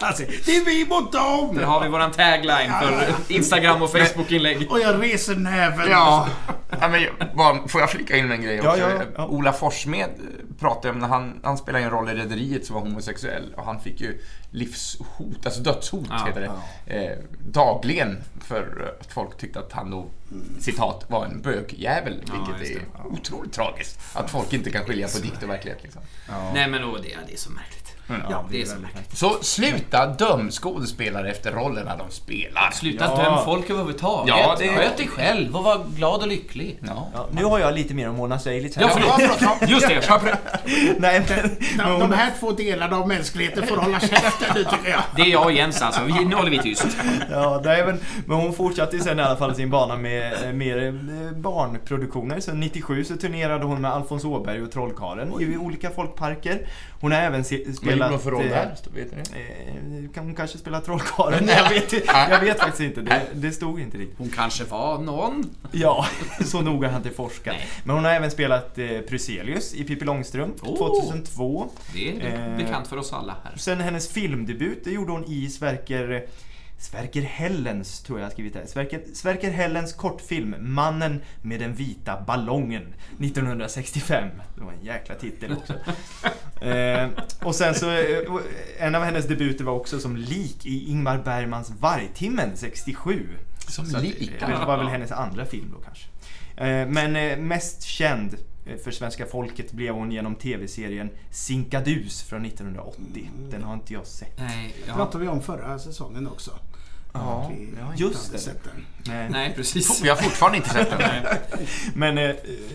Alltså, 0.00 0.22
det 0.46 0.56
är 0.56 0.64
vi 0.64 0.86
mot 0.88 1.12
dem! 1.12 1.56
Där 1.56 1.64
har 1.64 1.82
vi 1.82 1.88
våran 1.88 2.10
tagline 2.12 2.72
för 2.82 3.04
Instagram 3.34 3.82
och 3.82 3.90
Facebook-inlägg. 3.92 4.70
Och 4.70 4.80
jag 4.80 5.02
reser 5.02 5.34
näven. 5.34 5.90
Ja, 5.90 6.28
ja 6.80 6.88
men, 6.88 7.02
bara, 7.36 7.68
får 7.68 7.80
jag 7.80 7.90
flika 7.90 8.16
in 8.16 8.32
en 8.32 8.42
grej 8.42 8.60
Ja, 8.64 8.70
också? 8.70 8.80
ja, 8.80 9.02
ja. 9.16 9.26
Ola 9.26 9.52
Forssmed 9.52 10.10
pratade 10.58 10.90
om 10.90 10.98
när 10.98 11.08
han, 11.08 11.40
han 11.42 11.58
spelade 11.58 11.84
en 11.84 11.90
roll 11.90 12.08
i 12.08 12.14
Rederiet 12.14 12.66
som 12.66 12.74
var 12.74 12.82
homosexuell 12.82 13.54
och 13.56 13.64
han 13.64 13.80
fick 13.80 14.00
ju 14.00 14.20
livshot, 14.50 15.46
alltså 15.46 15.60
dödshot 15.60 16.06
Ja, 16.10 16.24
heter 16.26 16.40
det, 16.86 16.94
eh, 16.94 17.18
dagligen 17.38 18.18
för 18.40 18.94
att 19.00 19.12
folk 19.12 19.36
tyckte 19.36 19.58
att 19.58 19.72
han 19.72 19.90
då, 19.90 20.06
citat, 20.60 21.04
var 21.08 21.24
en 21.24 21.42
bögjävel. 21.42 22.22
Ja, 22.26 22.32
Vilket 22.32 22.68
just 22.68 22.80
är 22.80 23.06
otroligt 23.06 23.52
tragiskt. 23.52 24.00
Att 24.14 24.30
folk 24.30 24.52
inte 24.52 24.70
kan 24.70 24.84
skilja 24.84 25.08
på 25.08 25.18
dikt 25.18 25.42
och 25.42 25.48
verklighet. 25.48 25.82
Liksom. 25.82 26.02
Nej 26.54 26.70
men 26.70 26.84
åh, 26.84 26.96
det, 27.02 27.16
det 27.26 27.32
är 27.32 27.38
så 27.38 27.50
märkligt. 27.50 27.87
Ja, 28.30 28.44
Det 28.50 28.60
är 28.62 28.64
så 28.66 28.78
märkligt. 28.78 29.16
Så 29.18 29.36
sluta 29.42 30.06
döm 30.06 30.50
skådespelare 30.50 31.30
efter 31.30 31.52
rollerna 31.52 31.96
de 31.96 32.10
spelar. 32.10 32.70
Sluta 32.72 33.04
Ja. 33.04 33.22
döm 33.22 33.44
folk 33.44 33.70
överhuvudtaget. 33.70 34.34
Ja, 34.38 34.56
det- 34.58 34.68
Sköt 34.68 34.96
dig 34.96 35.08
själv 35.08 35.56
och 35.56 35.64
var 35.64 35.84
glad 35.96 36.20
och 36.22 36.28
lycklig. 36.28 36.78
Ja. 36.86 37.08
Ja, 37.14 37.26
nu 37.32 37.44
har 37.44 37.58
jag 37.58 37.74
lite 37.74 37.94
mer 37.94 38.08
om 38.08 38.16
Mona 38.16 38.38
Seilic 38.38 38.76
här. 38.76 38.82
Ja, 38.82 38.90
förlåt. 38.94 39.70
Just 39.70 39.88
det. 39.88 40.08
Nej, 40.98 41.22
men, 41.76 41.98
De, 41.98 42.12
här 42.12 42.32
två 42.40 42.52
delarna 42.52 42.96
av 42.96 43.08
mänskligheten 43.08 43.66
får 43.66 43.76
hålla 43.76 44.00
käften 44.00 44.48
nu 44.54 44.64
tycker 44.64 44.90
jag. 44.90 45.00
Det 45.16 45.22
är 45.22 45.26
jag 45.26 45.44
och 45.44 45.52
Jens 45.52 45.82
alltså. 45.82 46.00
Vi, 46.04 46.24
nu 46.24 46.34
håller 46.36 46.50
vi 46.50 46.58
tyst. 46.58 46.86
ja, 47.30 47.60
nej, 47.64 47.86
men, 47.86 48.00
men 48.26 48.36
hon 48.36 48.52
fortsatte 48.52 48.96
ju 48.96 49.02
sen 49.02 49.18
i 49.18 49.22
alla 49.22 49.36
fall 49.36 49.54
sin 49.54 49.70
bana 49.70 49.96
med 49.96 50.32
eh, 50.44 50.52
mer 50.52 50.86
eh, 50.86 50.92
barnproduktioner. 51.38 52.40
Så 52.40 52.52
97 52.52 53.04
så 53.04 53.16
turnerade 53.16 53.64
hon 53.64 53.80
med 53.80 53.90
Alfons 53.92 54.24
Åberg 54.24 54.62
och 54.62 54.72
Trollkarlen 54.72 55.32
i 55.40 55.56
olika 55.56 55.90
folkparker. 55.90 56.66
Hon 57.00 57.12
har 57.12 57.18
även 57.18 57.44
se, 57.44 57.64
Vad 57.82 57.97
spelat... 57.98 58.10
hon 58.10 58.20
för 58.20 58.30
roll 58.30 58.48
där? 58.48 58.76
Vet 58.94 59.16
ni 59.16 59.22
det? 59.22 59.40
Eh, 59.40 60.10
kan 60.14 60.24
hon 60.24 60.34
kanske 60.34 60.58
spela 60.58 60.80
Trollkarlen? 60.80 61.44
Nej, 61.44 61.56
jag 61.62 61.68
vet, 61.70 61.92
jag 62.30 62.40
vet 62.40 62.58
faktiskt 62.58 62.80
inte. 62.80 63.00
Det, 63.00 63.22
det 63.34 63.52
stod 63.52 63.80
inte 63.80 63.98
riktigt. 63.98 64.18
Hon 64.18 64.28
kanske 64.30 64.64
var 64.64 64.98
någon. 64.98 65.50
Ja, 65.72 66.06
så 66.44 66.60
noga 66.60 66.88
har 66.88 66.92
jag 66.94 66.98
inte 67.00 67.10
forskat. 67.16 67.56
Men 67.84 67.94
hon 67.96 68.04
har 68.04 68.12
även 68.12 68.30
spelat 68.30 68.78
eh, 68.78 68.86
Pruselius 69.08 69.74
i 69.74 69.84
Pippi 69.84 70.04
Långstrump 70.04 70.54
Oh. 70.62 70.76
2002. 70.78 71.66
Det 71.94 72.10
är 72.10 72.50
Eh. 72.50 72.56
bekant 72.56 72.86
för 72.88 72.96
oss 72.96 73.12
alla 73.12 73.36
här. 73.44 73.52
Sen 73.56 73.80
hennes 73.80 74.08
filmdebut, 74.12 74.84
det 74.84 74.90
gjorde 74.90 75.12
hon 75.12 75.24
i 75.28 75.48
Sverker 75.48 76.26
Sverker 76.80 77.22
Hellens, 77.22 78.00
tror 78.02 78.18
jag 78.18 78.22
jag 78.24 78.28
har 78.28 78.32
skrivit 78.32 78.54
här. 78.54 78.66
Sverker, 78.66 79.00
Sverker 79.14 79.50
Hellens 79.50 79.92
kortfilm 79.92 80.54
Mannen 80.60 81.20
med 81.42 81.60
den 81.60 81.74
vita 81.74 82.20
ballongen 82.26 82.94
1965. 83.20 84.28
Det 84.54 84.60
var 84.64 84.72
en 84.72 84.84
jäkla 84.84 85.14
titel 85.14 85.52
också. 85.56 85.72
eh, 86.64 87.08
och 87.42 87.54
sen 87.54 87.74
så, 87.74 87.90
eh, 87.90 88.18
en 88.78 88.94
av 88.94 89.02
hennes 89.04 89.26
debuter 89.26 89.64
var 89.64 89.72
också 89.72 90.00
som 90.00 90.16
lik 90.16 90.66
i 90.66 90.90
Ingmar 90.90 91.18
Bergmans 91.18 91.70
Vargtimmen 91.80 92.50
67. 92.56 93.26
Som 93.68 93.86
Så 93.86 93.96
att, 93.96 94.02
lik? 94.02 94.32
eh, 94.40 94.48
Det 94.48 94.66
var 94.66 94.76
väl 94.78 94.86
hennes 94.88 95.12
andra 95.12 95.44
film 95.44 95.74
då 95.76 95.80
kanske. 95.84 96.08
Eh, 96.56 96.88
Men 96.88 97.16
eh, 97.16 97.38
mest 97.38 97.82
känd 97.82 98.34
eh, 98.66 98.76
för 98.84 98.90
svenska 98.90 99.26
folket 99.26 99.72
blev 99.72 99.94
hon 99.94 100.12
genom 100.12 100.34
tv-serien 100.34 101.10
Sinkadus 101.30 102.22
från 102.22 102.44
1980. 102.44 103.30
Den 103.50 103.62
har 103.62 103.74
inte 103.74 103.92
jag 103.92 104.06
sett. 104.06 104.38
Nej, 104.38 104.74
Det 104.84 104.88
ja. 104.88 104.94
pratade 104.94 105.24
vi 105.24 105.30
om 105.30 105.42
förra 105.42 105.78
säsongen 105.78 106.26
också. 106.26 106.50
Ja, 107.12 107.50
Vi 107.50 107.68
ja, 107.80 107.90
inte 107.92 108.02
just 108.02 108.32
det. 108.32 108.38
Sett 108.38 108.64
den. 108.64 108.86
Nej. 109.06 109.28
Nej, 109.30 109.52
precis. 109.56 110.00
Vi 110.02 110.08
har 110.08 110.16
fortfarande 110.16 110.56
inte 110.58 110.70
sett 110.70 110.90
den. 110.90 111.24
Men 111.94 112.18
eh, 112.18 112.30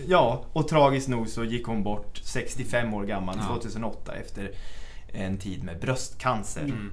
ja, 0.06 0.44
och 0.52 0.68
tragiskt 0.68 1.08
nog 1.08 1.28
så 1.28 1.44
gick 1.44 1.66
hon 1.66 1.82
bort 1.82 2.20
65 2.24 2.94
år 2.94 3.04
gammal 3.04 3.36
Ja. 3.40 3.54
2008 3.54 4.12
efter 4.14 4.50
en 5.12 5.38
tid 5.38 5.64
med 5.64 5.80
bröstcancer. 5.80 6.60
Mm. 6.64 6.92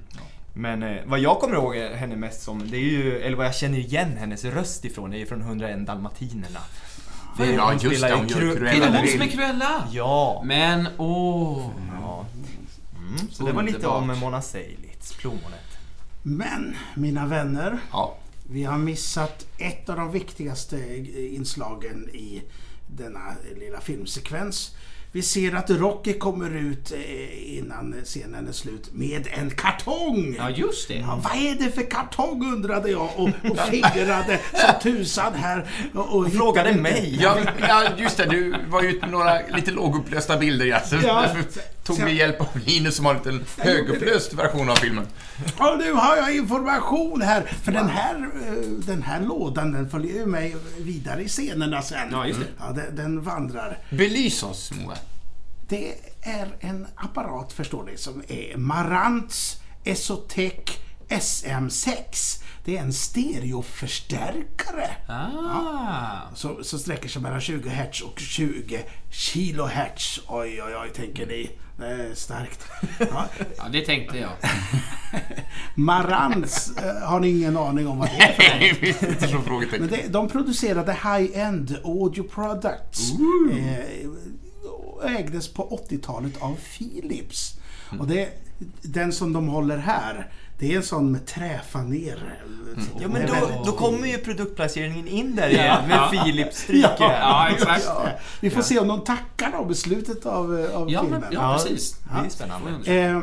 Men 0.54 0.82
eh, 0.82 0.96
vad 1.06 1.18
jag 1.20 1.38
kommer 1.38 1.54
ihåg 1.54 1.76
henne 1.76 2.16
mest 2.16 2.42
som, 2.42 2.70
det 2.70 2.76
är 2.76 2.80
ju, 2.80 3.20
eller 3.22 3.36
vad 3.36 3.46
jag 3.46 3.54
känner 3.54 3.78
igen 3.78 4.16
hennes 4.16 4.44
röst 4.44 4.84
ifrån, 4.84 5.10
det 5.10 5.22
är 5.22 5.26
från 5.26 5.40
101 5.42 5.86
Dalmatinerna. 5.86 6.60
För 7.36 7.44
Ja, 7.46 7.64
hon 7.64 7.78
just 7.90 8.02
det, 8.02 8.14
hon 8.14 8.28
ju 8.28 8.34
gör 8.34 8.40
Cru- 8.40 8.56
Cruella 8.56 8.70
Är 8.70 8.80
det 8.80 8.86
de 8.92 8.98
hon 8.98 9.08
som 9.08 9.20
är 9.22 9.26
Cruella? 9.26 9.84
Ja. 9.92 10.42
Men, 10.44 10.88
åh. 10.98 11.70
ja. 12.00 12.26
Mm, 12.96 13.30
så 13.30 13.44
det 13.46 13.52
var 13.52 13.62
lite 13.62 13.76
Underbart. 13.76 14.02
om 14.14 14.18
Mona 14.20 14.42
Seilitz, 14.42 15.12
plommonet. 15.12 15.61
Men, 16.22 16.76
mina 16.94 17.26
vänner. 17.26 17.78
Ja. 17.92 18.16
Vi 18.50 18.64
har 18.64 18.78
missat 18.78 19.46
ett 19.58 19.88
av 19.88 19.96
de 19.96 20.12
viktigaste 20.12 20.96
inslagen 21.16 22.08
i 22.08 22.42
denna 22.86 23.34
lilla 23.56 23.80
filmsekvens. 23.80 24.76
Vi 25.14 25.22
ser 25.22 25.54
att 25.54 25.70
Rocky 25.70 26.12
kommer 26.18 26.50
ut 26.50 26.92
eh, 26.92 27.58
innan 27.58 27.94
scenen 28.04 28.48
är 28.48 28.52
slut 28.52 28.92
med 28.92 29.26
en 29.38 29.50
kartong! 29.50 30.34
Ja, 30.38 30.50
just 30.50 30.88
det. 30.88 30.94
Ja, 30.94 31.20
vad 31.24 31.32
är 31.32 31.54
det 31.64 31.70
för 31.70 31.90
kartong 31.90 32.52
undrade 32.52 32.90
jag 32.90 33.08
och, 33.16 33.28
och 33.50 33.58
fingrade 33.70 34.40
som 34.54 34.80
tusan 34.82 35.34
här. 35.34 35.66
Och, 35.94 36.16
och 36.16 36.32
Frågade 36.32 36.74
mig. 36.74 37.18
Ja, 37.22 37.38
ja, 37.68 37.84
just 37.98 38.16
det. 38.16 38.26
Du 38.26 38.54
var 38.68 38.82
ju 38.82 38.88
ute 38.88 39.00
med 39.00 39.10
några 39.10 39.46
lite 39.56 39.70
lågupplösta 39.70 40.36
bilder, 40.38 40.66
ja. 40.66 40.80
Så 40.80 40.96
Ja. 41.02 41.22
därför 41.22 41.44
tog 41.84 42.04
vi 42.04 42.12
hjälp 42.18 42.40
av 42.40 42.48
Linus 42.66 42.96
som 42.96 43.04
har 43.06 43.12
en 43.14 43.18
liten 43.18 43.44
högupplöst 43.58 44.32
version 44.34 44.70
av 44.70 44.74
filmen. 44.76 45.06
Och 45.58 45.78
nu 45.78 45.92
har 45.92 46.16
jag 46.16 46.36
information 46.36 47.22
här. 47.22 47.42
För 47.62 47.72
den 47.72 47.88
här, 47.88 48.14
eh, 48.14 48.52
den 48.86 49.02
här 49.02 49.20
lådan 49.20 49.72
den 49.72 49.90
följer 49.90 50.14
ju 50.14 50.26
mig 50.26 50.56
vidare 50.78 51.22
i 51.22 51.28
scenerna 51.28 51.82
sen. 51.82 52.08
Ja, 52.10 52.26
just 52.26 52.40
det. 52.40 52.46
Ja, 52.58 52.72
den, 52.72 52.96
den 52.96 53.22
vandrar. 53.22 53.78
Belys 53.90 54.42
oss, 54.42 54.72
Moa. 54.82 54.94
Det 55.72 55.94
är 56.22 56.48
en 56.60 56.86
apparat, 56.94 57.52
förstår 57.52 57.84
ni, 57.84 57.96
som 57.96 58.22
är 58.28 58.56
Marantz 58.56 59.60
Esotec 59.84 60.78
SM6. 61.08 62.42
Det 62.64 62.76
är 62.76 62.82
en 62.82 62.92
stereoförstärkare. 62.92 64.90
Ah. 65.08 66.34
Som, 66.34 66.64
som 66.64 66.78
sträcker 66.78 67.08
sig 67.08 67.22
mellan 67.22 67.40
20 67.40 67.68
Hz 67.68 68.02
och 68.02 68.18
20 68.20 68.84
kHz. 69.10 70.20
Oj, 70.28 70.62
oj, 70.62 70.76
oj, 70.82 70.90
tänker 70.94 71.26
ni. 71.26 71.50
Det 71.76 71.86
är 71.86 72.14
starkt. 72.14 72.68
Ja. 72.98 73.26
Ja, 73.56 73.64
det 73.72 73.80
tänkte 73.80 74.18
jag. 74.18 74.30
Marantz 75.74 76.76
eh, 76.76 77.08
har 77.08 77.20
ni 77.20 77.28
ingen 77.28 77.56
aning 77.56 77.88
om 77.88 77.98
vad 77.98 78.08
det 78.08 78.22
är 78.22 78.32
för 78.32 78.42
Nej, 78.42 79.78
Men 79.80 79.88
det, 79.88 80.08
de 80.08 80.28
producerade 80.28 80.92
high-end 80.92 81.76
audio 81.84 82.22
products. 82.22 83.12
Eh, 83.52 84.08
och 84.08 84.16
ägdes 85.08 85.48
på 85.48 85.84
80-talet 85.90 86.42
av 86.42 86.56
Philips. 86.78 87.54
Och 88.00 88.06
det, 88.06 88.28
den 88.82 89.12
som 89.12 89.32
de 89.32 89.48
håller 89.48 89.78
här, 89.78 90.30
det 90.58 90.72
är 90.72 90.76
en 90.76 90.82
sån 90.82 91.12
med 91.12 91.26
träfaner. 91.26 92.34
Ja 93.00 93.08
men 93.08 93.26
då, 93.26 93.62
då 93.66 93.72
kommer 93.72 94.08
ju 94.08 94.18
produktplaceringen 94.18 95.08
in 95.08 95.36
där 95.36 95.48
igen 95.48 95.88
med 95.88 95.96
Ja. 95.96 96.10
Philips-stryk 96.12 96.84
Ja. 96.84 96.94
Ja, 96.98 97.48
exakt. 97.54 97.84
Ja, 97.86 98.08
vi 98.40 98.50
får 98.50 98.62
se 98.62 98.78
om 98.78 98.88
de 98.88 99.04
tackar 99.04 99.52
dem 99.52 99.70
i 99.70 99.74
slutet 99.74 100.26
av, 100.26 100.58
eh, 100.60 100.76
av 100.76 100.90
Ja, 100.90 101.00
filmen. 101.02 101.20
men, 101.20 101.32
ja, 101.32 101.58
precis. 101.62 101.96
Det 102.20 102.26
är 102.26 102.30
spännande. 102.30 102.94
Eh, 102.94 103.20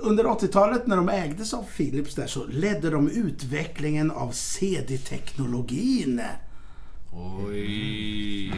under 0.00 0.24
80-talet 0.26 0.86
när 0.86 0.96
de 0.96 1.08
ägdes 1.08 1.54
av 1.54 1.62
Philips 1.76 2.14
där 2.14 2.26
så 2.26 2.46
ledde 2.46 2.90
de 2.90 3.08
utvecklingen 3.10 4.10
av 4.10 4.30
CD-teknologin. 4.32 6.22
Oj. 7.12 8.52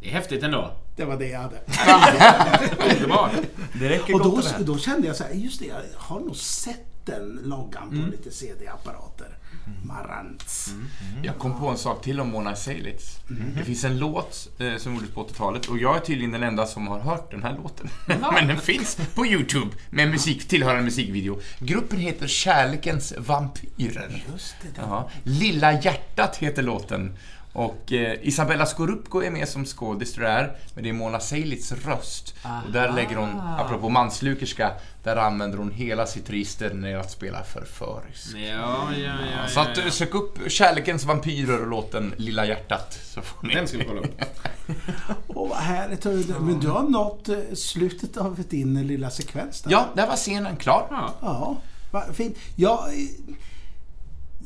Det 0.00 0.08
är 0.08 0.12
häftigt 0.12 0.42
ändå. 0.42 0.72
Det 0.96 1.04
var 1.04 1.16
det 1.16 1.28
jag 1.28 1.40
hade. 1.40 1.56
Underbart. 2.94 3.30
Det 3.72 3.88
räcker 3.88 4.14
Och 4.14 4.20
gott 4.20 4.32
då, 4.32 4.38
och 4.38 4.44
väl. 4.60 4.66
då 4.66 4.78
kände 4.78 5.06
jag 5.06 5.16
så 5.16 5.24
här, 5.24 5.30
just 5.32 5.60
det, 5.60 5.66
jag 5.66 5.76
har 5.96 6.20
nog 6.20 6.36
sett 6.36 6.80
den 7.04 7.40
loggan 7.44 7.88
Mm. 7.88 8.04
på 8.04 8.10
lite 8.10 8.30
CD-apparater. 8.30 9.38
Marantz. 9.84 10.74
Jag 11.22 11.38
kom 11.38 11.60
på 11.60 11.68
en 11.68 11.76
sak 11.78 12.02
till 12.02 12.20
om 12.20 12.28
Mona 12.28 12.56
Seilitz. 12.56 13.18
Det 13.56 13.64
finns 13.64 13.84
en 13.84 13.98
låt 13.98 14.48
eh, 14.58 14.76
som 14.76 14.94
gjordes 14.94 15.10
på 15.10 15.26
80-talet 15.26 15.66
och 15.66 15.78
jag 15.78 15.96
är 15.96 16.00
tydligen 16.00 16.30
den 16.32 16.42
enda 16.42 16.66
som 16.66 16.86
har 16.86 16.98
hört 17.00 17.30
den 17.30 17.42
här 17.42 17.56
låten. 17.62 17.88
Men 18.32 18.48
den 18.48 18.58
finns 18.58 18.98
på 19.14 19.26
YouTube 19.26 19.70
med 19.90 20.08
musik, 20.10 20.48
tillhörande 20.48 20.82
musikvideo. 20.82 21.40
Gruppen 21.58 21.98
heter 21.98 22.26
Kärlekens 22.26 23.14
Vampyrer. 23.18 24.24
Just 24.32 24.54
det. 24.62 24.68
Ja. 24.80 25.10
Lilla 25.22 25.72
hjärtat 25.82 26.36
heter 26.36 26.62
låten. 26.62 27.16
Och 27.56 27.92
eh, 27.92 28.16
Isabella 28.22 28.66
Scorupco 28.66 29.22
är 29.22 29.30
med 29.30 29.48
som 29.48 29.64
skådis 29.64 30.12
tror 30.12 30.26
jag 30.26 30.38
är, 30.38 30.56
men 30.74 30.84
det 30.84 30.90
är 30.90 30.92
Mona 30.92 31.20
Seilitz 31.20 31.72
röst. 31.72 32.34
Och 32.66 32.72
där 32.72 32.92
lägger 32.92 33.16
hon, 33.16 33.40
apropå 33.40 33.88
manslukerska, 33.88 34.72
där 35.02 35.16
använder 35.16 35.58
hon 35.58 35.70
hela 35.70 36.06
sitt 36.06 36.30
register 36.30 36.74
när 36.74 36.92
det 36.92 37.00
att 37.00 37.10
spela 37.10 37.44
förförisk. 37.44 38.36
Ja, 38.36 38.38
ja, 38.38 38.98
ja. 38.98 39.14
ja, 39.42 39.48
Så 39.48 39.60
att, 39.60 39.76
ja. 39.84 39.90
sök 39.90 40.14
upp 40.14 40.38
Kärlekens 40.48 41.04
Vampyrer 41.04 41.60
och 41.60 41.66
låten 41.66 42.14
Lilla 42.16 42.46
hjärtat. 42.46 42.98
Så 43.02 43.22
får 43.22 43.46
ni... 43.46 43.54
Den 43.54 43.68
ska 43.68 43.78
vi 43.78 43.84
kolla 43.84 44.00
upp. 44.00 44.20
Åh, 45.26 45.48
vad 45.48 45.58
härligt. 45.58 46.04
Men 46.40 46.60
du 46.60 46.68
har 46.68 46.82
nått 46.82 47.28
eh, 47.28 47.36
slutet 47.54 48.16
av 48.16 48.42
din 48.48 48.86
lilla 48.86 49.10
sekvens 49.10 49.62
där. 49.62 49.70
Ja, 49.70 49.88
där 49.94 50.06
var 50.06 50.16
scenen 50.16 50.56
klar. 50.56 50.86
Ja. 50.90 51.14
Ja, 51.20 51.56
vad 51.90 52.16
fint. 52.16 52.38
Ja, 52.56 52.88
eh, 52.88 53.34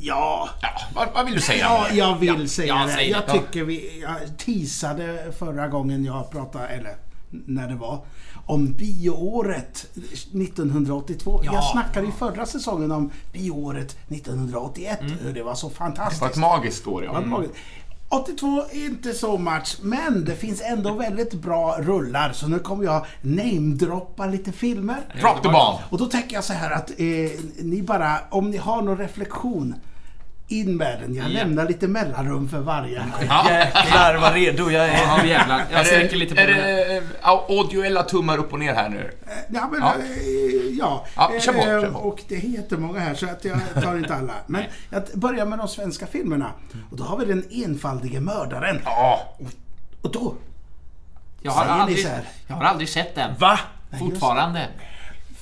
ja, 0.01 0.49
Ja, 0.63 0.69
vad, 0.95 1.09
vad 1.15 1.25
vill 1.25 1.35
du 1.35 1.41
säga? 1.41 1.65
ja 1.65 1.87
jag 1.93 2.19
vill 2.19 2.29
Ja, 2.41 2.47
säga 2.49 2.75
ja, 2.89 2.97
det. 2.97 3.05
Jag 3.05 3.27
tycker 3.29 3.65
vi 3.65 4.01
jag 4.01 4.39
teasade 4.39 5.33
förra 5.39 5.69
gången 5.69 6.05
jag 6.05 6.31
pratade, 6.31 6.67
eller 6.67 6.95
när 7.31 7.69
det 7.69 7.75
var, 7.75 8.05
om 8.47 8.73
bioåret 8.73 9.87
1982. 9.97 11.41
Ja. 11.45 11.53
Jag 11.55 11.65
snackade 11.65 12.07
i 12.09 12.11
förra 12.19 12.47
säsongen 12.47 12.93
om 12.93 13.11
bioåret 13.33 13.97
1981. 14.09 14.99
hur 15.23 15.33
Det 15.33 15.43
var 15.43 15.55
så 15.55 15.67
Det 15.69 15.73
var 15.79 15.87
fantastiskt. 15.87 16.23
ett 16.23 16.37
magiskt 16.37 16.87
år, 16.87 17.05
ja. 17.05 17.17
Mm. 17.19 17.45
82 18.13 18.63
är 18.73 18.85
inte 18.87 19.13
så 19.15 19.39
much, 19.39 19.79
men 19.83 20.25
det 20.25 20.37
finns 20.37 20.61
ändå 20.63 20.93
väldigt 20.95 21.33
bra 21.35 21.77
rullar. 21.79 22.33
Så 22.33 22.49
nu 22.49 22.59
kommer 22.59 22.85
jag 22.85 23.07
namedroppa 23.23 24.27
lite 24.27 24.53
filmer. 24.53 24.99
Drop 25.21 25.43
the 25.43 25.49
bomb! 25.49 25.79
Och 25.91 25.99
då 25.99 26.07
tänker 26.07 26.35
jag 26.35 26.45
så 26.45 26.53
här 26.53 26.71
att 26.71 26.91
eh, 26.91 27.31
ni 27.63 27.83
bara, 27.83 28.19
om 28.31 28.51
ni 28.51 28.57
har 28.57 28.83
någon 28.83 28.99
reflektion, 28.99 29.75
in 30.51 30.77
med 30.77 31.01
den. 31.01 31.15
Jag 31.15 31.25
Ja. 31.25 31.29
lämnar 31.29 31.69
lite 31.69 31.89
mellanrum 31.89 32.49
för 32.49 32.59
varje. 32.61 33.03
Ja. 33.29 33.51
Jäklar 33.51 34.17
vad 34.21 34.35
redo 34.35 34.71
jag 34.71 34.85
är. 34.89 35.03
Ja, 35.03 35.25
jävlar. 35.25 35.65
Jag 35.71 35.81
Är 35.81 35.85
sträcker 35.85 36.17
lite 36.17 36.35
på 36.35 36.41
är 36.41 36.47
det 36.47 36.97
eh, 36.97 37.03
audiella 37.23 38.03
tummar 38.03 38.39
upp 38.39 38.53
och 38.53 38.59
ner 38.59 38.75
här 38.75 38.89
nu? 38.89 39.11
Eh, 39.27 39.33
Ja, 39.49 39.69
men, 39.73 39.81
Ja. 39.81 39.95
eh, 39.95 40.79
ja. 40.79 41.07
Ja, 41.17 41.33
kör 41.41 41.53
på, 41.53 41.61
kör 41.63 41.91
på. 41.91 41.99
Och 41.99 42.21
det 42.29 42.35
är 42.35 42.41
jättemånga 42.49 43.01
här 43.01 43.15
så 43.15 43.27
att 43.27 43.45
jag 43.45 43.59
tar 43.83 43.97
inte 43.97 44.15
alla. 44.15 44.33
Men 44.47 44.63
jag 44.91 45.03
börjar 45.15 45.47
med 45.47 45.59
de 45.59 45.69
svenska 45.69 46.07
filmerna. 46.07 46.51
Och 46.91 46.97
då 46.97 47.05
har 47.05 47.19
vi 47.19 47.25
den 47.25 47.45
enfaldige 47.51 48.21
mördaren. 48.21 48.81
Ja. 48.85 49.37
Och 50.03 50.13
då, 50.13 50.35
Jag 51.43 51.53
har, 51.53 51.65
aldrig, 51.65 52.07
jag 52.47 52.57
har 52.57 52.65
aldrig 52.65 52.89
sett 52.89 53.15
den. 53.15 53.35
Va? 53.39 53.59
Fortfarande. 53.99 54.69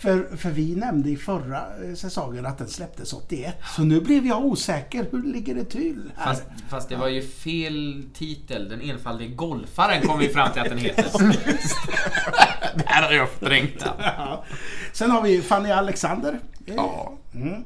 För, 0.01 0.37
för 0.37 0.51
vi 0.51 0.75
nämnde 0.77 1.11
i 1.11 1.17
förra 1.17 1.67
eh, 1.85 1.95
säsongen 1.95 2.47
att 2.47 2.59
den 2.59 2.69
släpptes 2.69 3.13
81. 3.13 3.57
Så 3.77 3.83
nu 3.83 4.01
blev 4.01 4.27
jag 4.27 4.45
osäker. 4.45 5.07
Hur 5.11 5.23
ligger 5.23 5.55
det 5.55 5.65
till? 5.65 6.11
här? 6.17 6.25
Fast, 6.25 6.43
fast 6.69 6.89
det 6.89 6.97
var 6.97 7.09
ju 7.09 7.23
fel 7.23 8.05
titel. 8.15 8.69
Den 8.69 8.81
enfaldige 8.81 9.35
golfaren 9.35 10.07
kom 10.07 10.19
vi 10.19 10.29
fram 10.29 10.53
till 10.53 10.63
att 10.63 10.69
den 10.69 10.79
heter. 10.79 11.05
Det 12.75 12.85
här 12.87 13.03
har 13.03 13.13
jag 13.13 13.29
förträngt. 13.31 13.85
Ja. 13.99 14.45
Sen 14.93 15.11
har 15.11 15.23
vi 15.23 15.43
Fanny 15.43 15.71
Alexander. 15.71 16.41
Ja. 16.65 17.15
Mm. 17.35 17.65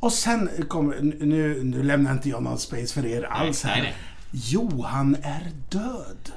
Och 0.00 0.12
sen 0.12 0.50
kommer, 0.68 1.00
nu, 1.00 1.64
nu 1.64 1.82
lämnar 1.82 2.12
inte 2.12 2.28
jag 2.28 2.42
någon 2.42 2.58
space 2.58 2.94
för 2.94 3.06
er 3.06 3.22
alls 3.22 3.64
här. 3.64 3.72
nej, 3.72 3.82
nej. 3.82 3.94
Johan 4.30 5.16
är 5.22 5.50
död. 5.68 6.32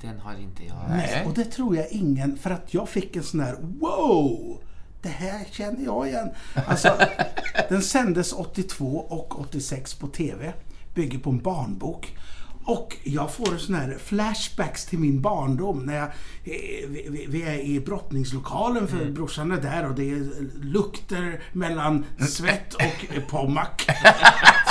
Den 0.00 0.18
har 0.18 0.34
inte 0.40 0.64
jag. 0.64 0.76
Nej. 0.88 1.24
Och 1.26 1.34
det 1.34 1.44
tror 1.44 1.76
jag 1.76 1.88
ingen, 1.90 2.36
för 2.38 2.50
att 2.50 2.74
jag 2.74 2.88
fick 2.88 3.16
en 3.16 3.22
sån 3.22 3.40
här 3.40 3.56
wow! 3.60 4.60
det 5.02 5.08
här 5.08 5.44
känner 5.50 5.84
jag 5.84 6.08
igen. 6.08 6.30
Alltså, 6.66 6.96
den 7.68 7.82
sändes 7.82 8.32
82 8.32 8.98
och 8.98 9.40
86 9.40 9.94
på 9.94 10.06
TV. 10.06 10.52
Bygger 10.94 11.18
på 11.18 11.30
en 11.30 11.38
barnbok. 11.42 12.16
Och 12.64 12.96
jag 13.04 13.32
får 13.32 13.56
sån 13.58 13.74
här 13.74 13.98
flashbacks 14.04 14.86
till 14.86 14.98
min 14.98 15.20
barndom 15.20 15.78
när 15.86 15.94
jag, 15.94 16.04
eh, 16.04 16.88
vi, 16.88 17.26
vi- 17.28 17.42
är 17.42 17.58
i 17.58 17.80
brottningslokalen 17.80 18.88
för 18.88 19.10
brorsan 19.10 19.52
är 19.52 19.60
där 19.60 19.88
och 19.88 19.94
det 19.94 20.10
är 20.10 20.28
lukter 20.62 21.42
mellan 21.52 22.04
svett 22.28 22.74
och 22.74 23.14
eh, 23.14 23.22
Pommac 23.28 23.68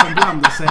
som 0.00 0.14
blandar 0.14 0.50
sig. 0.50 0.68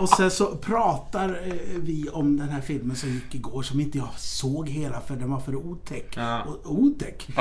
Och 0.00 0.08
sen 0.08 0.30
så 0.30 0.56
pratar 0.56 1.28
eh, 1.28 1.54
vi 1.76 2.08
om 2.08 2.36
den 2.36 2.48
här 2.48 2.60
filmen 2.60 2.96
som 2.96 3.08
gick 3.08 3.34
igår 3.34 3.62
som 3.62 3.80
inte 3.80 3.98
jag 3.98 4.08
såg 4.16 4.68
hela 4.68 5.00
för 5.00 5.16
den 5.16 5.30
var 5.30 5.40
för 5.40 5.54
otäck. 5.56 6.16
Ja. 6.16 6.42
Och, 6.42 6.72
otäck? 6.72 7.28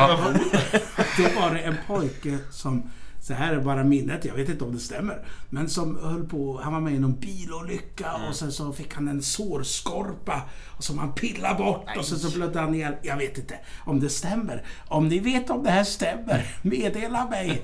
Då 1.18 1.24
var 1.42 1.54
det 1.54 1.60
en 1.60 1.76
pojke 1.88 2.38
som, 2.52 2.90
så 3.22 3.34
här 3.34 3.54
är 3.54 3.60
bara 3.62 3.84
minnet, 3.84 4.26
jag 4.26 4.34
vet 4.34 4.50
inte 4.50 4.64
om 4.64 4.74
det 4.74 4.80
stämmer, 4.80 5.26
men 5.50 5.70
som 5.70 6.00
höll 6.04 6.28
på, 6.28 6.62
han 6.64 6.74
var 6.74 6.80
med 6.80 6.94
i 6.94 7.00
någon 7.00 7.20
bilolycka 7.20 8.12
och 8.30 8.36
sen 8.36 8.52
så 8.52 8.74
fick 8.74 8.94
han 8.94 9.08
en 9.08 9.22
sårskorpa 9.22 10.42
som 10.80 11.00
han 11.00 11.14
pillade 11.14 11.56
bort 11.56 11.98
och 11.98 12.06
sen 12.06 12.20
så 12.20 12.38
blödde 12.38 12.60
han 12.60 12.76
ihjäl. 12.76 12.94
Jag 13.02 13.18
vet 13.18 13.38
inte 13.38 13.60
om 13.86 14.00
det 14.00 14.10
stämmer. 14.10 14.64
Om 14.88 15.08
ni 15.08 15.20
vet 15.20 15.50
om 15.50 15.64
det 15.64 15.72
här 15.72 15.84
stämmer, 15.84 16.56
meddela 16.62 17.26
mig. 17.30 17.62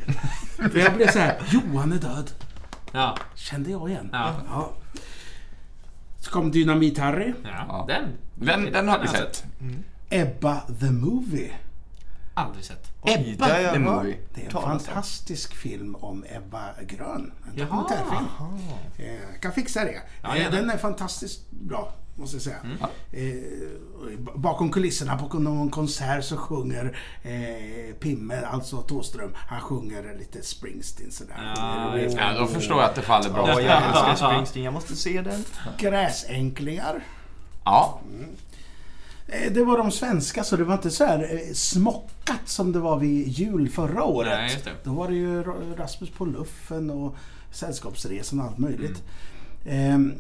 Jag 0.75 0.95
blev 0.95 1.11
så 1.11 1.19
här, 1.19 1.41
Johan 1.51 1.91
är 1.91 1.97
död. 1.99 2.31
Ja. 2.95 3.17
Kände 3.35 3.71
jag 3.71 3.89
igen. 3.89 4.09
Ja. 4.13 4.33
Ja. 4.49 4.71
Så 6.19 6.31
kom 6.31 6.51
Dynamit-Harry. 6.51 7.33
ja. 7.43 7.85
Den. 7.87 8.17
Den, 8.35 8.71
den 8.71 8.87
har 8.87 8.99
vi 8.99 9.07
sett. 9.07 9.43
Ebba 10.09 10.61
the 10.79 10.91
Movie. 10.91 11.51
Aldrig 12.33 12.65
sett. 12.65 12.91
Det 13.03 13.13
Ebba 13.13 13.61
jag 13.61 13.73
the. 13.73 13.79
Movie. 13.79 14.17
Det 14.33 14.41
är 14.41 14.45
en 14.45 14.51
Talas 14.51 14.65
om. 14.65 14.79
fantastisk 14.79 15.55
film 15.55 15.95
om 15.95 16.25
Ebba 16.29 16.69
Grön. 16.81 17.31
En 17.47 17.51
Jaha. 17.55 17.67
dokumentärfilm. 17.67 18.25
Eh, 18.97 19.05
Jag 19.33 19.41
kan 19.41 19.51
fixa 19.51 19.83
det. 19.85 20.01
Ja, 20.21 20.35
Eh. 20.37 20.51
Den 20.51 20.69
är 20.69 20.77
fantastiskt 20.77 21.51
bra, 21.51 21.93
måste 22.15 22.35
jag 22.35 22.43
säga. 22.43 22.57
Mm. 22.63 22.77
Eh, 23.11 24.19
Bakom 24.35 24.71
kulisserna 24.71 25.17
på 25.17 25.39
någon 25.39 25.69
konsert 25.69 26.23
så 26.23 26.37
sjunger 26.37 26.97
eh, 27.23 27.93
Pimme, 27.99 28.41
alltså 28.45 28.77
Thåström, 28.81 29.31
han 29.35 29.61
sjunger 29.61 30.15
lite 30.19 30.41
Springsteen 30.43 31.11
sådär. 31.11 31.53
Ja, 31.55 31.97
Ja, 31.99 32.33
då 32.39 32.47
förstår 32.47 32.77
jag 32.77 32.89
att 32.89 32.95
det 32.95 33.01
faller 33.01 33.29
bra. 33.29 33.47
Ja, 33.47 33.61
jag 33.61 33.83
älskar 33.83 34.15
Springsteen. 34.29 34.63
Jag 34.65 34.73
måste 34.73 34.95
se 34.95 35.21
den. 35.21 35.43
Gräsänklingar. 35.79 37.03
Ja, 37.65 37.99
Eh, 39.27 39.51
Det 39.53 39.63
var 39.63 39.77
de 39.77 39.91
svenska, 39.91 40.43
så 40.43 40.55
det 40.57 40.63
var 40.63 40.73
inte 40.73 40.91
så 40.91 41.05
här 41.05 41.33
eh, 41.33 41.53
smockat 41.53 42.41
som 42.45 42.71
det 42.71 42.79
var 42.79 42.99
vid 42.99 43.27
jul 43.27 43.69
förra 43.69 44.03
året. 44.03 44.31
Nej, 44.31 44.51
just 44.53 44.65
det. 44.65 44.71
Då 44.83 44.93
var 44.93 45.07
det 45.07 45.15
ju 45.15 45.43
Ra- 45.43 45.75
Rasmus 45.77 46.09
på 46.09 46.25
luffen 46.25 46.89
och 46.89 47.15
Sällskapsresan 47.51 48.39
och 48.39 48.45
allt 48.45 48.57
möjligt. 48.57 49.03
Ehm, 49.65 50.13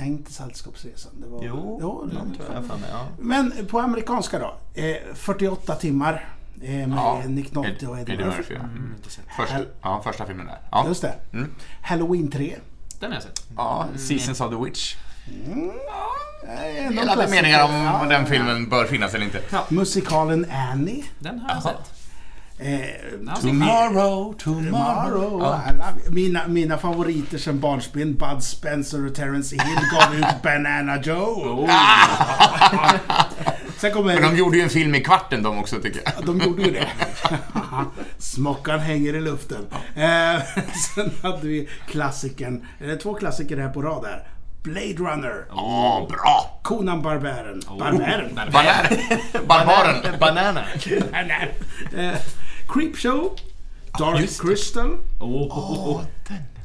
nej, 0.00 0.08
inte 0.08 0.32
Sällskapsresan. 0.32 1.12
Det 1.20 1.26
var... 1.28 1.40
Jo, 1.44 1.78
jo 1.82 1.88
någon- 2.14 2.34
tror 2.34 2.48
jag 2.54 2.62
mig. 2.80 2.90
Ja. 2.92 3.06
Men 3.18 3.52
på 3.70 3.78
amerikanska 3.80 4.38
då. 4.38 4.54
Eh, 4.74 4.96
48 5.14 5.74
timmar 5.74 6.28
eh, 6.62 6.70
med 6.70 6.90
ja. 6.98 7.22
Nick 7.26 7.52
Nolte 7.54 7.86
och 7.86 7.98
Eddie 7.98 8.16
Murphy. 8.16 8.26
Murphy. 8.36 8.54
ja. 8.54 8.60
Mm. 8.60 8.94
Första, 9.36 9.58
ja, 9.82 10.00
första 10.04 10.26
filmen 10.26 10.46
där. 10.46 10.58
Ja. 10.70 10.84
Just 10.88 11.02
det. 11.02 11.14
Mm. 11.32 11.54
Halloween 11.82 12.30
3. 12.30 12.56
Den 13.00 13.10
har 13.10 13.14
jag 13.16 13.22
sett. 13.22 13.46
ja, 13.56 13.86
Seasons 13.96 14.40
of 14.40 14.50
the 14.50 14.64
Witch. 14.64 14.96
Eh, 15.26 16.84
någon 16.84 16.96
Delade 16.96 17.12
klassiker. 17.14 17.28
meningar 17.42 17.64
om 17.64 17.72
Ja, 17.72 18.06
den 18.08 18.26
filmen 18.26 18.68
bör 18.68 18.84
finnas 18.84 19.14
eller 19.14 19.24
inte. 19.24 19.40
Musikalen 19.68 20.46
Annie. 20.72 21.04
Den 21.18 21.38
har 21.38 21.54
jag 21.54 21.62
sett. 21.62 21.99
Eh, 22.62 22.80
Tomorrow, 23.40 24.34
Tomorrow. 24.38 25.40
Ja. 25.40 25.62
Alla, 25.68 25.94
mina, 26.10 26.46
mina 26.48 26.78
favoriter 26.78 27.38
sen 27.38 27.60
barnsben, 27.60 28.14
Bud 28.14 28.42
Spencer 28.42 29.06
och 29.06 29.14
Terence 29.14 29.56
Hill 29.56 29.78
gav 29.92 30.14
ut 30.14 30.42
Banana 30.42 31.00
Joe. 31.02 31.68
Sen 33.76 33.92
kommer... 33.92 34.20
Men 34.20 34.30
de 34.32 34.38
gjorde 34.38 34.56
ju 34.56 34.62
en 34.62 34.70
film 34.70 34.94
i 34.94 35.00
kvarten 35.00 35.42
de 35.42 35.58
också 35.58 35.76
tycker 35.80 36.00
jag. 36.04 36.26
De 36.26 36.38
gjorde 36.38 36.62
ju 36.62 36.70
det. 36.70 36.88
Smockan 38.18 38.80
hänger 38.80 39.14
i 39.16 39.20
luften. 39.20 39.66
Eh, 39.94 40.42
sen 40.94 41.10
hade 41.22 41.46
vi 41.46 41.68
klassikern, 41.86 42.66
eh, 42.80 42.94
två 42.94 43.14
klassiker 43.14 43.56
här 43.56 43.68
på 43.68 43.82
rad 43.82 44.04
här. 44.04 44.28
Blade 44.62 44.94
Runner, 44.94 45.44
Ja, 45.50 46.06
bra! 46.10 46.60
Conan 46.62 47.02
Barbären. 47.02 47.62
Barbären? 47.78 48.34
Barbaren. 48.34 48.98
Barbaren. 49.46 50.18
Banana. 50.20 50.64
Barbären. 51.12 51.48
Creepshow, 52.72 53.30
Dark 53.98 54.20
just 54.20 54.40
det. 54.40 54.46
Crystal, 54.48 54.96
Oh, 55.20 56.02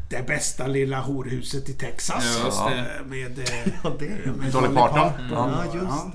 det 0.09 0.27
bästa 0.27 0.67
lilla 0.67 0.99
horhuset 1.01 1.69
i 1.69 1.73
Texas. 1.73 2.23
Just 2.45 2.65
det. 2.65 2.79
Eh, 2.99 3.05
Med, 3.05 3.39
eh, 3.39 3.73
Ja, 3.83 3.91
det 3.99 4.05
är 4.05 4.31
med 4.31 4.51
Dolly 4.51 4.75
Parton. 4.75 5.11
Ja, 5.31 5.63
just 5.65 6.11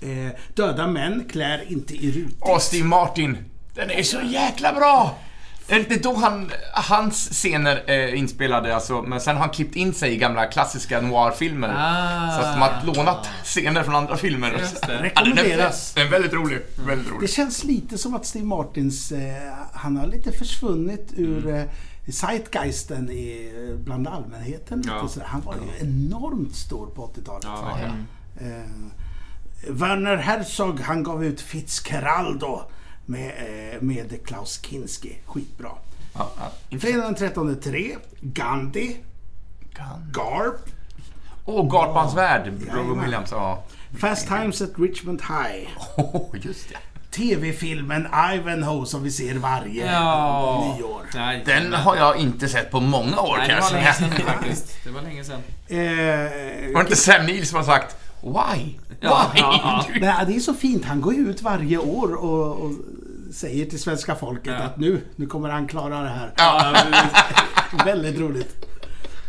det. 0.00 0.12
Eh, 0.12 0.30
Döda 0.54 0.86
män 0.86 1.24
klär 1.30 1.72
inte 1.72 1.94
i 1.94 2.12
rutor. 2.12 2.54
Och 2.54 2.62
Steve 2.62 2.84
Martin. 2.88 3.36
Den 3.74 3.90
är 3.90 4.02
så 4.02 4.20
jäkla 4.20 4.72
bra! 4.72 5.18
Är 5.70 5.74
det 5.74 5.80
inte 5.80 5.96
då 6.08 6.14
han, 6.14 6.50
hans 6.74 7.28
scener 7.28 7.76
är 7.90 8.14
inspelade, 8.14 8.74
alltså, 8.74 9.02
men 9.02 9.20
sen 9.20 9.36
har 9.36 9.40
han 9.40 9.50
klippt 9.54 9.76
in 9.76 9.94
sig 9.94 10.12
i 10.12 10.16
gamla 10.16 10.46
klassiska 10.46 11.00
noir-filmer. 11.00 11.74
Ah. 11.78 12.32
Så 12.38 12.46
att 12.46 12.54
de 12.54 12.60
har 12.62 12.94
lånat 12.94 13.28
scener 13.44 13.82
från 13.82 13.94
andra 13.94 14.16
filmer. 14.16 14.56
Just 14.58 14.86
det. 14.86 14.92
Ja, 14.92 14.94
den 14.94 14.98
är- 14.98 15.02
Rekommenderas. 15.36 15.92
Den 15.94 16.06
är 16.06 16.10
väldigt 16.10 16.32
rolig. 16.32 16.58
Väldigt 16.86 17.08
Det 17.08 17.14
rolig. 17.14 17.30
känns 17.30 17.64
lite 17.64 17.98
som 17.98 18.14
att 18.14 18.26
Steve 18.26 18.44
Martins, 18.44 19.12
eh, 19.12 19.52
han 19.72 19.96
har 19.96 20.06
lite 20.06 20.32
försvunnit 20.32 21.12
ur 21.16 21.46
Mm. 21.46 21.56
eh, 21.60 21.64
zeitgeisten 22.12 23.10
i, 23.10 23.52
eh, 23.70 23.76
bland 23.84 24.08
allmänheten. 24.08 24.78
Lite 24.78 24.90
Ja. 25.16 25.22
Han 25.24 25.40
var 25.40 25.54
ju 25.54 25.86
enormt 25.86 26.54
stor 26.56 26.86
på 26.86 27.02
80-talet. 27.04 27.44
Ja. 27.46 27.78
Eh, 28.46 28.62
Werner 29.68 30.16
Herzog, 30.16 30.80
han 30.80 31.02
gav 31.02 31.24
ut 31.24 31.40
Fitzgeraldo 31.40 32.60
med, 33.10 33.28
eh, 33.74 33.82
med 33.82 34.26
Klaus 34.26 34.60
Kinski. 34.62 35.18
Skitbra. 35.26 35.68
Ja, 36.14 36.30
ja. 36.70 36.78
Fredag 36.78 37.02
den 37.04 37.14
13 37.14 37.60
3, 37.60 37.96
Gandhi, 38.20 38.96
Garp, 40.12 40.54
Åh, 41.44 41.70
Garpans 41.72 42.14
värld. 42.16 42.52
Robin. 42.72 43.00
Williams. 43.00 43.30
Ja. 43.30 43.62
Fast 44.00 44.26
Times 44.28 44.62
at 44.62 44.70
Richmond 44.78 45.20
High. 45.22 45.68
Oh, 45.96 46.36
just 46.42 46.68
det. 46.68 46.76
TV-filmen 47.10 48.08
Ivanhoe 48.34 48.86
som 48.86 49.02
vi 49.02 49.10
ser 49.10 49.34
varje 49.34 49.92
Ja. 49.92 50.74
nyår. 50.78 51.02
Nej, 51.14 51.42
Den 51.46 51.72
har 51.72 51.96
jag 51.96 52.16
inte 52.16 52.48
sett 52.48 52.70
på 52.70 52.80
många 52.80 53.20
år 53.20 53.36
Nej, 53.38 53.46
kan 53.48 53.56
det 53.56 53.62
var 53.62 53.70
länge 53.72 53.92
sedan 53.94 54.10
faktiskt. 54.10 54.84
Det 54.84 54.90
var 54.90 55.02
länge 55.02 55.24
sedan. 55.24 55.40
Eh, 55.68 55.76
Var 55.76 56.74
det 56.74 56.80
inte 56.80 56.96
Sam 56.96 57.26
Neill 57.26 57.46
som 57.46 57.56
har 57.56 57.64
sagt 57.64 57.96
Why? 58.22 58.74
Ja, 59.00 59.30
Why? 59.34 59.40
ja, 59.40 59.84
nej, 60.00 60.14
det 60.26 60.36
är 60.36 60.40
så 60.40 60.54
fint. 60.54 60.84
Han 60.84 61.00
går 61.00 61.14
ju 61.14 61.20
ut 61.30 61.42
varje 61.42 61.78
år 61.78 62.14
och, 62.14 62.56
och 62.64 62.70
säger 63.32 63.66
till 63.66 63.80
svenska 63.80 64.14
folket 64.14 64.54
Ja. 64.58 64.64
att 64.64 64.76
nu, 64.78 65.00
nu 65.16 65.26
kommer 65.26 65.48
han 65.48 65.66
klara 65.68 66.00
det 66.02 66.08
här. 66.08 66.32
Ja. 66.36 66.74
Väldigt 67.84 68.18
roligt. 68.18 68.66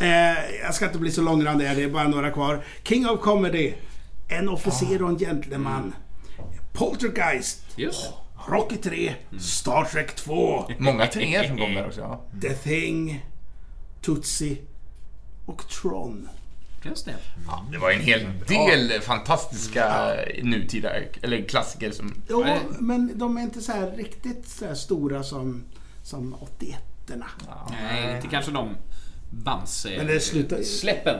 Eh, 0.01 0.07
jag 0.63 0.73
ska 0.75 0.85
inte 0.85 0.97
bli 0.97 1.11
så 1.11 1.21
långrandig, 1.21 1.65
här, 1.65 1.75
det 1.75 1.83
är 1.83 1.89
bara 1.89 2.07
några 2.07 2.31
kvar. 2.31 2.63
King 2.83 3.09
of 3.09 3.19
Comedy. 3.21 3.73
En 4.29 4.49
officer 4.49 5.01
och 5.03 5.09
en 5.09 5.17
gentleman. 5.19 5.93
Poltergeist. 6.73 7.63
Just 7.75 8.03
det. 8.03 8.51
Rocky 8.51 8.75
3. 8.77 9.13
Star 9.39 9.83
Trek 9.85 10.15
2. 10.15 10.63
Många 10.77 11.07
treor 11.07 11.43
som 11.43 11.57
kom 11.57 11.73
där 11.73 11.87
också. 11.87 12.01
Ja. 12.01 12.21
The 12.41 12.49
Thing. 12.53 13.25
Tootsie. 14.01 14.57
Och 15.45 15.67
Tron. 15.67 16.29
Just 16.83 17.05
det. 17.05 17.15
Ja, 17.47 17.65
det 17.71 17.77
var 17.77 17.91
en 17.91 18.01
hel 18.01 18.27
del 18.47 19.01
fantastiska 19.01 20.15
nutida, 20.43 20.89
eller 21.21 21.41
klassiker 21.41 21.91
som... 21.91 22.13
Jo, 22.29 22.43
Nej. 22.45 22.59
men 22.79 23.17
de 23.17 23.37
är 23.37 23.41
inte 23.41 23.61
så 23.61 23.71
här 23.71 23.91
riktigt 23.91 24.47
så 24.49 24.65
här 24.65 24.73
stora 24.73 25.23
som, 25.23 25.63
som 26.03 26.35
81-erna. 26.35 27.25
Nej, 27.71 28.15
inte 28.15 28.27
kanske 28.27 28.51
de 28.51 28.75
Bamse... 29.31 29.89
Men 29.97 30.07
det 30.07 30.33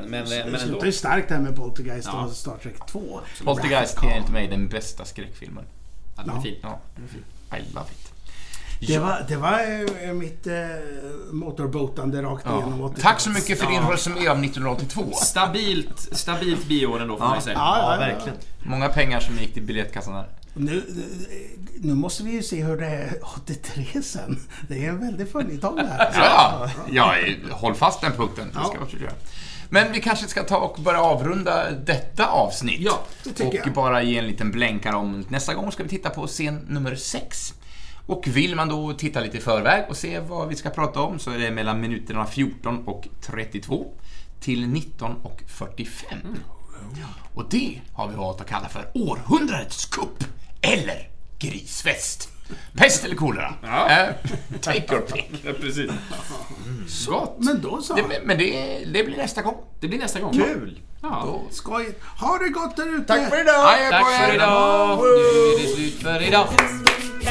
men, 0.07 0.26
Det 0.53 0.59
slutar 0.59 0.86
ju 0.86 0.91
starkt 0.91 1.30
här 1.32 1.39
med 1.39 1.55
Poltergeist 1.55 2.09
Ja. 2.12 2.26
och 2.26 2.32
Star 2.32 2.57
Trek 2.57 2.86
2. 2.88 3.22
Poltergeist 3.43 4.03
är 4.03 4.07
enligt 4.07 4.32
mig 4.32 4.47
den 4.47 4.70
bästa 4.70 5.05
skräckfilmen. 5.05 5.66
Ja, 6.18 6.24
den 6.24 6.38
är 6.38 6.41
fin. 6.41 6.55
Ja. 6.62 6.80
I 7.57 7.74
love 7.74 7.86
it. 7.91 8.01
Det 8.88 8.99
var, 8.99 9.25
det 9.27 9.36
var 9.36 9.59
eh, 10.07 10.13
mitt 10.13 10.47
eh, 10.47 10.53
motorbåtande 11.32 12.21
rakt 12.21 12.45
igenom 12.45 12.79
Ja. 12.79 12.86
80 12.86 13.01
Tack 13.01 13.19
så 13.19 13.29
mycket 13.29 13.59
för 13.59 13.67
din 13.67 13.75
Ja. 13.75 13.93
resumé 13.93 14.27
av 14.27 14.39
1982. 14.43 15.03
Stabilt, 15.13 15.99
stabilt 16.11 16.67
bioår 16.67 17.01
ändå 17.01 17.17
får 17.17 17.25
man 17.25 17.36
ju 17.38 17.41
säga. 17.41 17.55
Ja, 17.57 17.77
Ja, 17.77 17.91
ja, 17.93 17.99
verkligen. 17.99 18.38
Många 18.63 18.89
pengar 18.89 19.19
som 19.19 19.36
gick 19.38 19.53
till 19.53 19.63
biljettkassan 19.63 20.13
där. 20.13 20.27
Nu, 20.53 20.84
nu 21.79 21.93
måste 21.93 22.23
vi 22.23 22.32
ju 22.32 22.43
se 22.43 22.63
hur 22.63 22.77
det 22.77 22.86
är 22.88 23.13
83 23.36 24.01
sen. 24.03 24.39
Det 24.69 24.86
är 24.86 24.89
en 24.89 24.99
väldig 24.99 25.32
följetong 25.32 25.75
det 25.75 25.88
här. 25.88 26.11
Ja, 26.15 26.69
ja, 26.91 27.13
håll 27.51 27.75
fast 27.75 28.01
den 28.01 28.11
punkten. 28.11 28.47
Det 28.47 28.53
ska 28.53 28.77
Ja. 28.91 28.99
göra. 29.01 29.13
Men 29.69 29.91
vi 29.91 30.01
kanske 30.01 30.27
ska 30.27 30.43
ta 30.43 30.57
och 30.57 30.82
börja 30.84 31.01
avrunda 31.01 31.71
detta 31.71 32.25
avsnitt. 32.27 32.82
Ja, 32.82 32.99
det 33.23 33.29
tycker 33.29 33.47
och 33.61 33.67
jag. 33.67 33.73
bara 33.73 34.03
ge 34.03 34.17
en 34.17 34.27
liten 34.27 34.51
blänkare 34.51 34.95
om 34.95 35.25
nästa 35.29 35.53
gång 35.53 35.71
ska 35.71 35.84
vi 35.84 35.89
titta 35.89 36.09
på 36.09 36.27
scen 36.27 36.65
nummer 36.69 36.95
6. 36.95 37.53
Och 38.06 38.28
vill 38.28 38.56
man 38.56 38.70
då 38.70 38.93
titta 38.93 39.20
lite 39.20 39.38
i 39.38 39.41
förväg 39.41 39.86
och 39.89 39.97
se 39.97 40.20
vad 40.20 40.47
vi 40.47 40.56
ska 40.56 40.70
prata 40.70 41.02
om 41.02 41.20
så 41.20 41.32
är 41.32 41.38
det 41.38 41.52
mellan 41.52 41.82
minuterna 41.82 42.26
14 42.26 42.88
och 42.88 43.08
32 43.22 43.93
till 44.39 44.68
19 44.68 45.16
och 45.24 45.41
45. 45.47 46.20
Och 47.34 47.49
det 47.49 47.82
har 47.93 48.08
vi 48.08 48.16
valt 48.16 48.41
att 48.41 48.47
kalla 48.47 48.70
för 48.70 48.91
århundradets 48.93 49.86
kupp 49.86 50.24
eller 50.62 51.10
grisfest. 51.39 52.30
Pest 52.78 53.06
eller 53.06 53.16
kolera? 53.16 53.54
Eh, 53.64 54.16
take 54.62 54.93
your 54.93 55.02
pick. 55.02 55.30
Ja, 55.43 55.52
precis. 55.62 55.91
Gott. 57.08 57.36
Men 57.39 57.62
då 57.62 57.82
så. 57.82 57.93
Det, 57.93 58.04
men 58.24 58.38
det, 58.38 58.80
det 58.93 59.04
blir 59.04 59.18
nästa 59.18 59.41
gång. 59.41 59.58
Det 59.80 59.88
blir 59.88 59.99
nästa 59.99 60.20
gång. 60.20 60.34
Kul! 60.34 60.80
Ja. 61.02 61.41
Skoj. 61.52 61.95
Ha 62.20 62.38
det 62.38 62.49
gott 62.49 62.76
där 62.76 62.95
ute. 62.95 63.08
Tack 63.08 63.30
för 63.30 63.41
idag! 63.41 63.89
Tack 63.89 64.28
för 64.28 64.36
idag! 64.36 64.97
Nu 64.97 65.04
är 65.04 65.62
det 65.62 65.76
slut 65.76 66.04
för 66.04 66.28
idag. 66.28 66.47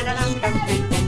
tararán, 0.05 0.41
tararán. 0.41 1.00